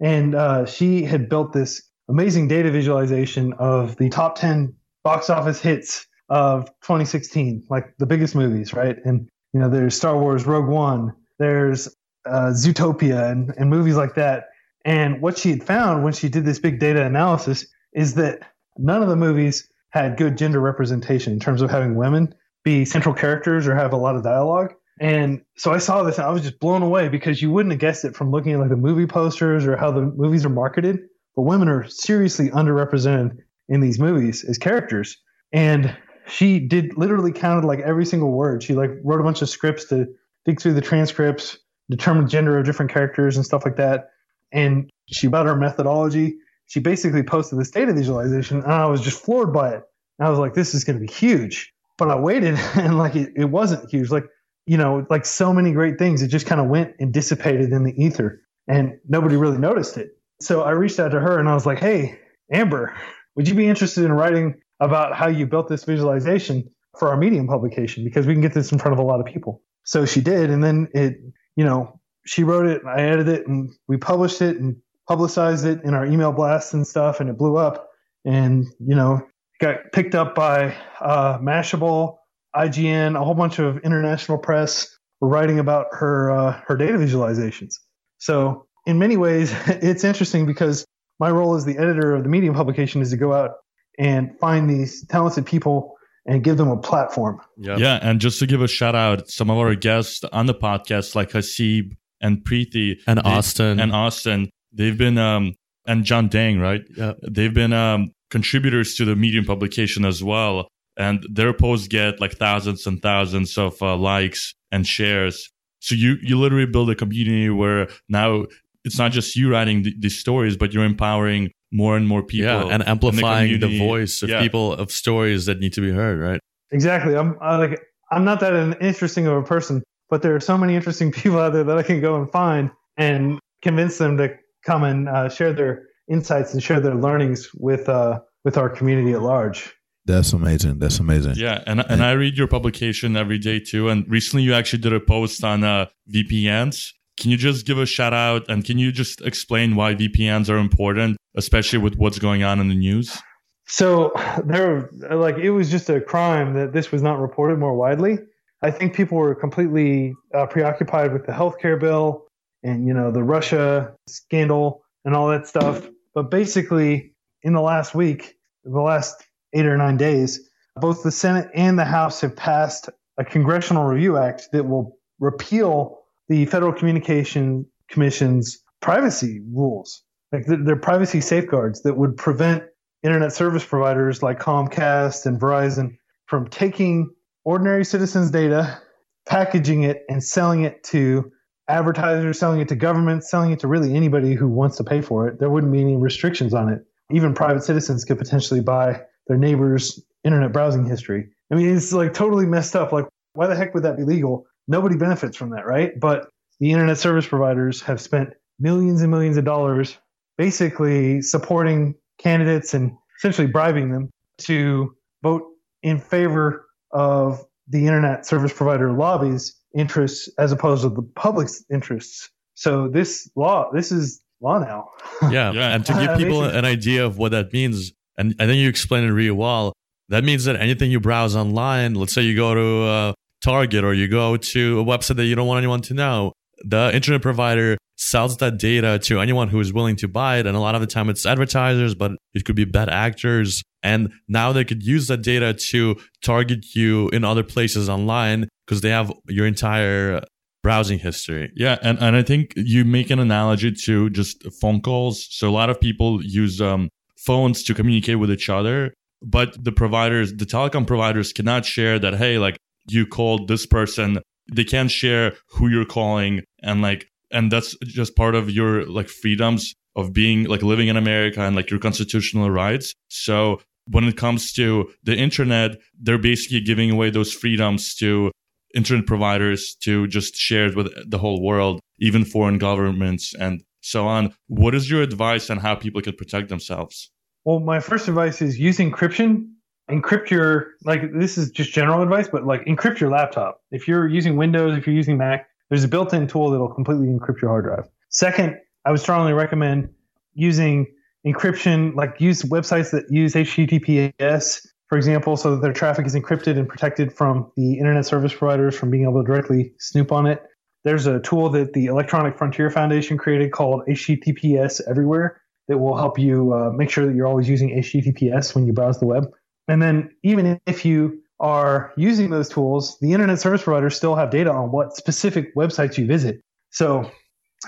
and 0.01 0.35
uh, 0.35 0.67
she 0.67 1.05
had 1.05 1.29
built 1.29 1.53
this 1.53 1.83
amazing 2.09 2.49
data 2.49 2.71
visualization 2.71 3.53
of 3.55 3.97
the 3.97 4.09
top 4.09 4.37
10 4.37 4.75
box 5.05 5.31
office 5.31 5.61
hits 5.61 6.07
of 6.29 6.67
2016, 6.83 7.65
like 7.71 7.95
the 7.99 8.07
biggest 8.07 8.35
movies, 8.35 8.73
right? 8.73 8.97
And 9.05 9.29
you 9.53 9.61
know, 9.61 9.69
there's 9.69 9.95
Star 9.95 10.19
Wars 10.19 10.47
Rogue 10.47 10.69
One, 10.69 11.13
there's 11.39 11.89
uh, 12.27 12.53
Zootopia, 12.55 13.31
and, 13.31 13.53
and 13.57 13.69
movies 13.69 13.97
like 13.97 14.15
that. 14.15 14.49
And 14.85 15.21
what 15.21 15.39
she 15.39 15.51
had 15.51 15.63
found 15.63 16.03
when 16.03 16.13
she 16.13 16.29
did 16.29 16.45
this 16.45 16.59
big 16.59 16.81
data 16.81 17.05
analysis 17.05 17.67
is 17.93 18.15
that 18.15 18.41
none 18.79 19.03
of 19.03 19.09
the 19.09 19.17
movies 19.17 19.69
had 19.93 20.17
good 20.17 20.37
gender 20.37 20.61
representation 20.61 21.33
in 21.33 21.41
terms 21.41 21.63
of 21.63 21.71
having 21.71 21.95
women 21.95 22.35
be 22.65 22.85
central 22.85 23.15
characters 23.15 23.67
or 23.67 23.75
have 23.75 23.93
a 23.93 23.97
lot 23.97 24.17
of 24.17 24.23
dialogue. 24.23 24.75
And 25.01 25.43
so 25.57 25.73
I 25.73 25.79
saw 25.79 26.03
this 26.03 26.19
and 26.19 26.27
I 26.27 26.31
was 26.31 26.43
just 26.43 26.61
blown 26.61 26.83
away 26.83 27.09
because 27.09 27.43
you 27.43 27.51
wouldn't 27.51 27.73
have 27.73 27.81
guessed 27.81 28.05
it 28.05 28.15
from 28.15 28.31
looking 28.31 28.53
at 28.53 28.61
like 28.61 28.69
the 28.69 28.77
movie 28.77 29.07
posters 29.07 29.67
or 29.67 29.77
how 29.77 29.91
the 29.91 30.03
movies 30.03 30.45
are 30.45 30.51
marketed. 30.51 31.01
But 31.35 31.43
women 31.43 31.69
are 31.69 31.89
seriously 31.89 32.51
underrepresented 32.51 33.39
in 33.69 33.81
these 33.81 33.99
movies 33.99 34.45
as 34.45 34.59
characters. 34.59 35.17
And 35.53 35.97
she 36.27 36.61
did 36.61 36.97
literally 36.97 37.33
counted 37.33 37.67
like 37.67 37.81
every 37.81 38.07
single 38.07 38.31
word. 38.31 38.63
She 38.63 38.75
like 38.75 38.91
wrote 39.03 39.21
a 39.21 39.25
bunch 39.25 39.43
of 39.43 39.49
scripts 39.49 39.87
to 39.87 40.07
dig 40.45 40.61
through 40.61 40.75
the 40.75 40.81
transcripts, 40.81 41.59
determine 41.91 42.29
gender 42.29 42.59
of 42.59 42.65
different 42.65 42.93
characters 42.93 43.37
and 43.37 43.45
stuff 43.45 43.65
like 43.65 43.77
that. 43.77 44.11
And 44.53 44.91
she 45.11 45.27
about 45.27 45.47
her 45.47 45.57
methodology. 45.57 46.37
She 46.73 46.81
basically 46.81 47.23
posted 47.23 47.59
this 47.59 47.71
data 47.71 47.93
visualization, 47.93 48.63
and 48.63 48.73
I 48.73 48.87
was 48.87 49.03
just 49.03 49.23
floored 49.23 49.53
by 49.53 49.75
it. 49.75 49.83
And 50.19 50.27
I 50.27 50.31
was 50.31 50.39
like, 50.39 50.55
"This 50.55 50.73
is 50.73 50.85
going 50.85 50.99
to 50.99 51.07
be 51.07 51.13
huge." 51.13 51.71
But 51.99 52.09
I 52.09 52.19
waited, 52.19 52.55
and 52.75 52.97
like 52.97 53.15
it, 53.15 53.31
it 53.37 53.45
wasn't 53.45 53.91
huge. 53.91 54.11
Like 54.11 54.25
you 54.65 54.79
know, 54.79 55.07
like 55.11 55.27
so 55.27 55.53
many 55.53 55.73
great 55.73 55.99
things, 55.99 56.23
it 56.23 56.29
just 56.29 56.47
kind 56.47 56.63
of 56.63 56.69
went 56.69 56.95
and 56.99 57.13
dissipated 57.13 57.73
in 57.73 57.85
the 57.85 57.93
ether, 58.03 58.41
and 58.69 58.99
nobody 59.07 59.37
really 59.37 59.59
noticed 59.59 59.99
it. 59.99 60.17
So 60.41 60.63
I 60.63 60.71
reached 60.71 60.99
out 60.99 61.11
to 61.11 61.21
her, 61.21 61.39
and 61.39 61.47
I 61.47 61.53
was 61.53 61.67
like, 61.67 61.79
"Hey, 61.79 62.19
Amber, 62.51 62.97
would 63.37 63.47
you 63.47 63.55
be 63.55 63.69
interested 63.69 64.07
in 64.07 64.13
writing 64.13 64.55
about 64.81 65.15
how 65.15 65.29
you 65.29 65.47
built 65.47 65.69
this 65.69 65.85
visualization 65.85 66.65
for 66.99 67.11
our 67.11 67.19
Medium 67.19 67.47
publication? 67.47 68.03
Because 68.03 68.27
we 68.27 68.33
can 68.33 68.41
get 68.41 68.55
this 68.55 68.73
in 68.73 68.79
front 68.79 68.95
of 68.95 68.99
a 68.99 69.07
lot 69.07 69.21
of 69.21 69.27
people." 69.27 69.61
So 69.85 70.07
she 70.07 70.23
did, 70.23 70.49
and 70.49 70.65
then 70.65 70.89
it, 70.95 71.21
you 71.55 71.67
know, 71.67 72.01
she 72.25 72.45
wrote 72.45 72.65
it, 72.65 72.81
and 72.81 72.89
I 72.89 73.03
edited 73.03 73.29
it, 73.29 73.47
and 73.47 73.71
we 73.89 73.99
published 73.99 74.41
it 74.41 74.57
and 74.57 74.77
publicized 75.09 75.65
it 75.67 75.83
in 75.85 75.95
our 75.95 76.07
email 76.07 76.33
blasts 76.33 76.73
and 76.73 76.87
stuff, 76.87 77.21
and 77.21 77.29
it 77.31 77.39
blew 77.39 77.57
up. 77.57 77.89
And 78.25 78.67
you 78.79 78.95
know, 78.95 79.21
got 79.61 79.93
picked 79.93 80.15
up 80.15 80.35
by 80.35 80.75
uh, 81.01 81.39
Mashable, 81.39 82.17
IGN, 82.55 83.21
a 83.21 83.25
whole 83.25 83.35
bunch 83.35 83.59
of 83.59 83.79
international 83.79 84.39
press 84.39 84.89
were 85.21 85.29
writing 85.29 85.59
about 85.59 85.87
her 85.93 86.31
uh, 86.31 86.61
her 86.67 86.77
data 86.77 86.99
visualizations. 86.99 87.75
So 88.19 88.67
in 88.87 88.99
many 88.99 89.17
ways, 89.17 89.53
it's 89.67 90.05
interesting 90.05 90.47
because 90.47 90.85
my 91.19 91.31
role 91.31 91.55
as 91.55 91.65
the 91.65 91.79
editor 91.79 92.15
of 92.15 92.23
the 92.25 92.29
Medium 92.29 92.55
publication 92.55 93.01
is 93.03 93.11
to 93.11 93.17
go 93.17 93.33
out 93.33 93.53
and 93.99 94.37
find 94.41 94.69
these 94.69 95.07
talented 95.07 95.47
people 95.47 95.95
and 96.27 96.43
give 96.43 96.57
them 96.57 96.69
a 96.69 96.77
platform. 96.77 97.41
yeah 97.59 97.77
Yeah, 97.77 97.99
and 98.01 98.21
just 98.21 98.39
to 98.39 98.47
give 98.47 98.63
a 98.63 98.69
shout 98.69 98.95
out, 98.95 99.29
some 99.29 99.51
of 99.51 99.59
our 99.59 99.75
guests 99.75 100.23
on 100.33 100.47
the 100.47 100.55
podcast, 100.55 101.15
like 101.15 101.31
Haseeb 101.31 101.97
and 102.21 102.45
Preethi 102.45 102.99
and 103.07 103.19
they- 103.19 103.23
austin 103.29 103.81
and 103.81 103.93
Austin, 103.93 104.49
they've 104.73 104.97
been 104.99 105.19
um 105.19 105.55
and 105.87 106.05
John 106.05 106.29
Dang, 106.29 106.59
right? 106.61 106.83
yeah 106.97 107.15
They've 107.29 107.53
been 107.55 107.73
um 107.73 108.13
contributors 108.31 108.95
to 108.97 109.05
the 109.05 109.17
Medium 109.17 109.45
publication 109.45 110.05
as 110.05 110.23
well, 110.23 110.69
and 110.97 111.25
their 111.31 111.53
posts 111.53 111.89
get 111.89 112.21
like 112.21 112.33
thousands 112.33 112.87
and 112.87 113.01
thousands 113.03 113.59
of 113.59 113.81
uh, 113.83 113.97
likes 113.97 114.55
and 114.71 114.87
shares. 114.87 115.49
So 115.81 115.95
you 115.95 116.17
you 116.23 116.39
literally 116.39 116.67
build 116.67 116.91
a 116.91 116.95
community 116.95 117.51
where 117.51 117.89
now 118.09 118.45
it's 118.85 118.99
not 118.99 119.13
just 119.13 119.37
you 119.37 119.51
writing 119.51 119.83
th- 119.85 119.97
these 119.99 120.19
stories, 120.19 120.57
but 120.57 120.73
you're 120.73 120.85
empowering 120.85 121.51
more 121.73 121.97
and 121.97 122.07
more 122.07 122.23
people. 122.23 122.47
yeah 122.47 122.67
and 122.75 122.87
amplifying 122.87 123.53
the, 123.53 123.59
community. 123.61 123.79
voice 123.87 124.23
of 124.23 124.29
Yeah. 124.29 124.41
people 124.43 124.75
of 124.75 124.91
stories 124.91 125.47
that 125.47 125.59
need 125.59 125.73
to 125.73 125.81
be 125.81 125.91
heard 125.91 126.19
right 126.21 126.41
Exactly. 126.71 127.17
I'm 127.17 127.37
I, 127.41 127.57
like 127.57 127.81
I'm 128.11 128.25
not 128.25 128.41
that 128.41 128.53
an 128.55 128.75
interesting 128.81 129.27
of 129.27 129.35
a 129.37 129.43
person, 129.43 129.83
but 130.11 130.21
there 130.23 130.35
are 130.35 130.41
so 130.41 130.57
many 130.59 130.75
interesting 130.77 131.11
people 131.19 131.39
out 131.39 131.53
there 131.55 131.65
that 131.65 131.79
I 131.79 131.83
can 131.83 132.01
go 132.01 132.17
and 132.21 132.31
find 132.31 132.71
and 132.97 133.39
convince 133.63 133.97
them 133.99 134.17
to 134.19 134.37
come 134.65 134.85
and 134.85 135.09
uh, 135.09 135.29
share 135.29 135.53
their 135.53 135.87
insights 136.11 136.53
and 136.53 136.63
share 136.63 136.81
their 136.81 136.95
learnings 136.95 137.49
with 137.55 137.89
uh, 137.89 138.21
with 138.45 138.57
our 138.57 138.69
community 138.69 139.13
at 139.13 139.23
large. 139.23 139.73
That's 140.05 140.33
amazing. 140.33 140.79
That's 140.79 140.99
amazing. 140.99 141.35
Yeah, 141.37 141.63
and 141.67 141.81
and 141.89 142.03
I 142.03 142.13
read 142.13 142.37
your 142.37 142.49
publication 142.49 143.17
every 143.17 143.39
day 143.39 143.61
too. 143.61 143.89
And 143.89 144.05
recently, 144.09 144.43
you 144.43 144.55
actually 144.55 144.81
did 144.81 144.93
a 144.93 145.01
post 145.01 145.45
on 145.45 145.63
uh, 145.63 145.87
VPNs. 146.13 146.89
Can 147.19 147.31
you 147.31 147.37
just 147.37 147.67
give 147.67 147.79
a 147.79 147.87
shout 147.87 148.15
out 148.15 148.49
and 148.49 148.65
can 148.65 148.79
you 148.79 148.91
just 148.91 149.21
explain 149.21 149.77
why 149.77 149.95
VPNs 149.95 150.49
are 150.49 150.57
important, 150.57 151.19
especially 151.37 151.79
with 151.79 151.97
what's 151.97 152.19
going 152.19 152.43
on 152.43 152.59
in 152.59 152.69
the 152.69 152.75
news? 152.75 153.21
So 153.67 154.13
there, 154.45 154.91
like, 155.11 155.37
it 155.37 155.51
was 155.51 155.71
just 155.71 155.89
a 155.89 156.01
crime 156.01 156.55
that 156.55 156.73
this 156.73 156.91
was 156.91 157.03
not 157.03 157.21
reported 157.21 157.59
more 157.59 157.75
widely. 157.75 158.19
I 158.63 158.71
think 158.71 158.95
people 158.95 159.19
were 159.19 159.35
completely 159.35 160.15
uh, 160.35 160.47
preoccupied 160.47 161.13
with 161.13 161.27
the 161.27 161.33
healthcare 161.33 161.79
bill 161.79 162.27
and 162.63 162.87
you 162.87 162.95
know 162.95 163.11
the 163.11 163.23
Russia 163.23 163.95
scandal 164.07 164.83
and 165.05 165.15
all 165.15 165.29
that 165.29 165.47
stuff. 165.47 165.87
But 166.15 166.31
basically, 166.31 167.15
in 167.43 167.53
the 167.53 167.61
last 167.61 167.95
week, 167.95 168.37
the 168.65 168.81
last 168.81 169.25
eight 169.55 169.67
or 169.67 169.77
nine 169.77 169.97
days, 169.97 170.49
both 170.77 171.03
the 171.03 171.11
Senate 171.11 171.51
and 171.55 171.79
the 171.79 171.85
House 171.85 172.21
have 172.21 172.37
passed 172.37 172.89
a 173.19 173.25
congressional 173.25 173.85
review 173.85 174.17
act 174.17 174.49
that 174.53 174.65
will 174.65 174.99
repeal 175.19 175.99
the 176.29 176.47
Federal 176.47 176.73
Communication 176.73 177.67
Commission's 177.89 178.63
privacy 178.81 179.41
rules, 179.53 180.03
like 180.33 180.47
their 180.47 180.63
their 180.63 180.77
privacy 180.77 181.21
safeguards 181.21 181.83
that 181.83 181.97
would 181.97 182.17
prevent 182.17 182.65
internet 183.03 183.33
service 183.33 183.65
providers 183.65 184.23
like 184.23 184.39
Comcast 184.39 185.27
and 185.27 185.41
Verizon 185.41 185.97
from 186.27 186.49
taking 186.49 187.11
ordinary 187.45 187.85
citizens' 187.85 188.31
data, 188.31 188.81
packaging 189.27 189.83
it, 189.83 190.05
and 190.09 190.23
selling 190.23 190.63
it 190.63 190.83
to 190.85 191.31
advertisers, 191.69 192.39
selling 192.39 192.61
it 192.61 192.69
to 192.69 192.77
governments, 192.77 193.31
selling 193.31 193.53
it 193.53 193.61
to 193.61 193.69
really 193.69 193.95
anybody 193.95 194.35
who 194.35 194.49
wants 194.49 194.77
to 194.79 194.85
pay 194.85 195.01
for 195.01 195.29
it. 195.29 195.39
There 195.39 195.51
wouldn't 195.51 195.73
be 195.73 195.81
any 195.81 195.97
restrictions 195.97 196.55
on 196.55 196.69
it. 196.69 196.85
Even 197.11 197.35
private 197.35 197.63
citizens 197.63 198.05
could 198.05 198.19
potentially 198.19 198.61
buy 198.61 199.03
their 199.27 199.37
neighbor's 199.37 200.03
internet 200.25 200.53
browsing 200.53 200.85
history. 200.85 201.29
I 201.51 201.55
mean, 201.55 201.75
it's 201.75 201.93
like 201.93 202.15
totally 202.15 202.47
messed 202.47 202.75
up. 202.75 202.93
Like, 202.93 203.07
why 203.35 203.47
the 203.47 203.55
heck 203.55 203.75
would 203.75 203.83
that 203.85 203.97
be 203.97 204.05
legal? 204.05 204.47
Nobody 204.69 204.97
benefits 204.97 205.37
from 205.37 205.51
that, 205.51 205.67
right? 205.67 205.99
But 205.99 206.29
the 206.61 206.71
internet 206.73 206.99
service 206.99 207.27
providers 207.27 207.83
have 207.83 208.01
spent 208.01 208.35
millions 208.59 209.03
and 209.03 209.11
millions 209.11 209.37
of 209.37 209.45
dollars 209.45 209.99
basically 210.39 211.21
supporting 211.23 211.95
candidates 212.19 212.75
and 212.75 212.93
essentially 213.19 213.49
bribing 213.49 213.91
them 213.91 214.11
to 214.39 214.95
vote 215.23 215.45
in 215.83 215.99
favor 215.99 216.67
of 216.93 217.45
the 217.69 217.87
internet 217.87 218.27
service 218.27 218.53
provider 218.53 218.93
lobbies 218.93 219.57
interests 219.75 220.29
as 220.39 220.53
opposed 220.53 220.83
to 220.83 220.89
the 220.89 221.03
public's 221.03 221.65
interests. 221.71 222.31
So 222.55 222.89
this 222.89 223.31
law, 223.35 223.71
this 223.73 223.93
is 223.93 224.23
law 224.41 224.59
now. 224.59 224.91
yeah. 225.31 225.53
yeah. 225.53 225.75
And 225.75 225.85
to 225.87 225.93
give 226.07 226.19
people 226.19 226.45
an 226.45 226.65
idea 226.65 227.05
of 227.05 227.19
what 227.19 227.33
that 227.33 227.53
means, 227.53 227.93
and 228.17 228.35
I 228.39 228.47
think 228.47 228.59
you 228.59 228.69
explained 228.69 229.07
it 229.07 229.13
really 229.13 229.31
well. 229.31 229.73
That 230.09 230.25
means 230.25 230.45
that 230.45 230.57
anything 230.57 230.91
you 230.91 231.01
browse 231.01 231.35
online, 231.35 231.95
let's 231.95 232.13
say 232.13 232.23
you 232.23 232.37
go 232.37 232.55
to 232.55 232.83
uh, 232.83 233.13
Target 233.43 233.85
or 233.85 233.95
you 233.95 234.09
go 234.09 234.37
to 234.37 234.81
a 234.81 234.85
website 234.85 235.17
that 235.17 235.25
you 235.25 235.35
don't 235.35 235.47
want 235.47 235.59
anyone 235.59 235.81
to 235.83 235.95
know, 235.95 236.33
the 236.65 236.95
internet 236.95 237.23
provider 237.23 237.79
sells 237.97 238.37
that 238.39 238.59
data 238.59 238.99
to 238.99 239.21
anyone 239.21 239.49
who 239.49 239.61
is 239.61 239.73
willing 239.73 239.97
to 239.97 240.09
buy 240.09 240.39
it. 240.39 240.47
And 240.47 240.57
a 240.57 240.61
lot 240.61 240.75
of 240.75 240.81
the 240.81 240.87
time 240.87 241.09
it's 241.09 241.25
advertisers, 241.25 241.95
but 241.95 242.13
it 242.35 242.45
could 242.45 242.57
be 242.57 242.65
bad 242.65 242.89
actors. 242.89 243.63
And 243.83 244.13
now 244.29 244.53
they 244.53 244.65
could 244.65 244.83
use 244.83 245.09
that 245.09 245.23
data 245.23 245.55
to 245.71 245.97
target 246.23 246.75
you 246.75 247.09
in 247.09 247.25
other 247.25 247.43
places 247.43 247.89
online 247.89 248.49
because 248.67 248.81
they 248.81 248.91
have 248.91 249.13
your 249.29 249.47
entire 249.47 250.23
browsing 250.63 250.99
history. 250.99 251.51
Yeah, 251.57 251.79
and, 251.83 251.99
and 251.99 252.15
I 252.17 252.23
think 252.23 252.53
you 252.57 252.85
make 252.85 253.11
an 253.11 253.19
analogy 253.19 253.73
to 253.85 254.11
just 254.11 254.45
phone 254.61 254.81
calls. 254.81 255.27
So 255.31 255.49
a 255.49 255.51
lot 255.51 255.71
of 255.71 255.81
people 255.81 256.23
use 256.25 256.61
um, 256.61 256.89
phones 257.19 257.63
to 257.65 257.75
communicate 257.75 258.19
with 258.19 258.31
each 258.31 258.49
other, 258.49 258.95
but 259.23 259.63
the 259.63 259.73
providers, 259.73 260.33
the 260.35 260.47
telecom 260.47 260.87
providers 260.87 261.33
cannot 261.33 261.65
share 261.65 261.99
that, 261.99 262.15
hey, 262.15 262.39
like 262.39 262.57
you 262.89 263.07
called 263.07 263.49
this 263.49 263.67
person. 263.67 264.19
They 264.53 264.65
can't 264.65 264.91
share 264.91 265.35
who 265.51 265.69
you're 265.69 265.85
calling 265.85 266.43
and 266.63 266.83
like 266.83 267.07
and 267.33 267.51
that's 267.51 267.77
just 267.83 268.15
part 268.15 268.35
of 268.35 268.51
your 268.51 268.87
like 268.87 269.09
freedoms 269.09 269.75
of 269.97 270.13
being 270.13 270.45
like 270.45 270.63
living 270.63 270.89
in 270.89 270.97
America 270.97 271.41
and 271.41 271.57
like 271.57 271.71
your 271.71 271.81
constitutional 271.81 272.51
rights. 272.51 272.95
So 273.09 273.61
when 273.87 274.05
it 274.05 274.17
comes 274.17 274.53
to 274.53 274.91
the 275.03 275.17
internet, 275.17 275.73
they're 275.99 276.19
basically 276.19 276.61
giving 276.61 276.91
away 276.91 277.11
those 277.11 277.33
freedoms 277.33 277.95
to 277.97 278.31
internet 278.75 279.07
providers 279.07 279.77
to 279.83 280.07
just 280.07 280.35
share 280.35 280.67
it 280.67 280.77
with 280.77 280.89
the 281.09 281.19
whole 281.19 281.43
world, 281.43 281.81
even 281.99 282.25
foreign 282.25 282.59
governments 282.59 283.35
and 283.35 283.63
so 283.81 284.07
on. 284.07 284.35
What 284.49 284.75
is 284.75 284.91
your 284.91 285.03
advice 285.03 285.51
on 285.51 285.59
how 285.59 285.75
people 285.75 286.01
can 286.01 286.15
protect 286.15 286.49
themselves? 286.49 287.11
Well, 287.45 287.61
my 287.61 287.81
first 287.81 288.09
advice 288.09 288.41
is 288.41 288.59
use 288.59 288.79
encryption. 288.79 289.49
Encrypt 289.91 290.31
your 290.31 290.69
like 290.85 291.13
this 291.13 291.37
is 291.37 291.51
just 291.51 291.73
general 291.73 292.03
advice, 292.03 292.29
but 292.29 292.47
like 292.47 292.65
encrypt 292.67 293.01
your 293.01 293.11
laptop. 293.11 293.61
If 293.73 293.89
you're 293.89 294.09
using 294.09 294.37
Windows, 294.37 294.79
if 294.79 294.87
you're 294.87 294.95
using 294.95 295.19
Mac, 295.19 295.49
there's 295.69 295.85
a 295.85 295.89
built-in 295.89 296.29
tool 296.29 296.51
that'll 296.51 296.73
completely 296.73 297.09
encrypt 297.09 297.43
your 297.43 297.51
hard 297.51 297.65
drive. 297.65 297.89
Second, 298.09 298.59
I 298.85 298.91
would 298.91 299.01
strongly 299.01 299.33
recommend 299.33 299.89
using 300.35 300.87
encryption, 301.27 301.95
like 301.95 302.21
use 302.21 302.43
websites 302.43 302.91
that 302.93 303.11
use 303.11 303.35
HTTPS, 303.35 304.67
for 304.93 304.99
example, 304.99 305.39
so 305.39 305.53
that 305.53 305.63
their 305.63 305.73
traffic 305.73 306.05
is 306.05 306.15
encrypted 306.15 306.59
and 306.59 306.69
protected 306.69 307.15
from 307.15 307.51
the 307.57 307.79
internet 307.79 308.05
service 308.05 308.35
providers 308.35 308.77
from 308.77 308.91
being 308.91 309.05
able 309.05 309.23
to 309.23 309.27
directly 309.27 309.73
snoop 309.79 310.13
on 310.13 310.27
it. 310.27 310.43
There's 310.85 311.07
a 311.07 311.19
tool 311.21 311.49
that 311.49 311.73
the 311.73 311.87
Electronic 311.87 312.37
Frontier 312.37 312.69
Foundation 312.69 313.17
created 313.17 313.53
called 313.53 313.87
HTTPS 313.89 314.83
Everywhere 314.87 315.41
that 315.69 315.79
will 315.79 315.97
help 315.97 316.19
you 316.19 316.53
uh, 316.53 316.73
make 316.73 316.91
sure 316.91 317.07
that 317.07 317.15
you're 317.15 317.27
always 317.27 317.49
using 317.49 317.71
HTTPS 317.71 318.55
when 318.55 318.67
you 318.67 318.75
browse 318.75 319.01
the 319.01 319.07
web. 319.07 319.31
And 319.67 319.81
then 319.81 320.11
even 320.25 320.61
if 320.67 320.85
you 320.85 321.23
are 321.41 321.95
using 321.97 322.29
those 322.29 322.51
tools, 322.51 322.99
the 323.01 323.15
internet 323.15 323.41
service 323.41 323.63
providers 323.63 323.97
still 323.97 324.15
have 324.15 324.29
data 324.29 324.53
on 324.53 324.73
what 324.73 324.95
specific 324.95 325.57
websites 325.57 325.97
you 325.97 326.07
visit. 326.07 326.43
So, 326.69 327.11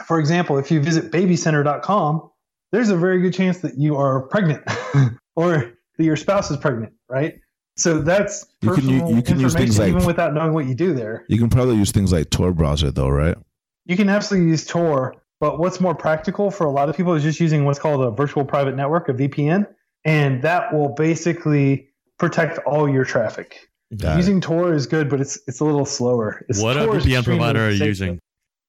for 0.04 0.18
example, 0.20 0.58
if 0.58 0.70
you 0.70 0.78
visit 0.78 1.10
babycenter.com, 1.10 2.30
there's 2.70 2.90
a 2.90 2.98
very 2.98 3.22
good 3.22 3.32
chance 3.32 3.60
that 3.60 3.78
you 3.78 3.96
are 3.96 4.20
pregnant 4.24 4.62
or 5.36 5.72
that 5.96 6.04
your 6.04 6.16
spouse 6.16 6.50
is 6.50 6.56
pregnant, 6.56 6.92
right? 7.08 7.34
So 7.76 8.00
that's 8.00 8.46
you 8.62 8.72
can, 8.72 8.88
you, 8.88 9.16
you 9.16 9.22
can 9.22 9.40
use 9.40 9.54
things 9.54 9.78
like 9.78 9.88
even 9.88 10.04
without 10.04 10.32
knowing 10.32 10.52
what 10.52 10.66
you 10.66 10.74
do 10.74 10.94
there. 10.94 11.24
You 11.28 11.38
can 11.38 11.50
probably 11.50 11.76
use 11.76 11.90
things 11.90 12.12
like 12.12 12.30
Tor 12.30 12.52
browser 12.52 12.90
though, 12.90 13.08
right? 13.08 13.36
You 13.86 13.96
can 13.96 14.08
absolutely 14.08 14.48
use 14.48 14.64
Tor, 14.64 15.16
but 15.40 15.58
what's 15.58 15.80
more 15.80 15.94
practical 15.94 16.50
for 16.50 16.66
a 16.66 16.70
lot 16.70 16.88
of 16.88 16.96
people 16.96 17.14
is 17.14 17.22
just 17.22 17.40
using 17.40 17.64
what's 17.64 17.78
called 17.78 18.00
a 18.02 18.10
virtual 18.10 18.44
private 18.44 18.76
network, 18.76 19.08
a 19.08 19.12
VPN, 19.12 19.66
and 20.04 20.40
that 20.42 20.72
will 20.72 20.90
basically 20.90 21.88
protect 22.18 22.58
all 22.58 22.88
your 22.88 23.04
traffic. 23.04 23.68
Got 23.96 24.16
using 24.16 24.38
it. 24.38 24.42
Tor 24.42 24.72
is 24.72 24.86
good, 24.86 25.08
but 25.08 25.20
it's 25.20 25.38
it's 25.48 25.60
a 25.60 25.64
little 25.64 25.84
slower. 25.84 26.44
It's, 26.48 26.62
what 26.62 26.74
Tor 26.74 26.94
VPN 26.94 27.24
provider 27.24 27.66
are 27.66 27.70
you 27.70 27.84
using? 27.84 28.20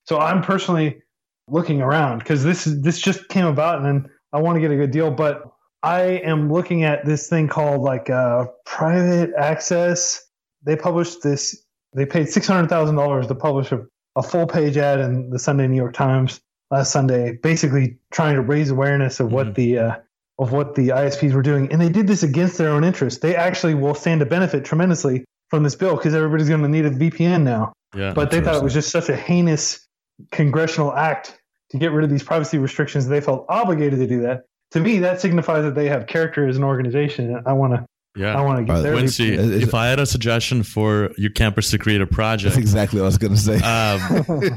So 0.05 0.19
I'm 0.19 0.41
personally 0.41 1.01
looking 1.47 1.81
around 1.81 2.19
because 2.19 2.43
this 2.43 2.65
this 2.65 2.99
just 2.99 3.27
came 3.29 3.45
about, 3.45 3.85
and 3.85 4.09
I 4.33 4.41
want 4.41 4.55
to 4.55 4.61
get 4.61 4.71
a 4.71 4.75
good 4.75 4.91
deal. 4.91 5.11
But 5.11 5.43
I 5.85 6.01
am 6.23 6.51
looking 6.51 6.83
at 6.83 7.05
this 7.05 7.29
thing 7.29 7.47
called 7.47 7.83
like 7.83 8.09
uh, 8.09 8.47
private 8.65 9.31
access. 9.37 10.19
They 10.63 10.75
published 10.75 11.21
this. 11.21 11.63
They 11.93 12.07
paid 12.07 12.27
six 12.27 12.47
hundred 12.47 12.69
thousand 12.69 12.95
dollars 12.95 13.27
to 13.27 13.35
publish 13.35 13.71
a, 13.71 13.85
a 14.15 14.23
full 14.23 14.47
page 14.47 14.77
ad 14.77 14.99
in 14.99 15.29
the 15.29 15.37
Sunday 15.37 15.67
New 15.67 15.75
York 15.75 15.93
Times 15.93 16.41
last 16.71 16.91
Sunday, 16.91 17.33
basically 17.33 17.99
trying 18.11 18.33
to 18.33 18.41
raise 18.41 18.71
awareness 18.71 19.19
of 19.19 19.31
what 19.31 19.45
mm-hmm. 19.45 19.53
the 19.53 19.77
uh, 19.77 19.95
of 20.39 20.51
what 20.51 20.73
the 20.73 20.87
ISPs 20.87 21.33
were 21.33 21.43
doing. 21.43 21.71
And 21.71 21.79
they 21.79 21.89
did 21.89 22.07
this 22.07 22.23
against 22.23 22.57
their 22.57 22.69
own 22.69 22.83
interest. 22.83 23.21
They 23.21 23.35
actually 23.35 23.75
will 23.75 23.93
stand 23.93 24.21
to 24.21 24.25
benefit 24.25 24.65
tremendously 24.65 25.23
from 25.51 25.61
this 25.61 25.75
bill 25.75 25.97
because 25.97 26.15
everybody's 26.15 26.49
going 26.49 26.63
to 26.63 26.67
need 26.67 26.87
a 26.87 26.91
VPN 26.91 27.43
now. 27.43 27.73
Yeah, 27.95 28.11
but 28.11 28.31
they 28.31 28.41
thought 28.41 28.55
it 28.55 28.63
was 28.63 28.73
just 28.73 28.89
such 28.89 29.09
a 29.09 29.15
heinous 29.15 29.87
congressional 30.31 30.93
act 30.93 31.39
to 31.69 31.77
get 31.77 31.91
rid 31.91 32.03
of 32.03 32.09
these 32.09 32.23
privacy 32.23 32.57
restrictions. 32.57 33.07
They 33.07 33.21
felt 33.21 33.45
obligated 33.49 33.99
to 33.99 34.07
do 34.07 34.21
that. 34.21 34.45
To 34.75 34.81
me, 34.81 34.99
that 34.99 35.21
signifies 35.21 35.63
that 35.63 35.73
they 35.73 35.87
have 35.87 36.05
character 36.05 36.45
as 36.49 36.57
an 36.57 36.63
organization. 36.65 37.41
I 37.45 37.53
want 37.53 37.75
to 37.75 37.85
yeah, 38.13 38.37
I 38.37 38.41
want 38.41 38.59
to 38.59 38.65
get 38.65 38.75
uh, 38.75 38.81
there. 38.81 38.91
Quincy, 38.91 39.33
if 39.33 39.73
I 39.73 39.87
had 39.87 40.01
a 40.01 40.05
suggestion 40.05 40.63
for 40.63 41.11
your 41.17 41.31
campers 41.31 41.71
to 41.71 41.77
create 41.77 42.01
a 42.01 42.05
project, 42.05 42.55
that's 42.55 42.61
exactly 42.61 42.99
what 42.99 43.05
I 43.05 43.07
was 43.07 43.17
going 43.17 43.33
to 43.33 43.39
say. 43.39 43.55
Um, 43.55 43.61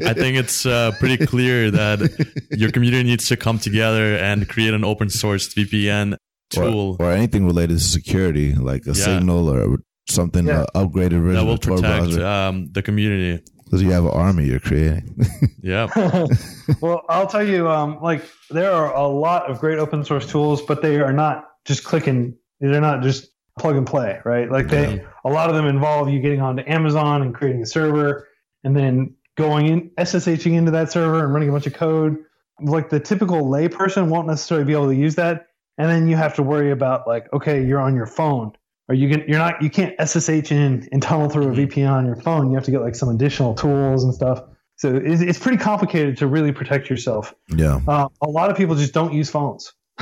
I 0.04 0.14
think 0.14 0.36
it's 0.36 0.66
uh, 0.66 0.90
pretty 0.98 1.24
clear 1.24 1.70
that 1.70 2.46
your 2.50 2.72
community 2.72 3.04
needs 3.04 3.28
to 3.28 3.36
come 3.36 3.60
together 3.60 4.16
and 4.16 4.48
create 4.48 4.74
an 4.74 4.84
open 4.84 5.08
source 5.08 5.54
VPN 5.54 6.16
tool 6.50 6.96
or, 6.98 7.06
or 7.06 7.12
anything 7.12 7.46
related 7.46 7.78
to 7.78 7.84
security, 7.84 8.56
like 8.56 8.86
a 8.86 8.88
yeah. 8.88 8.94
signal 8.94 9.48
or 9.48 9.78
something 10.08 10.48
yeah. 10.48 10.64
uh, 10.74 10.84
upgraded 10.84 11.22
version 11.22 11.34
that 11.34 11.44
will 11.44 11.52
of 11.52 11.60
protect 11.60 12.14
um, 12.14 12.72
the 12.72 12.82
community. 12.82 13.40
Because 13.68 13.82
you 13.82 13.90
have 13.90 14.04
an 14.04 14.12
army 14.12 14.46
you're 14.46 14.60
creating. 14.60 15.14
yeah. 15.62 15.88
well, 16.80 17.04
I'll 17.10 17.26
tell 17.26 17.46
you, 17.46 17.68
um, 17.68 18.00
like 18.00 18.24
there 18.48 18.72
are 18.72 18.94
a 18.94 19.06
lot 19.06 19.50
of 19.50 19.60
great 19.60 19.78
open 19.78 20.04
source 20.06 20.26
tools, 20.26 20.62
but 20.62 20.80
they 20.80 21.00
are 21.00 21.12
not 21.12 21.50
just 21.66 21.84
clicking. 21.84 22.34
They're 22.60 22.80
not 22.80 23.02
just 23.02 23.28
plug 23.58 23.76
and 23.76 23.86
play, 23.86 24.20
right? 24.24 24.50
Like 24.50 24.68
they, 24.68 24.96
yeah. 24.96 25.02
a 25.24 25.30
lot 25.30 25.50
of 25.50 25.54
them 25.54 25.66
involve 25.66 26.08
you 26.08 26.18
getting 26.20 26.40
onto 26.40 26.62
Amazon 26.66 27.20
and 27.20 27.34
creating 27.34 27.60
a 27.60 27.66
server, 27.66 28.26
and 28.64 28.74
then 28.74 29.14
going 29.36 29.66
in 29.66 29.90
SSHing 29.98 30.54
into 30.54 30.70
that 30.70 30.90
server 30.90 31.22
and 31.22 31.34
running 31.34 31.50
a 31.50 31.52
bunch 31.52 31.66
of 31.66 31.74
code. 31.74 32.16
Like 32.60 32.88
the 32.88 32.98
typical 32.98 33.42
layperson 33.42 34.08
won't 34.08 34.26
necessarily 34.26 34.64
be 34.64 34.72
able 34.72 34.88
to 34.88 34.96
use 34.96 35.16
that, 35.16 35.48
and 35.76 35.90
then 35.90 36.08
you 36.08 36.16
have 36.16 36.34
to 36.36 36.42
worry 36.42 36.70
about 36.70 37.06
like, 37.06 37.30
okay, 37.34 37.62
you're 37.62 37.80
on 37.80 37.94
your 37.94 38.06
phone. 38.06 38.52
Are 38.89 38.95
you 38.95 39.09
can, 39.09 39.24
you're 39.28 39.39
not 39.39 39.61
you 39.62 39.68
can't 39.68 39.95
SSH 40.01 40.51
in 40.51 40.89
and 40.91 41.03
tunnel 41.03 41.28
through 41.28 41.45
a 41.45 41.47
mm-hmm. 41.49 41.80
VPN 41.80 41.91
on 41.91 42.07
your 42.07 42.16
phone. 42.16 42.49
You 42.49 42.55
have 42.55 42.64
to 42.64 42.70
get 42.70 42.80
like 42.80 42.95
some 42.95 43.11
additional 43.11 43.55
tools 43.55 44.03
and 44.05 44.14
stuff. 44.14 44.43
So 44.76 44.95
it's, 44.95 45.20
it's 45.20 45.39
pretty 45.39 45.59
complicated 45.59 46.16
to 46.18 46.26
really 46.26 46.53
protect 46.53 46.89
yourself. 46.89 47.34
Yeah. 47.49 47.80
Uh, 47.86 48.09
a 48.22 48.28
lot 48.28 48.51
of 48.51 48.57
people 48.57 48.76
just 48.76 48.95
don't 48.95 49.12
use 49.12 49.28
phones. 49.28 49.72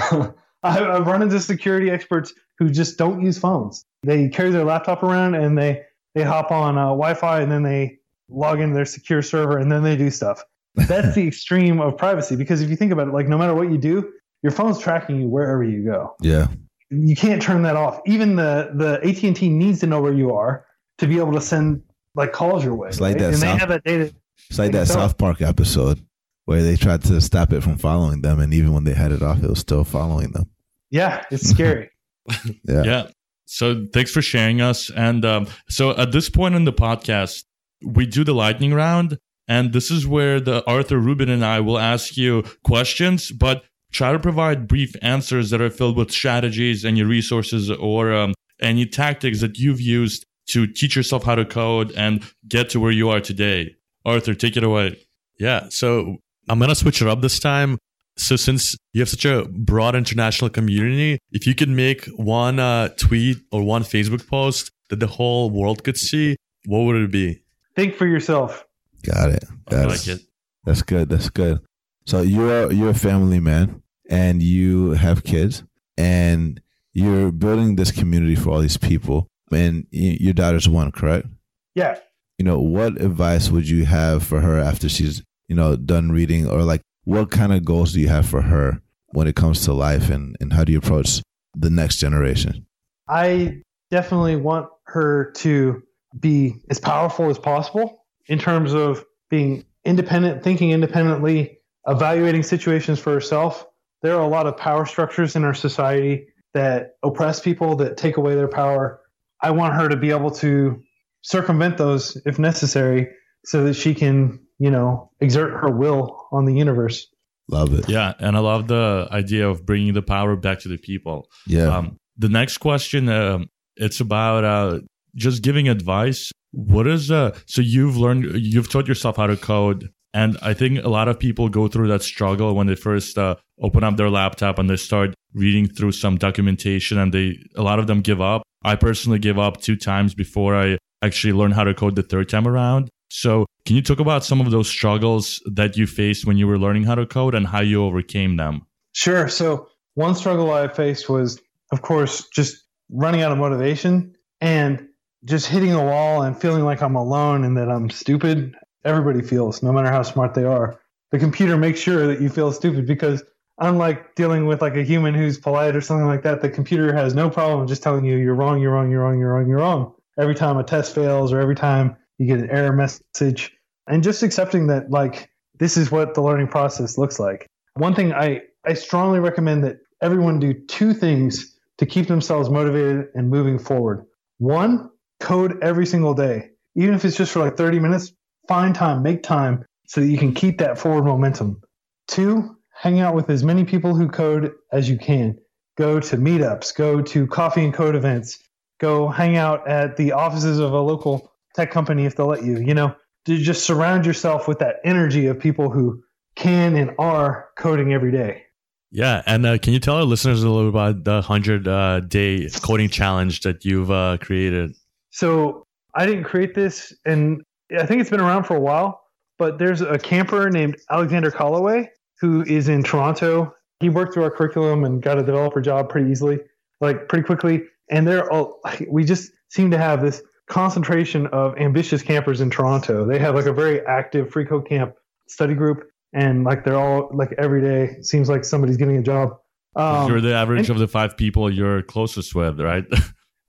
I've 0.62 1.06
run 1.06 1.22
into 1.22 1.40
security 1.40 1.90
experts 1.90 2.34
who 2.58 2.70
just 2.70 2.98
don't 2.98 3.22
use 3.22 3.38
phones. 3.38 3.84
They 4.02 4.28
carry 4.28 4.50
their 4.50 4.64
laptop 4.64 5.02
around 5.02 5.34
and 5.34 5.56
they 5.56 5.82
they 6.14 6.22
hop 6.22 6.50
on 6.50 6.78
uh, 6.78 6.86
Wi-Fi 6.86 7.40
and 7.40 7.50
then 7.50 7.62
they 7.62 7.98
log 8.28 8.60
into 8.60 8.74
their 8.74 8.84
secure 8.84 9.22
server 9.22 9.58
and 9.58 9.70
then 9.70 9.82
they 9.82 9.96
do 9.96 10.10
stuff. 10.10 10.42
That's 10.74 11.14
the 11.14 11.26
extreme 11.26 11.80
of 11.80 11.96
privacy 11.96 12.36
because 12.36 12.60
if 12.60 12.70
you 12.70 12.76
think 12.76 12.92
about 12.92 13.08
it, 13.08 13.14
like 13.14 13.28
no 13.28 13.38
matter 13.38 13.54
what 13.54 13.70
you 13.70 13.78
do, 13.78 14.12
your 14.42 14.52
phone's 14.52 14.78
tracking 14.78 15.20
you 15.20 15.28
wherever 15.28 15.64
you 15.64 15.84
go. 15.84 16.14
Yeah. 16.20 16.48
You 16.90 17.16
can't 17.16 17.42
turn 17.42 17.62
that 17.62 17.76
off. 17.76 18.00
Even 18.06 18.36
the 18.36 18.70
the 18.74 19.00
AT 19.08 19.22
and 19.22 19.36
T 19.36 19.48
needs 19.48 19.80
to 19.80 19.86
know 19.86 20.00
where 20.00 20.14
you 20.14 20.32
are 20.32 20.66
to 20.98 21.06
be 21.06 21.18
able 21.18 21.32
to 21.32 21.40
send 21.40 21.82
like 22.14 22.32
calls 22.32 22.64
your 22.64 22.74
way. 22.74 22.88
It's 22.88 23.00
like 23.00 23.14
right? 23.14 23.20
that. 23.20 23.28
And 23.28 23.38
South, 23.38 23.52
they 23.54 23.58
have 23.58 23.68
that 23.68 23.84
data. 23.84 24.14
It's 24.48 24.58
like 24.58 24.72
that 24.72 24.86
South 24.86 25.18
Park 25.18 25.42
episode 25.42 26.04
where 26.44 26.62
they 26.62 26.76
tried 26.76 27.02
to 27.02 27.20
stop 27.20 27.52
it 27.52 27.62
from 27.62 27.76
following 27.76 28.22
them, 28.22 28.38
and 28.38 28.54
even 28.54 28.72
when 28.72 28.84
they 28.84 28.94
had 28.94 29.12
it 29.12 29.22
off, 29.22 29.42
it 29.42 29.50
was 29.50 29.58
still 29.58 29.84
following 29.84 30.30
them. 30.30 30.48
Yeah, 30.90 31.24
it's 31.30 31.48
scary. 31.48 31.90
yeah. 32.64 32.82
Yeah. 32.84 33.06
So 33.46 33.86
thanks 33.92 34.10
for 34.10 34.22
sharing 34.22 34.60
us. 34.60 34.90
And 34.90 35.24
um, 35.24 35.46
so 35.68 35.96
at 35.96 36.12
this 36.12 36.28
point 36.28 36.54
in 36.54 36.64
the 36.64 36.72
podcast, 36.72 37.44
we 37.84 38.06
do 38.06 38.24
the 38.24 38.34
lightning 38.34 38.74
round. 38.74 39.18
And 39.48 39.72
this 39.72 39.92
is 39.92 40.06
where 40.06 40.40
the 40.40 40.68
Artur 40.68 40.98
Ruben 40.98 41.28
and 41.28 41.44
I 41.44 41.60
will 41.60 41.78
ask 41.78 42.16
you 42.16 42.42
questions, 42.64 43.30
but 43.30 43.62
try 43.92 44.12
to 44.12 44.18
provide 44.18 44.68
brief 44.68 44.94
answers 45.02 45.50
that 45.50 45.60
are 45.60 45.70
filled 45.70 45.96
with 45.96 46.10
strategies 46.10 46.84
and 46.84 46.98
your 46.98 47.06
resources 47.06 47.70
or 47.70 48.12
um, 48.12 48.34
any 48.60 48.86
tactics 48.86 49.40
that 49.40 49.58
you've 49.58 49.80
used 49.80 50.24
to 50.48 50.66
teach 50.66 50.94
yourself 50.96 51.24
how 51.24 51.34
to 51.34 51.44
code 51.44 51.92
and 51.96 52.22
get 52.48 52.70
to 52.70 52.80
where 52.80 52.92
you 52.92 53.08
are 53.10 53.20
today. 53.20 53.74
Artur, 54.04 54.34
take 54.34 54.56
it 54.56 54.62
away. 54.62 54.98
Yeah. 55.38 55.68
So 55.70 56.18
I'm 56.48 56.58
going 56.58 56.68
to 56.68 56.74
switch 56.74 57.02
it 57.02 57.08
up 57.08 57.20
this 57.20 57.38
time. 57.38 57.78
So 58.16 58.36
since 58.36 58.76
you 58.92 59.02
have 59.02 59.08
such 59.08 59.24
a 59.24 59.44
broad 59.48 59.94
international 59.94 60.48
community, 60.50 61.18
if 61.32 61.46
you 61.46 61.54
could 61.54 61.68
make 61.68 62.06
one 62.16 62.58
uh, 62.58 62.88
tweet 62.96 63.38
or 63.52 63.62
one 63.62 63.82
Facebook 63.82 64.26
post 64.26 64.70
that 64.88 65.00
the 65.00 65.06
whole 65.06 65.50
world 65.50 65.84
could 65.84 65.98
see, 65.98 66.36
what 66.64 66.80
would 66.80 66.96
it 66.96 67.10
be? 67.10 67.42
Think 67.74 67.94
for 67.94 68.06
yourself. 68.06 68.64
Got 69.02 69.30
it. 69.30 69.44
I 69.68 69.74
That's, 69.74 70.06
like 70.06 70.16
it. 70.16 70.22
that's 70.64 70.82
good. 70.82 71.08
That's 71.08 71.28
good. 71.28 71.60
So 72.06 72.22
you're 72.22 72.72
you're 72.72 72.90
a 72.90 72.94
family 72.94 73.40
man, 73.40 73.82
and 74.08 74.42
you 74.42 74.92
have 74.92 75.24
kids, 75.24 75.62
and 75.96 76.60
you're 76.92 77.32
building 77.32 77.76
this 77.76 77.90
community 77.92 78.34
for 78.36 78.50
all 78.50 78.60
these 78.60 78.78
people. 78.78 79.28
And 79.52 79.86
your 79.90 80.32
daughter's 80.34 80.68
one, 80.68 80.90
correct? 80.90 81.28
Yeah. 81.74 81.98
you 82.38 82.44
know, 82.44 82.58
what 82.58 83.00
advice 83.00 83.50
would 83.50 83.68
you 83.68 83.84
have 83.84 84.22
for 84.22 84.40
her 84.40 84.58
after 84.58 84.88
she's, 84.88 85.22
you 85.48 85.56
know, 85.56 85.76
done 85.76 86.10
reading 86.12 86.48
or 86.48 86.62
like 86.62 86.82
what 87.04 87.30
kind 87.30 87.52
of 87.52 87.64
goals 87.64 87.92
do 87.92 88.00
you 88.00 88.08
have 88.08 88.26
for 88.28 88.42
her 88.42 88.82
when 89.08 89.26
it 89.26 89.36
comes 89.36 89.64
to 89.64 89.72
life 89.72 90.10
and, 90.10 90.36
and 90.40 90.52
how 90.52 90.64
do 90.64 90.72
you 90.72 90.78
approach 90.78 91.22
the 91.54 91.70
next 91.70 91.96
generation? 91.96 92.66
I 93.08 93.62
definitely 93.90 94.36
want 94.36 94.68
her 94.84 95.30
to 95.36 95.82
be 96.18 96.56
as 96.70 96.78
powerful 96.80 97.30
as 97.30 97.38
possible 97.38 98.04
in 98.26 98.38
terms 98.38 98.74
of 98.74 99.04
being 99.30 99.64
independent, 99.84 100.42
thinking 100.42 100.72
independently, 100.72 101.55
evaluating 101.86 102.42
situations 102.42 102.98
for 102.98 103.12
herself. 103.12 103.66
There 104.02 104.14
are 104.16 104.22
a 104.22 104.28
lot 104.28 104.46
of 104.46 104.56
power 104.56 104.86
structures 104.86 105.36
in 105.36 105.44
our 105.44 105.54
society 105.54 106.26
that 106.54 106.96
oppress 107.02 107.40
people, 107.40 107.76
that 107.76 107.96
take 107.96 108.16
away 108.16 108.34
their 108.34 108.48
power. 108.48 109.00
I 109.42 109.50
want 109.50 109.74
her 109.74 109.88
to 109.88 109.96
be 109.96 110.10
able 110.10 110.30
to 110.32 110.82
circumvent 111.22 111.76
those 111.76 112.16
if 112.24 112.38
necessary 112.38 113.08
so 113.44 113.64
that 113.64 113.74
she 113.74 113.94
can, 113.94 114.40
you 114.58 114.70
know, 114.70 115.10
exert 115.20 115.52
her 115.52 115.70
will 115.70 116.26
on 116.32 116.44
the 116.44 116.54
universe. 116.54 117.06
Love 117.48 117.72
it. 117.74 117.88
Yeah, 117.88 118.14
and 118.18 118.36
I 118.36 118.40
love 118.40 118.66
the 118.66 119.08
idea 119.10 119.48
of 119.48 119.64
bringing 119.64 119.94
the 119.94 120.02
power 120.02 120.34
back 120.34 120.60
to 120.60 120.68
the 120.68 120.78
people. 120.78 121.28
Yeah. 121.46 121.68
Um, 121.68 121.96
the 122.16 122.28
next 122.28 122.58
question, 122.58 123.08
um, 123.08 123.48
it's 123.76 124.00
about 124.00 124.44
uh, 124.44 124.80
just 125.14 125.42
giving 125.42 125.68
advice. 125.68 126.32
What 126.52 126.86
is 126.86 127.10
uh? 127.10 127.36
So 127.46 127.60
you've 127.60 127.96
learned, 127.96 128.24
you've 128.34 128.70
taught 128.70 128.88
yourself 128.88 129.18
how 129.18 129.26
to 129.26 129.36
code, 129.36 129.90
and 130.16 130.38
I 130.40 130.54
think 130.54 130.82
a 130.82 130.88
lot 130.88 131.08
of 131.08 131.18
people 131.18 131.50
go 131.50 131.68
through 131.68 131.88
that 131.88 132.02
struggle 132.02 132.54
when 132.54 132.66
they 132.66 132.74
first 132.74 133.18
uh, 133.18 133.36
open 133.60 133.84
up 133.84 133.98
their 133.98 134.08
laptop 134.08 134.58
and 134.58 134.70
they 134.70 134.76
start 134.76 135.14
reading 135.34 135.68
through 135.68 135.92
some 135.92 136.16
documentation, 136.16 136.96
and 136.96 137.12
they 137.12 137.38
a 137.54 137.62
lot 137.62 137.78
of 137.78 137.86
them 137.86 138.00
give 138.00 138.18
up. 138.18 138.42
I 138.64 138.76
personally 138.76 139.18
gave 139.18 139.38
up 139.38 139.60
two 139.60 139.76
times 139.76 140.14
before 140.14 140.56
I 140.56 140.78
actually 141.02 141.34
learned 141.34 141.52
how 141.52 141.64
to 141.64 141.74
code 141.74 141.96
the 141.96 142.02
third 142.02 142.30
time 142.30 142.48
around. 142.48 142.88
So, 143.10 143.44
can 143.66 143.76
you 143.76 143.82
talk 143.82 144.00
about 144.00 144.24
some 144.24 144.40
of 144.40 144.50
those 144.50 144.70
struggles 144.70 145.42
that 145.54 145.76
you 145.76 145.86
faced 145.86 146.24
when 146.24 146.38
you 146.38 146.46
were 146.46 146.58
learning 146.58 146.84
how 146.84 146.94
to 146.94 147.04
code 147.04 147.34
and 147.34 147.46
how 147.46 147.60
you 147.60 147.84
overcame 147.84 148.38
them? 148.38 148.66
Sure. 148.92 149.28
So 149.28 149.68
one 149.96 150.14
struggle 150.14 150.50
I 150.50 150.68
faced 150.68 151.10
was, 151.10 151.38
of 151.72 151.82
course, 151.82 152.26
just 152.34 152.64
running 152.90 153.20
out 153.20 153.32
of 153.32 153.38
motivation 153.38 154.14
and 154.40 154.88
just 155.26 155.46
hitting 155.46 155.74
a 155.74 155.84
wall 155.84 156.22
and 156.22 156.40
feeling 156.40 156.64
like 156.64 156.80
I'm 156.80 156.96
alone 156.96 157.44
and 157.44 157.58
that 157.58 157.68
I'm 157.68 157.90
stupid. 157.90 158.54
Everybody 158.86 159.20
feels, 159.20 159.62
no 159.62 159.72
matter 159.72 159.90
how 159.90 160.02
smart 160.02 160.34
they 160.34 160.44
are. 160.44 160.80
The 161.10 161.18
computer 161.18 161.56
makes 161.56 161.80
sure 161.80 162.06
that 162.06 162.20
you 162.20 162.28
feel 162.28 162.52
stupid 162.52 162.86
because 162.86 163.22
unlike 163.58 164.14
dealing 164.14 164.46
with 164.46 164.62
like 164.62 164.76
a 164.76 164.82
human 164.82 165.14
who's 165.14 165.38
polite 165.38 165.74
or 165.74 165.80
something 165.80 166.06
like 166.06 166.22
that, 166.22 166.40
the 166.40 166.48
computer 166.48 166.94
has 166.94 167.14
no 167.14 167.28
problem 167.28 167.66
just 167.66 167.82
telling 167.82 168.04
you 168.04 168.16
you're 168.16 168.34
wrong, 168.34 168.60
you're 168.60 168.72
wrong, 168.72 168.90
you're 168.90 169.02
wrong, 169.02 169.18
you're 169.18 169.32
wrong, 169.32 169.48
you're 169.48 169.58
wrong. 169.58 169.92
Every 170.18 170.34
time 170.34 170.56
a 170.56 170.64
test 170.64 170.94
fails 170.94 171.32
or 171.32 171.40
every 171.40 171.56
time 171.56 171.96
you 172.18 172.26
get 172.26 172.38
an 172.38 172.50
error 172.50 172.72
message 172.72 173.52
and 173.86 174.02
just 174.02 174.22
accepting 174.22 174.68
that 174.68 174.90
like 174.90 175.30
this 175.58 175.76
is 175.76 175.90
what 175.90 176.14
the 176.14 176.22
learning 176.22 176.48
process 176.48 176.98
looks 176.98 177.18
like. 177.18 177.46
One 177.74 177.94
thing 177.94 178.12
I, 178.12 178.42
I 178.64 178.74
strongly 178.74 179.20
recommend 179.20 179.64
that 179.64 179.78
everyone 180.00 180.38
do 180.38 180.54
two 180.54 180.94
things 180.94 181.58
to 181.78 181.86
keep 181.86 182.06
themselves 182.06 182.48
motivated 182.50 183.08
and 183.14 183.30
moving 183.30 183.58
forward. 183.58 184.06
One, 184.38 184.90
code 185.20 185.62
every 185.62 185.86
single 185.86 186.14
day. 186.14 186.50
Even 186.74 186.94
if 186.94 187.04
it's 187.04 187.16
just 187.16 187.32
for 187.32 187.40
like 187.40 187.56
30 187.56 187.78
minutes, 187.80 188.12
find 188.48 188.74
time, 188.74 189.02
make 189.02 189.22
time 189.22 189.64
so 189.86 190.00
that 190.00 190.08
you 190.08 190.18
can 190.18 190.34
keep 190.34 190.58
that 190.58 190.78
forward 190.78 191.04
momentum. 191.04 191.60
Two, 192.08 192.56
hang 192.72 193.00
out 193.00 193.14
with 193.14 193.30
as 193.30 193.42
many 193.42 193.64
people 193.64 193.94
who 193.94 194.08
code 194.08 194.52
as 194.72 194.88
you 194.88 194.98
can. 194.98 195.38
Go 195.76 196.00
to 196.00 196.16
meetups, 196.16 196.74
go 196.74 197.02
to 197.02 197.26
coffee 197.26 197.64
and 197.64 197.74
code 197.74 197.94
events, 197.94 198.38
go 198.80 199.08
hang 199.08 199.36
out 199.36 199.66
at 199.68 199.96
the 199.96 200.12
offices 200.12 200.58
of 200.58 200.72
a 200.72 200.80
local 200.80 201.32
tech 201.54 201.70
company 201.70 202.06
if 202.06 202.16
they'll 202.16 202.26
let 202.26 202.44
you. 202.44 202.58
You 202.58 202.74
know, 202.74 202.94
to 203.26 203.36
just 203.38 203.64
surround 203.64 204.06
yourself 204.06 204.48
with 204.48 204.58
that 204.60 204.76
energy 204.84 205.26
of 205.26 205.38
people 205.38 205.70
who 205.70 206.02
can 206.36 206.76
and 206.76 206.92
are 206.98 207.48
coding 207.56 207.92
every 207.92 208.12
day. 208.12 208.44
Yeah, 208.92 209.22
and 209.26 209.44
uh, 209.44 209.58
can 209.58 209.72
you 209.72 209.80
tell 209.80 209.96
our 209.96 210.04
listeners 210.04 210.42
a 210.42 210.48
little 210.48 210.68
about 210.68 211.04
the 211.04 211.20
hundred 211.20 211.66
uh, 211.66 212.00
day 212.00 212.48
coding 212.62 212.88
challenge 212.88 213.40
that 213.40 213.64
you've 213.64 213.90
uh, 213.90 214.16
created? 214.20 214.74
So 215.10 215.66
I 215.94 216.06
didn't 216.06 216.24
create 216.24 216.54
this, 216.54 216.94
and 217.04 217.42
I 217.76 217.86
think 217.86 218.00
it's 218.00 218.10
been 218.10 218.20
around 218.20 218.44
for 218.44 218.56
a 218.56 218.60
while. 218.60 219.02
But 219.38 219.58
there's 219.58 219.82
a 219.82 219.98
camper 219.98 220.48
named 220.48 220.76
Alexander 220.90 221.30
Kallaway 221.30 221.88
who 222.20 222.42
is 222.44 222.68
in 222.68 222.82
Toronto. 222.82 223.54
He 223.80 223.90
worked 223.90 224.14
through 224.14 224.22
our 224.22 224.30
curriculum 224.30 224.84
and 224.84 225.02
got 225.02 225.18
a 225.18 225.22
developer 225.22 225.60
job 225.60 225.90
pretty 225.90 226.10
easily, 226.10 226.38
like 226.80 227.08
pretty 227.08 227.24
quickly. 227.24 227.64
And 227.90 228.06
they're 228.06 228.30
all, 228.32 228.60
we 228.90 229.04
just 229.04 229.30
seem 229.50 229.70
to 229.72 229.78
have 229.78 230.00
this 230.00 230.22
concentration 230.48 231.26
of 231.28 231.56
ambitious 231.58 232.02
campers 232.02 232.40
in 232.40 232.50
Toronto. 232.50 233.04
They 233.04 233.18
have 233.18 233.34
like 233.34 233.46
a 233.46 233.52
very 233.52 233.84
active 233.86 234.30
free 234.30 234.46
code 234.46 234.66
camp 234.66 234.94
study 235.28 235.54
group, 235.54 235.86
and 236.12 236.44
like 236.44 236.64
they're 236.64 236.78
all 236.78 237.10
like 237.12 237.34
every 237.36 237.60
day 237.60 238.00
seems 238.00 238.28
like 238.28 238.44
somebody's 238.44 238.76
getting 238.76 238.96
a 238.96 239.02
job. 239.02 239.36
Um, 239.74 240.08
you're 240.08 240.22
the 240.22 240.32
average 240.32 240.60
and- 240.60 240.70
of 240.70 240.78
the 240.78 240.88
five 240.88 241.16
people 241.16 241.52
you're 241.52 241.82
closest 241.82 242.34
with, 242.34 242.60
right? 242.60 242.84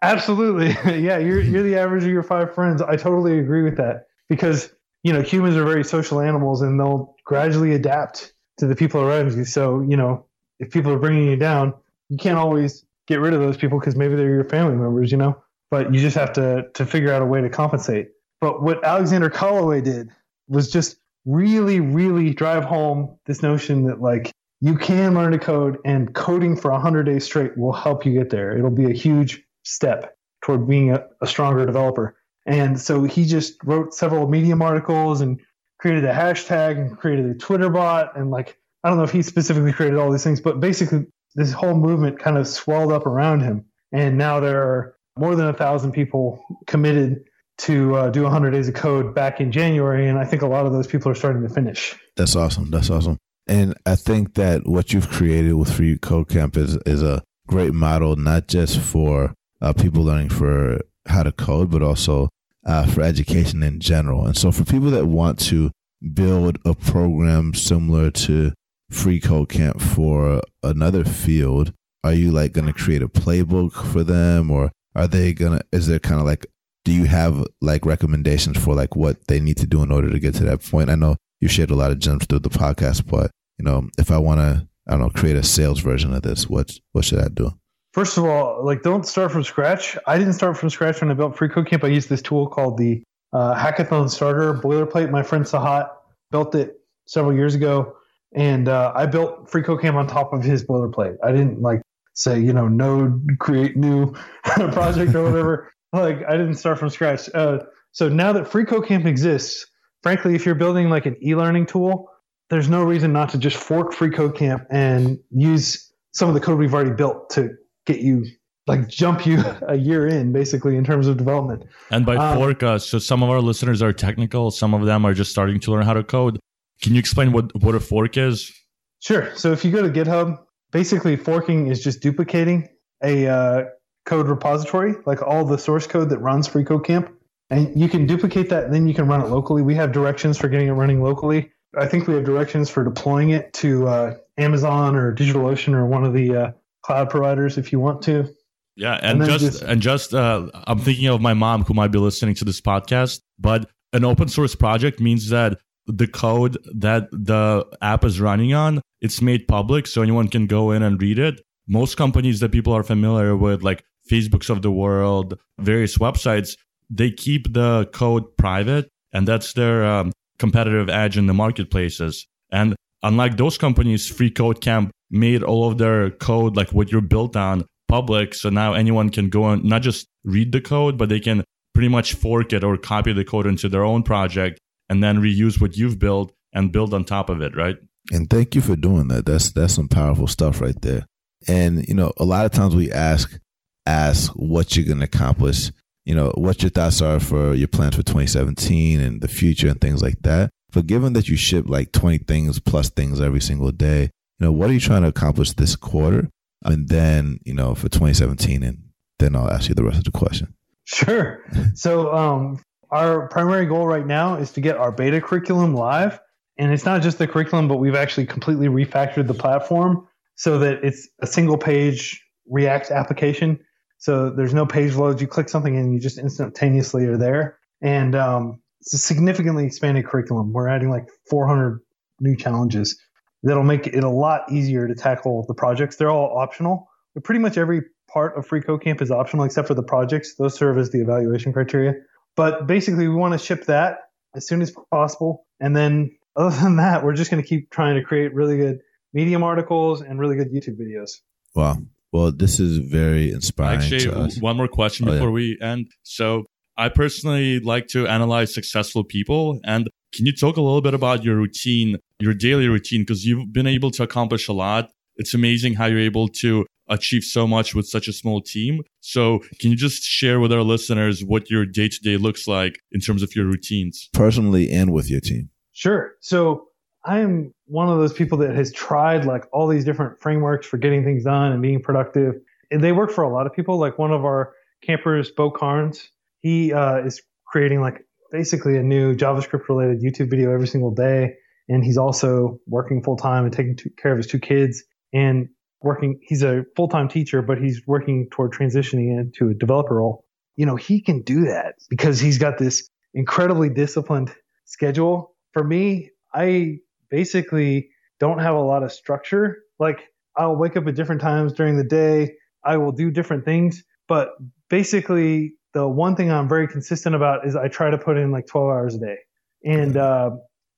Absolutely. 0.02 0.70
yeah, 1.02 1.18
you're 1.18 1.41
you're 1.41 1.64
the 1.64 1.78
average 1.78 2.04
of 2.04 2.10
your 2.10 2.24
five 2.24 2.54
friends. 2.54 2.82
I 2.82 2.95
totally 2.95 3.39
agree 3.39 3.64
with 3.64 3.78
that 3.78 4.08
because 4.30 4.72
you 5.04 5.14
know 5.14 5.22
humans 5.22 5.56
are 5.56 5.64
very 5.64 5.84
social 5.84 6.20
animals 6.20 6.62
and 6.62 6.80
they'll 6.80 7.16
gradually 7.26 7.74
adapt 7.74 8.34
to 8.58 8.68
the 8.68 8.76
people 8.76 9.02
around 9.02 9.34
you. 9.34 9.45
So 9.45 9.82
you 9.82 9.98
know 9.98 10.26
if 10.60 10.72
people 10.72 10.91
are 10.91 11.00
bringing 11.00 11.28
you 11.28 11.36
down, 11.36 11.74
you 12.10 12.18
can't 12.18 12.38
always 12.38 12.86
get 13.08 13.20
rid 13.20 13.34
of 13.34 13.39
those 13.39 13.58
people 13.58 13.80
because 13.80 13.95
maybe 13.95 14.16
they're 14.16 14.30
your 14.30 14.43
family 14.43 14.76
members. 14.76 15.12
You 15.12 15.18
know, 15.18 15.41
but 15.72 15.93
you 15.93 16.00
just 16.00 16.16
have 16.16 16.34
to 16.34 16.68
to 16.74 16.86
figure 16.86 17.12
out 17.12 17.22
a 17.22 17.26
way 17.26 17.41
to 17.41 17.50
compensate. 17.50 18.10
But 18.39 18.62
what 18.62 18.84
Alexander 18.84 19.30
Kallaway 19.30 19.84
did 19.84 20.10
was 20.48 20.72
just 20.72 20.98
really, 21.26 21.80
really 21.80 22.34
drive 22.34 22.64
home 22.64 23.18
this 23.26 23.41
notion 23.41 23.86
that 23.86 24.00
like 24.00 24.32
you 24.62 24.76
can 24.76 25.14
learn 25.14 25.32
to 25.32 25.39
code 25.39 25.78
and 25.86 26.14
coding 26.16 26.56
for 26.56 26.72
100 26.72 27.04
days 27.04 27.26
straight 27.26 27.58
will 27.58 27.74
help 27.74 28.06
you 28.06 28.14
get 28.14 28.30
there. 28.30 28.58
It'll 28.58 28.70
be 28.70 28.86
a 28.89 28.93
huge 28.93 29.43
step 29.68 30.15
toward 30.43 30.68
being 30.68 30.91
a, 30.91 31.05
a 31.22 31.28
stronger 31.28 31.65
developer. 31.65 32.15
And 32.45 32.80
so 32.80 33.03
he 33.03 33.26
just 33.26 33.55
wrote 33.63 33.93
several 33.93 34.28
Medium 34.28 34.61
articles 34.61 35.22
and 35.22 35.39
created 35.80 36.05
a 36.05 36.13
hashtag 36.13 36.80
and 36.80 36.97
created 36.97 37.26
a 37.26 37.34
Twitter 37.36 37.70
bot. 37.70 38.18
And 38.18 38.32
like, 38.32 38.57
I 38.84 38.89
don't 38.89 38.97
know 38.97 39.03
if 39.03 39.11
he 39.11 39.22
specifically 39.22 39.74
created 39.74 39.99
all 39.99 40.11
these 40.11 40.24
things, 40.24 40.39
but 40.39 40.59
basically 40.59 41.05
this 41.36 41.51
whole 41.51 41.76
movement 41.76 42.20
kind 42.20 42.38
of 42.38 42.47
swelled 42.47 42.91
up 42.91 43.05
around 43.05 43.41
him. 43.41 43.65
And 43.91 44.18
now 44.18 44.39
there 44.39 44.63
are 44.63 44.95
more 45.18 45.36
than 45.36 45.47
a 45.47 45.53
thousand 45.53 45.91
people 45.91 46.43
committed 46.65 47.26
to 47.59 47.95
uh, 47.95 48.09
do 48.09 48.24
100 48.24 48.51
days 48.51 48.68
of 48.68 48.76
code 48.76 49.13
back 49.13 49.41
in 49.41 49.51
January. 49.51 50.07
And 50.07 50.18
I 50.18 50.26
think 50.26 50.41
a 50.41 50.47
lot 50.47 50.65
of 50.65 50.72
those 50.72 50.88
people 50.88 51.11
are 51.11 51.15
starting 51.15 51.43
to 51.43 51.49
finish. 51.49 51.95
That's 52.15 52.36
awesome. 52.36 52.72
That's 52.72 52.89
awesome. 52.89 53.18
And 53.47 53.76
I 53.86 53.95
think 53.95 54.36
that 54.36 54.68
what 54.68 54.93
you've 54.93 55.09
created 55.09 55.53
with 55.53 55.74
Free 55.74 55.97
Code 55.97 56.30
Camp 56.30 56.57
is, 56.57 56.78
is 56.86 57.01
a 57.01 57.24
great 57.47 57.74
model, 57.74 58.15
not 58.15 58.47
just 58.47 58.78
for 58.80 59.34
uh, 59.62 59.74
people 59.74 60.03
learning 60.03 60.30
for 60.30 60.82
how 61.08 61.24
to 61.24 61.32
code, 61.32 61.72
but 61.72 61.82
also 61.82 62.30
uh, 62.66 62.86
for 62.86 63.01
education 63.01 63.64
in 63.64 63.80
general. 63.80 64.26
And 64.26 64.38
so 64.38 64.51
for 64.51 64.66
people 64.66 64.89
that 64.91 65.05
want 65.05 65.39
to 65.39 65.72
build 66.14 66.60
a 66.66 66.74
program 66.74 67.53
similar 67.53 68.12
to 68.12 68.53
Free 68.91 69.20
Code 69.20 69.49
Camp 69.49 69.82
for 69.82 70.41
another 70.64 71.03
field, 71.03 71.74
are 72.03 72.14
you 72.14 72.32
like 72.32 72.53
going 72.53 72.68
to 72.68 72.74
create 72.74 73.01
a 73.01 73.08
playbook 73.08 73.74
for 73.74 74.03
them 74.03 74.51
or 74.51 74.72
are 74.95 75.08
they 75.08 75.34
to, 75.34 75.62
is 75.72 75.88
there 75.88 75.99
kind 75.99 76.20
of 76.20 76.26
like, 76.26 76.45
do 76.86 76.91
you 76.93 77.05
have 77.05 77.45
like 77.62 77.86
recommendations 77.86 78.58
for 78.58 78.74
like 78.74 78.95
what 78.95 79.28
they 79.28 79.39
need 79.39 79.58
to 79.58 79.68
do 79.68 79.84
in 79.84 79.91
order 79.91 80.10
to 80.10 80.20
get 80.20 80.36
to 80.36 80.43
that 80.45 80.64
point? 80.64 80.89
I 80.89 80.95
know 80.95 81.18
you 81.39 81.47
shared 81.47 81.72
a 81.72 81.76
lot 81.76 81.91
of 81.91 81.99
gems 81.99 82.26
through 82.26 82.39
the 82.39 82.49
podcast, 82.49 83.05
but 83.05 83.32
you 83.58 83.66
know, 83.66 83.89
if 83.97 84.12
I 84.12 84.18
want 84.18 84.39
to, 84.39 84.68
I 84.88 84.91
don't 84.91 85.01
know, 85.01 85.10
create 85.10 85.36
a 85.36 85.43
sales 85.43 85.80
version 85.80 86.14
of 86.14 86.22
this, 86.22 86.49
what 86.49 86.80
what 86.93 87.05
should 87.05 87.20
I 87.20 87.28
do? 87.28 87.51
First 87.98 88.16
of 88.16 88.26
all, 88.26 88.64
like 88.64 88.84
don't 88.84 89.08
start 89.08 89.32
from 89.32 89.43
scratch. 89.43 89.98
I 90.06 90.20
didn't 90.20 90.34
start 90.34 90.56
from 90.56 90.70
scratch 90.70 91.02
when 91.02 91.10
I 91.10 91.16
built 91.16 91.36
Free 91.36 91.50
Code 91.50 91.66
Camp. 91.66 91.84
I 91.84 91.88
used 91.88 92.10
this 92.10 92.22
tool 92.22 92.45
called 92.45 92.78
the 92.78 93.02
uh, 93.34 93.56
Hackathon 93.56 94.08
Starter 94.08 94.54
Boilerplate. 94.54 95.10
My 95.10 95.24
friend 95.24 95.43
Sahat 95.43 95.89
built 96.30 96.54
it 96.54 96.80
several 97.08 97.34
years 97.34 97.56
ago, 97.56 97.95
and 98.36 98.70
uh, 98.70 98.91
I 98.95 99.08
built 99.08 99.50
FreeCodeCamp 99.50 99.95
on 99.95 100.06
top 100.06 100.32
of 100.32 100.43
his 100.43 100.64
boilerplate. 100.64 101.16
I 101.24 101.32
didn't 101.32 101.64
like 101.64 101.82
say 102.14 102.39
you 102.39 102.54
know 102.54 102.68
node 102.68 103.36
create 103.39 103.76
new 103.76 104.14
project 104.43 105.16
or 105.16 105.24
whatever. 105.24 105.74
like 105.91 106.24
I 106.30 106.34
didn't 106.38 106.58
start 106.58 106.78
from 106.78 106.91
scratch. 106.91 107.28
Uh, 107.34 107.64
so 107.93 108.10
now 108.10 108.32
that 108.32 108.43
FreeCodeCamp 108.43 109.08
exists, 109.08 109.66
frankly, 110.04 110.36
if 110.36 110.45
you're 110.45 110.54
building 110.54 110.91
like 110.91 111.08
an 111.08 111.18
e-learning 111.24 111.66
tool, 111.66 112.12
there's 112.52 112.70
no 112.70 112.84
reason 112.84 113.12
not 113.12 113.30
to 113.30 113.39
just 113.39 113.58
fork 113.58 113.91
FreeCodeCamp 113.91 114.68
and 114.70 115.18
use 115.32 115.91
some 116.14 116.30
of 116.30 116.36
the 116.36 116.41
code 116.41 116.60
we've 116.60 116.76
already 116.76 116.91
built 116.91 117.32
to 117.32 117.58
get 117.88 118.02
you 118.02 118.26
like 118.68 118.88
jump 118.88 119.26
you 119.26 119.44
a 119.68 119.76
year 119.76 120.06
in 120.06 120.32
basically 120.32 120.76
in 120.76 120.84
terms 120.84 121.08
of 121.08 121.18
development. 121.18 121.64
And 121.90 122.06
by 122.06 122.18
um, 122.18 122.38
fork, 122.38 122.62
uh, 122.62 122.78
so 122.78 123.00
some 123.00 123.24
of 123.24 123.30
our 123.30 123.42
listeners 123.42 123.82
are 123.82 123.94
technical, 123.94 124.52
some 124.52 124.74
of 124.74 124.86
them 124.86 125.06
are 125.06 125.14
just 125.14 125.32
starting 125.32 125.60
to 125.62 125.72
learn 125.72 125.84
how 125.84 125.94
to 125.94 126.04
code. 126.04 126.40
Can 126.82 126.94
you 126.94 127.00
explain 127.00 127.32
what 127.32 127.56
what 127.64 127.74
a 127.74 127.80
fork 127.80 128.18
is? 128.18 128.54
Sure. 129.00 129.34
So 129.36 129.52
if 129.52 129.66
you 129.66 129.72
go 129.72 129.82
to 129.82 129.90
GitHub, 129.90 130.38
basically 130.72 131.16
forking 131.16 131.68
is 131.68 131.84
just 131.84 132.02
duplicating 132.02 132.68
a 133.04 133.28
uh, 133.28 133.64
code 134.06 134.28
repository, 134.28 134.96
like 135.06 135.22
all 135.22 135.46
the 135.46 135.58
source 135.58 135.88
code 135.88 136.10
that 136.10 136.20
runs 136.20 136.48
FreeCodeCamp, 136.48 137.12
and 137.50 137.80
you 137.80 137.88
can 137.88 138.06
duplicate 138.06 138.50
that, 138.50 138.66
and 138.66 138.74
then 138.74 138.88
you 138.88 138.94
can 138.94 139.08
run 139.08 139.22
it 139.22 139.28
locally. 139.28 139.62
We 139.62 139.76
have 139.76 139.92
directions 139.92 140.38
for 140.38 140.50
getting 140.50 140.68
it 140.68 140.74
running 140.74 141.02
locally. 141.02 141.52
I 141.78 141.86
think 141.86 142.08
we 142.08 142.16
have 142.16 142.24
directions 142.24 142.70
for 142.70 142.84
deploying 142.84 143.30
it 143.32 143.54
to 143.54 143.88
uh, 143.88 144.16
Amazon 144.38 144.96
or 144.96 145.14
DigitalOcean 145.14 145.74
or 145.74 145.86
one 145.86 146.04
of 146.04 146.14
the 146.14 146.36
uh, 146.36 146.52
cloud 146.88 147.10
providers 147.10 147.58
if 147.58 147.72
you 147.72 147.80
want 147.80 148.02
to. 148.04 148.34
Yeah, 148.76 149.00
and, 149.02 149.22
and 149.22 149.32
just, 149.32 149.46
just, 149.46 149.62
and 149.64 149.82
just 149.82 150.14
uh, 150.14 150.48
I'm 150.66 150.80
thinking 150.80 151.08
of 151.08 151.20
my 151.20 151.34
mom 151.34 151.64
who 151.64 151.74
might 151.74 151.92
be 151.92 152.00
listening 152.00 152.36
to 152.36 152.46
this 152.46 152.62
podcast. 152.62 153.22
But 153.38 153.70
an 153.94 154.06
open 154.06 154.30
source 154.30 154.56
project 154.56 155.00
means 155.00 155.30
that 155.30 155.60
the 155.88 156.08
code 156.08 156.58
that 156.76 157.10
the 157.12 157.66
app 157.82 158.04
is 158.04 158.20
running 158.20 158.54
on 158.54 158.82
it's 159.02 159.22
made 159.22 159.48
public, 159.48 159.88
so 159.88 160.02
anyone 160.02 160.28
can 160.28 160.48
go 160.48 160.72
in 160.72 160.82
and 160.82 161.02
read 161.02 161.20
it. 161.20 161.42
Most 161.68 161.98
companies 161.98 162.40
that 162.40 162.52
people 162.52 162.74
are 162.74 162.84
familiar 162.84 163.36
with, 163.36 163.62
like 163.62 163.84
Facebooks 164.10 164.50
of 164.50 164.62
the 164.62 164.72
world, 164.72 165.38
various 165.60 165.98
websites, 165.98 166.58
they 166.90 167.12
keep 167.12 167.54
the 167.54 167.86
code 167.94 168.24
private, 168.38 168.90
and 169.12 169.28
that's 169.28 169.54
their 169.54 169.86
um, 169.86 170.12
competitive 170.40 170.90
edge 170.90 171.18
in 171.18 171.28
the 171.28 171.34
marketplaces. 171.34 172.26
And 172.52 172.76
unlike 173.04 173.38
those 173.38 173.58
companies, 173.58 174.10
FreeCodeCamp 174.10 174.90
made 175.10 175.43
all 175.43 175.70
of 175.70 175.78
their 175.78 176.12
code, 176.12 176.55
like 176.55 176.72
what 176.72 176.91
you're 176.91 177.01
built 177.01 177.36
on, 177.36 177.66
public. 177.88 178.34
So 178.34 178.49
now 178.49 178.74
anyone 178.74 179.10
can 179.10 179.30
go 179.30 179.45
and 179.49 179.64
not 179.64 179.82
just 179.82 180.08
read 180.24 180.51
the 180.51 180.62
code, 180.62 180.97
but 180.97 181.10
they 181.10 181.20
can 181.20 181.43
pretty 181.74 181.89
much 181.89 182.14
fork 182.14 182.53
it 182.53 182.64
or 182.64 182.78
copy 182.78 183.14
the 183.14 183.24
code 183.24 183.45
into 183.45 183.70
their 183.70 183.84
own 183.84 184.03
project 184.03 184.60
and 184.89 185.03
then 185.03 185.22
reuse 185.22 185.62
what 185.62 185.78
you've 185.78 185.99
built 185.99 186.34
and 186.53 186.72
build 186.72 186.93
on 186.93 187.03
top 187.03 187.30
of 187.30 187.41
it, 187.41 187.55
right? 187.55 187.78
And 188.12 188.30
thank 188.30 188.55
you 188.55 188.62
for 188.62 188.76
doing 188.76 189.10
that. 189.10 189.26
That's 189.26 189.51
that's 189.51 189.74
some 189.74 189.88
powerful 189.88 190.28
stuff 190.28 190.62
right 190.62 190.80
there. 190.82 191.05
And 191.47 191.88
you 191.88 191.93
know, 191.93 192.14
a 192.18 192.26
lot 192.26 192.45
of 192.45 192.51
times 192.51 192.76
we 192.76 192.91
ask 192.91 193.38
ask 193.86 194.32
what 194.34 194.76
you're 194.76 194.86
going 194.86 194.99
to 194.99 195.05
accomplish. 195.05 195.72
You 196.05 196.16
know, 196.16 196.32
what 196.36 196.64
your 196.64 196.70
thoughts 196.70 197.01
are 197.01 197.20
for 197.20 197.53
your 197.53 197.68
plans 197.68 197.95
for 197.95 198.03
2017 198.03 199.01
and 199.01 199.20
the 199.20 199.28
future 199.28 199.68
and 199.68 199.80
things 199.80 200.01
like 200.01 200.22
that. 200.22 200.51
But 200.72 200.88
given 200.88 201.14
that 201.14 201.28
you 201.28 201.36
ship 201.36 201.66
like 201.68 201.91
20 201.91 202.20
things 202.20 202.60
plus 202.60 202.89
things 202.89 203.20
every 203.20 203.41
single 203.41 203.72
day, 203.72 204.12
you 204.40 204.46
know, 204.46 204.52
what 204.52 204.70
are 204.70 204.74
you 204.74 204.80
trying 204.80 205.02
to 205.02 205.08
accomplish 205.08 205.54
this 205.54 205.76
quarter? 205.76 206.30
And 206.64 206.90
then, 206.90 207.40
you 207.46 207.54
know, 207.54 207.76
for 207.76 207.90
2017, 207.90 208.64
and 208.64 208.84
then 209.20 209.36
I'll 209.36 209.50
ask 209.50 209.70
you 209.70 209.76
the 209.76 209.84
rest 209.84 210.00
of 210.00 210.04
the 210.06 210.12
question. 210.12 210.54
Sure. 210.86 211.44
So, 211.76 212.14
um, 212.14 212.60
our 212.90 213.28
primary 213.28 213.66
goal 213.66 213.86
right 213.86 214.06
now 214.06 214.36
is 214.36 214.52
to 214.54 214.62
get 214.62 214.78
our 214.78 214.92
beta 214.92 215.20
curriculum 215.22 215.74
live. 215.74 216.20
And 216.58 216.74
it's 216.74 216.86
not 216.86 217.02
just 217.02 217.18
the 217.20 217.28
curriculum, 217.28 217.68
but 217.68 217.78
we've 217.78 217.96
actually 217.96 218.26
completely 218.26 218.68
refactored 218.68 219.28
the 219.28 219.34
platform 219.34 220.08
so 220.36 220.58
that 220.60 220.84
it's 220.84 221.08
a 221.22 221.28
single 221.28 221.58
page 221.58 222.24
React 222.50 222.92
application. 222.92 223.60
So 223.98 224.30
there's 224.30 224.54
no 224.54 224.66
page 224.66 224.96
loads. 224.96 225.22
You 225.22 225.28
click 225.28 225.50
something 225.50 225.76
and 225.76 225.94
you 225.94 226.00
just 226.00 226.18
instantaneously 226.18 227.06
are 227.06 227.18
there. 227.18 227.60
And 227.82 228.16
um, 228.16 228.62
it's 228.80 228.94
a 228.94 228.98
significantly 228.98 229.66
expanded 229.66 230.06
curriculum. 230.06 230.54
We're 230.54 230.70
adding 230.70 230.90
like 230.90 231.10
400 231.30 231.82
new 232.20 232.36
challenges 232.36 233.00
that'll 233.44 233.64
make 233.64 233.88
it 233.88 234.04
a 234.04 234.10
lot 234.10 234.52
easier 234.52 234.88
to 234.88 234.96
tackle 234.96 235.46
the 235.48 235.54
projects. 235.54 235.96
They're 235.96 236.10
all 236.10 236.38
optional. 236.38 236.90
But 237.14 237.24
pretty 237.24 237.40
much 237.40 237.58
every 237.58 237.82
part 238.12 238.38
of 238.38 238.48
FreeCodeCamp 238.48 239.02
is 239.02 239.12
optional 239.12 239.46
except 239.46 239.68
for 239.68 239.74
the 239.74 239.84
projects. 239.84 240.36
Those 240.36 240.56
serve 240.56 240.78
as 240.78 240.92
the 240.92 241.02
evaluation 241.02 241.54
criteria. 241.54 241.94
But 242.36 242.68
basically, 242.68 243.08
we 243.08 243.16
want 243.16 243.34
to 243.34 243.40
ship 243.40 243.66
that 243.66 243.98
as 244.36 244.48
soon 244.48 244.62
as 244.62 244.74
possible. 244.92 245.46
And 245.60 245.76
then, 245.76 246.12
other 246.36 246.56
than 246.56 246.78
that, 246.78 247.04
we're 247.04 247.14
just 247.14 247.32
going 247.32 247.42
to 247.42 247.48
keep 247.48 247.72
trying 247.72 247.96
to 247.96 248.04
create 248.04 248.34
really 248.34 248.58
good 248.58 248.80
Medium 249.14 249.42
articles 249.42 250.02
and 250.02 250.20
really 250.20 250.36
good 250.36 250.52
YouTube 250.54 250.78
videos. 250.78 251.22
Wow. 251.56 251.78
Well, 252.12 252.32
this 252.32 252.60
is 252.60 252.78
very 252.78 253.32
inspiring. 253.32 253.80
Actually, 253.80 254.40
one 254.42 254.58
more 254.58 254.68
question 254.68 255.08
oh, 255.08 255.14
before 255.14 255.30
yeah. 255.30 255.34
we 255.34 255.58
end. 255.62 255.88
So, 256.04 256.44
I 256.78 256.90
personally 256.90 257.60
like 257.60 257.88
to 257.88 258.06
analyze 258.06 258.54
successful 258.54 259.04
people. 259.04 259.60
And 259.64 259.90
can 260.18 260.26
you 260.26 260.34
talk 260.34 260.57
a 260.57 260.61
little 260.61 260.82
bit 260.82 260.95
about 260.95 261.24
your 261.24 261.36
routine, 261.36 261.97
your 262.20 262.34
daily 262.34 262.68
routine? 262.68 263.01
Because 263.01 263.24
you've 263.24 263.53
been 263.53 263.68
able 263.68 263.91
to 263.91 264.03
accomplish 264.03 264.47
a 264.47 264.53
lot. 264.53 264.89
It's 265.18 265.36
amazing 265.36 265.76
how 265.76 265.86
you're 265.86 265.99
able 265.99 266.28
to 266.28 266.65
achieve 266.89 267.24
so 267.24 267.45
much 267.45 267.76
with 267.76 267.88
such 267.88 268.07
a 268.07 268.13
small 268.13 268.41
team. 268.41 268.82
So, 268.99 269.39
can 269.59 269.70
you 269.70 269.76
just 269.76 270.01
share 270.01 270.39
with 270.39 270.51
our 270.51 270.63
listeners 270.63 271.24
what 271.24 271.51
your 271.51 271.68
day 271.68 271.88
to 271.88 271.99
day 271.99 272.18
looks 272.18 272.47
like 272.47 272.80
in 272.91 272.99
terms 272.99 273.22
of 273.22 273.36
your 273.36 273.45
routines? 273.45 274.09
Personally 274.11 274.72
and 274.72 274.91
with 274.91 275.07
your 275.07 275.20
team. 275.20 275.51
Sure. 275.74 276.13
So, 276.20 276.70
I 277.05 277.20
am 277.20 277.53
one 277.68 277.88
of 277.88 277.99
those 277.99 278.11
people 278.11 278.39
that 278.39 278.55
has 278.55 278.74
tried 278.74 279.24
like 279.26 279.45
all 279.53 279.68
these 279.68 279.86
different 279.86 280.20
frameworks 280.20 280.65
for 280.65 280.78
getting 280.78 281.03
things 281.03 281.26
done 281.26 281.51
and 281.51 281.61
being 281.61 281.82
productive. 281.82 282.36
And 282.72 282.84
they 282.84 282.91
work 282.91 283.11
for 283.11 283.24
a 283.24 283.30
lot 283.30 283.45
of 283.45 283.53
people. 283.53 283.78
Like 283.78 283.99
one 283.99 284.11
of 284.11 284.26
our 284.26 284.53
campers, 284.82 285.30
Beau 285.30 285.51
Carnes, 285.51 286.09
he 286.41 286.74
uh, 286.74 286.97
is 287.05 287.22
creating 287.45 287.82
like 287.82 288.07
basically 288.32 288.78
a 288.78 288.84
new 288.84 289.15
JavaScript 289.15 289.67
related 289.69 290.01
YouTube 290.01 290.30
video 290.30 290.53
every 290.53 290.67
single 290.67 290.91
day. 290.91 291.34
And 291.69 291.84
he's 291.84 291.97
also 291.97 292.59
working 292.67 293.03
full 293.03 293.17
time 293.17 293.43
and 293.43 293.53
taking 293.53 293.78
care 293.97 294.11
of 294.11 294.17
his 294.17 294.28
two 294.28 294.39
kids 294.39 294.84
and 295.13 295.49
working. 295.82 296.19
He's 296.21 296.43
a 296.43 296.63
full 296.75 296.88
time 296.88 297.09
teacher, 297.09 297.41
but 297.41 297.57
he's 297.57 297.82
working 297.86 298.28
toward 298.32 298.53
transitioning 298.53 299.19
into 299.19 299.49
a 299.49 299.53
developer 299.53 299.95
role. 299.95 300.25
You 300.55 300.65
know, 300.65 300.75
he 300.75 301.01
can 301.01 301.21
do 301.21 301.41
that 301.45 301.75
because 301.89 302.19
he's 302.19 302.38
got 302.38 302.57
this 302.57 302.89
incredibly 303.13 303.69
disciplined 303.69 304.34
schedule. 304.65 305.36
For 305.53 305.63
me, 305.63 306.11
I 306.34 306.78
basically 307.09 307.89
don't 308.19 308.39
have 308.39 308.55
a 308.55 308.61
lot 308.61 308.84
of 308.84 308.91
structure. 308.91 309.57
Like 309.80 309.99
I'll 310.36 310.55
wake 310.55 310.78
up 310.78 310.88
at 310.88 310.95
different 310.95 311.21
times 311.21 311.53
during 311.53 311.78
the 311.78 311.84
day. 311.84 312.36
I 312.63 312.78
will 312.78 312.91
do 312.91 313.11
different 313.11 313.45
things, 313.45 313.84
but 314.07 314.30
basically 314.69 315.53
the 315.78 315.88
one 315.88 316.15
thing 316.15 316.32
I'm 316.32 316.49
very 316.49 316.67
consistent 316.67 317.13
about 317.13 317.45
is 317.45 317.55
I 317.55 317.67
try 317.67 317.91
to 317.91 317.99
put 317.99 318.17
in 318.17 318.32
like 318.32 318.47
12 318.47 318.67
hours 318.67 318.95
a 318.95 318.99
day. 318.99 319.17
And 319.63 319.95
uh, 319.95 320.32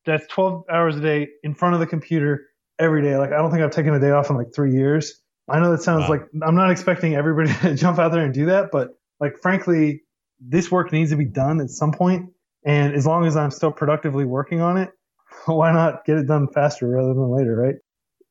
that's 0.06 0.28
12 0.28 0.64
hours 0.70 0.98
a 0.98 1.00
day 1.00 1.30
in 1.42 1.54
front 1.56 1.74
of 1.74 1.80
the 1.80 1.88
computer 1.88 2.48
every 2.78 3.02
day. 3.02 3.16
Like 3.18 3.32
I 3.32 3.38
don't 3.38 3.50
think 3.50 3.64
I've 3.64 3.72
taken 3.72 3.94
a 3.94 4.00
day 4.00 4.12
off 4.12 4.30
in 4.30 4.36
like 4.36 4.54
three 4.54 4.74
years. 4.74 5.22
I 5.48 5.62
know 5.62 5.72
that 5.72 5.82
sounds 5.82 6.02
wow. 6.04 6.10
like 6.10 6.22
I'm 6.46 6.56
not 6.56 6.70
expecting 6.70 7.16
everybody 7.16 7.54
to 7.62 7.76
jump 7.76 7.98
out 7.98 8.12
there 8.12 8.26
and 8.26 8.34
do 8.34 8.48
that, 8.48 8.72
but 8.72 8.90
like 9.22 9.38
frankly, 9.42 10.02
this 10.40 10.70
work 10.70 10.92
needs 10.92 11.12
to 11.12 11.18
be 11.18 11.26
done 11.26 11.62
at 11.62 11.70
some 11.70 11.94
point. 11.94 12.32
And 12.66 12.94
as 12.94 13.06
long 13.06 13.26
as 13.26 13.38
I'm 13.38 13.52
still 13.52 13.72
productively 13.72 14.26
working 14.26 14.60
on 14.60 14.76
it, 14.76 14.92
why 15.46 15.72
not 15.72 16.04
get 16.04 16.18
it 16.18 16.28
done 16.28 16.50
faster 16.54 16.90
rather 16.90 17.14
than 17.14 17.30
later, 17.30 17.56
right? 17.56 17.76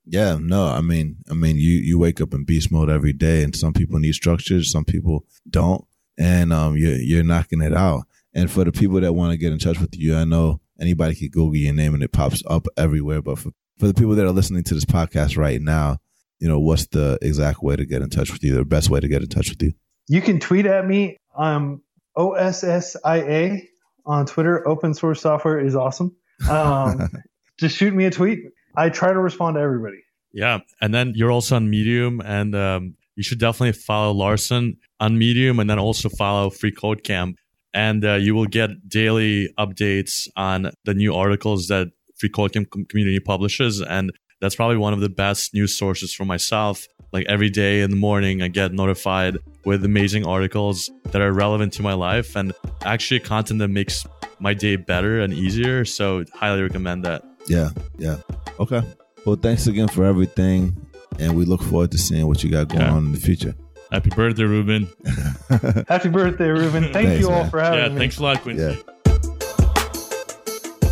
Yeah, 0.05 0.39
no, 0.41 0.67
I 0.67 0.81
mean, 0.81 1.17
I 1.31 1.35
mean, 1.35 1.57
you 1.57 1.73
you 1.73 1.99
wake 1.99 2.21
up 2.21 2.33
in 2.33 2.45
beast 2.45 2.73
mode 2.73 2.89
every 2.89 3.13
day, 3.13 3.43
and 3.43 3.55
some 3.55 3.75
people 3.75 3.99
need 3.99 4.15
structures, 4.15 4.71
some 4.73 4.87
people 4.87 5.27
don't, 5.51 5.85
and 6.19 6.53
um, 6.53 6.77
you're 6.77 6.97
you're 6.97 7.23
knocking 7.23 7.63
it 7.63 7.75
out. 7.75 8.03
And 8.35 8.51
for 8.51 8.65
the 8.65 8.73
people 8.73 9.01
that 9.01 9.15
want 9.15 9.33
to 9.33 9.39
get 9.39 9.53
in 9.53 9.59
touch 9.59 9.81
with 9.81 9.97
you, 9.97 10.17
I 10.17 10.25
know 10.25 10.61
anybody 10.81 11.15
can 11.15 11.29
Google 11.29 11.57
your 11.57 11.75
name 11.75 11.95
and 11.95 12.03
it 12.03 12.13
pops 12.13 12.43
up 12.47 12.67
everywhere. 12.77 13.23
But 13.23 13.39
for 13.39 13.51
for 13.79 13.87
the 13.87 13.95
people 13.95 14.15
that 14.17 14.27
are 14.27 14.33
listening 14.33 14.65
to 14.65 14.75
this 14.75 14.85
podcast 14.85 15.37
right 15.37 15.61
now, 15.61 15.99
you 16.41 16.49
know, 16.49 16.59
what's 16.59 16.87
the 16.89 17.19
exact 17.23 17.63
way 17.63 17.77
to 17.77 17.87
get 17.87 18.03
in 18.03 18.11
touch 18.11 18.33
with 18.33 18.43
you, 18.43 18.55
the 18.55 18.65
best 18.65 18.91
way 18.91 19.01
to 19.01 19.09
get 19.09 19.23
in 19.23 19.29
touch 19.29 19.51
with 19.51 19.63
you? 19.63 19.73
You 20.09 20.21
can 20.21 20.41
tweet 20.41 20.67
at 20.67 20.87
me. 20.87 21.17
I'm 21.37 21.83
OSSIA 22.17 23.63
on 24.05 24.27
Twitter. 24.27 24.67
Open 24.67 24.95
source 24.95 25.21
software 25.21 25.61
is 25.61 25.77
awesome. 25.77 26.17
Um, 26.49 27.09
just 27.59 27.77
shoot 27.77 27.95
me 27.95 28.07
a 28.07 28.11
tweet. 28.11 28.41
I 28.77 28.91
try 28.91 29.13
to 29.13 29.21
respond 29.21 29.57
to 29.57 29.61
everybody. 29.61 30.03
Yeah. 30.33 30.61
And 30.81 30.93
then 30.93 31.13
you're 31.15 31.31
also 31.31 31.57
on 31.57 31.71
Medium, 31.71 32.21
and 32.21 32.55
um, 32.55 32.97
you 33.19 33.25
should 33.25 33.41
definitely 33.41 33.73
follow 33.73 34.13
Larson 34.13 34.77
on 35.01 35.19
Medium 35.19 35.59
and 35.59 35.69
then 35.69 35.81
also 35.81 36.09
follow 36.09 36.51
Free 36.51 36.71
Code 36.71 37.03
Camp. 37.03 37.37
And 37.75 38.05
uh, 38.05 38.15
you 38.15 38.33
will 38.33 38.47
get 38.47 38.89
daily 38.89 39.53
updates 39.59 40.29
on 40.37 40.71
the 40.85 40.95
new 40.95 41.13
articles 41.13 41.67
that 41.67 41.89
Free 42.17 42.29
Code 42.29 42.53
Camp 42.53 42.69
community 42.89 43.19
publishes. 43.19 43.81
And 43.81 44.13
that's 44.41 44.55
probably 44.55 44.77
one 44.77 44.93
of 44.93 45.01
the 45.01 45.09
best 45.09 45.53
news 45.53 45.77
sources 45.77 46.15
for 46.15 46.25
myself. 46.25 46.87
Like 47.13 47.27
every 47.29 47.51
day 47.51 47.81
in 47.81 47.91
the 47.91 47.97
morning, 47.97 48.41
I 48.41 48.47
get 48.47 48.73
notified 48.73 49.37
with 49.65 49.85
amazing 49.85 50.25
articles 50.25 50.89
that 51.07 51.21
are 51.21 51.33
relevant 51.33 51.73
to 51.73 51.83
my 51.83 51.95
life 51.95 52.37
and 52.37 52.53
actually 52.85 53.19
content 53.19 53.59
that 53.59 53.69
makes 53.69 54.07
my 54.39 54.55
day 54.55 54.77
better 54.77 55.19
and 55.19 55.35
easier. 55.35 55.85
So, 55.85 56.25
highly 56.35 56.63
recommend 56.63 57.05
that. 57.05 57.25
Yeah, 57.49 57.71
yeah. 57.99 58.19
Okay. 58.61 58.83
Well, 59.25 59.37
thanks 59.37 59.67
again 59.67 59.89
for 59.89 60.05
everything, 60.05 60.87
and 61.19 61.37
we 61.37 61.45
look 61.45 61.63
forward 61.63 61.91
to 61.93 61.99
seeing 61.99 62.27
what 62.27 62.43
you 62.45 62.51
got 62.51 62.69
going 62.69 62.81
Yeah. 62.83 62.93
on 62.93 63.07
in 63.07 63.13
the 63.13 63.21
future. 63.21 63.55
Happy 63.91 64.11
birthday, 64.11 64.45
Ruben. 64.45 64.89
Happy 65.89 66.09
birthday, 66.11 66.49
Ruben. 66.49 66.85
Thank 66.93 67.09
Thanks, 67.09 67.21
you 67.21 67.31
all 67.31 67.43
man. 67.43 67.51
for 67.51 67.61
having 67.61 67.79
me. 67.79 67.85
Yeah, 67.87 67.93
me. 67.95 67.99
thanks 67.99 68.19
a 68.19 68.23
lot, 68.23 68.41
Quincy. 68.43 68.63
Yeah. 68.63 68.75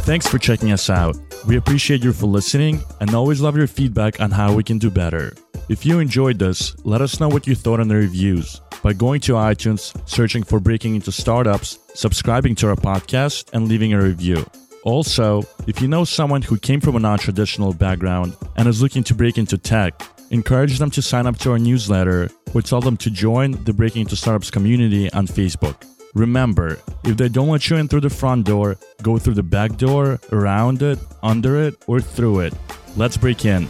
Thanks 0.05 0.27
for 0.27 0.39
checking 0.39 0.71
us 0.73 0.89
out. 0.89 1.17
We 1.49 1.57
appreciate 1.57 2.03
you 2.05 2.13
for 2.13 2.27
listening 2.27 2.81
and 3.01 3.13
always 3.15 3.41
love 3.41 3.57
your 3.57 3.67
feedback 3.67 4.21
on 4.21 4.31
how 4.31 4.55
we 4.55 4.63
can 4.63 4.79
do 4.79 4.91
better. 4.91 5.35
If 5.69 5.85
you 5.85 5.99
enjoyed 5.99 6.39
this, 6.39 6.77
let 6.85 7.01
us 7.01 7.19
know 7.19 7.29
what 7.29 7.47
you 7.47 7.55
thought 7.57 7.81
on 7.81 7.89
the 7.89 7.97
reviews 7.97 8.61
by 8.83 8.93
going 8.93 9.21
to 9.23 9.33
iTunes, 9.33 9.93
searching 10.09 10.45
for 10.45 10.61
Breaking 10.61 10.95
into 10.95 11.11
Startups, 11.11 11.79
subscribing 11.95 12.55
to 12.57 12.69
our 12.69 12.77
podcast, 12.77 13.53
and 13.53 13.67
leaving 13.67 13.93
a 13.93 14.01
review. 14.01 14.47
Also, 14.85 15.43
if 15.67 15.83
you 15.83 15.89
know 15.89 16.05
someone 16.05 16.43
who 16.43 16.57
came 16.57 16.81
from 16.81 16.95
a 16.95 17.01
non 17.01 17.19
traditional 17.19 17.73
background 17.73 18.37
and 18.57 18.69
is 18.69 18.81
looking 18.81 19.03
to 19.05 19.15
break 19.15 19.39
into 19.39 19.59
tech, 19.59 20.01
encourage 20.31 20.79
them 20.79 20.91
to 20.91 21.03
sign 21.03 21.27
up 21.27 21.39
to 21.39 21.53
our 21.53 21.59
newsletter 21.59 22.31
or 22.55 22.63
tell 22.63 22.81
them 22.81 22.97
to 22.99 23.11
join 23.11 23.53
the 23.65 23.73
Breaking 23.73 24.03
into 24.03 24.17
Startups 24.17 24.51
community 24.51 25.13
on 25.13 25.27
Facebook. 25.27 25.85
Remember, 26.15 26.79
if 27.05 27.17
they 27.17 27.29
don't 27.29 27.49
let 27.49 27.69
you 27.69 27.77
in 27.77 27.89
through 27.89 28.01
the 28.01 28.11
front 28.11 28.47
door, 28.47 28.77
go 29.03 29.19
through 29.19 29.35
the 29.35 29.43
back 29.43 29.77
door, 29.77 30.19
around 30.33 30.83
it, 30.83 30.99
under 31.23 31.63
it, 31.63 31.75
or 31.87 32.01
through 32.01 32.41
it. 32.41 32.55
Let's 32.97 33.17
break 33.17 33.45
in. 33.45 33.69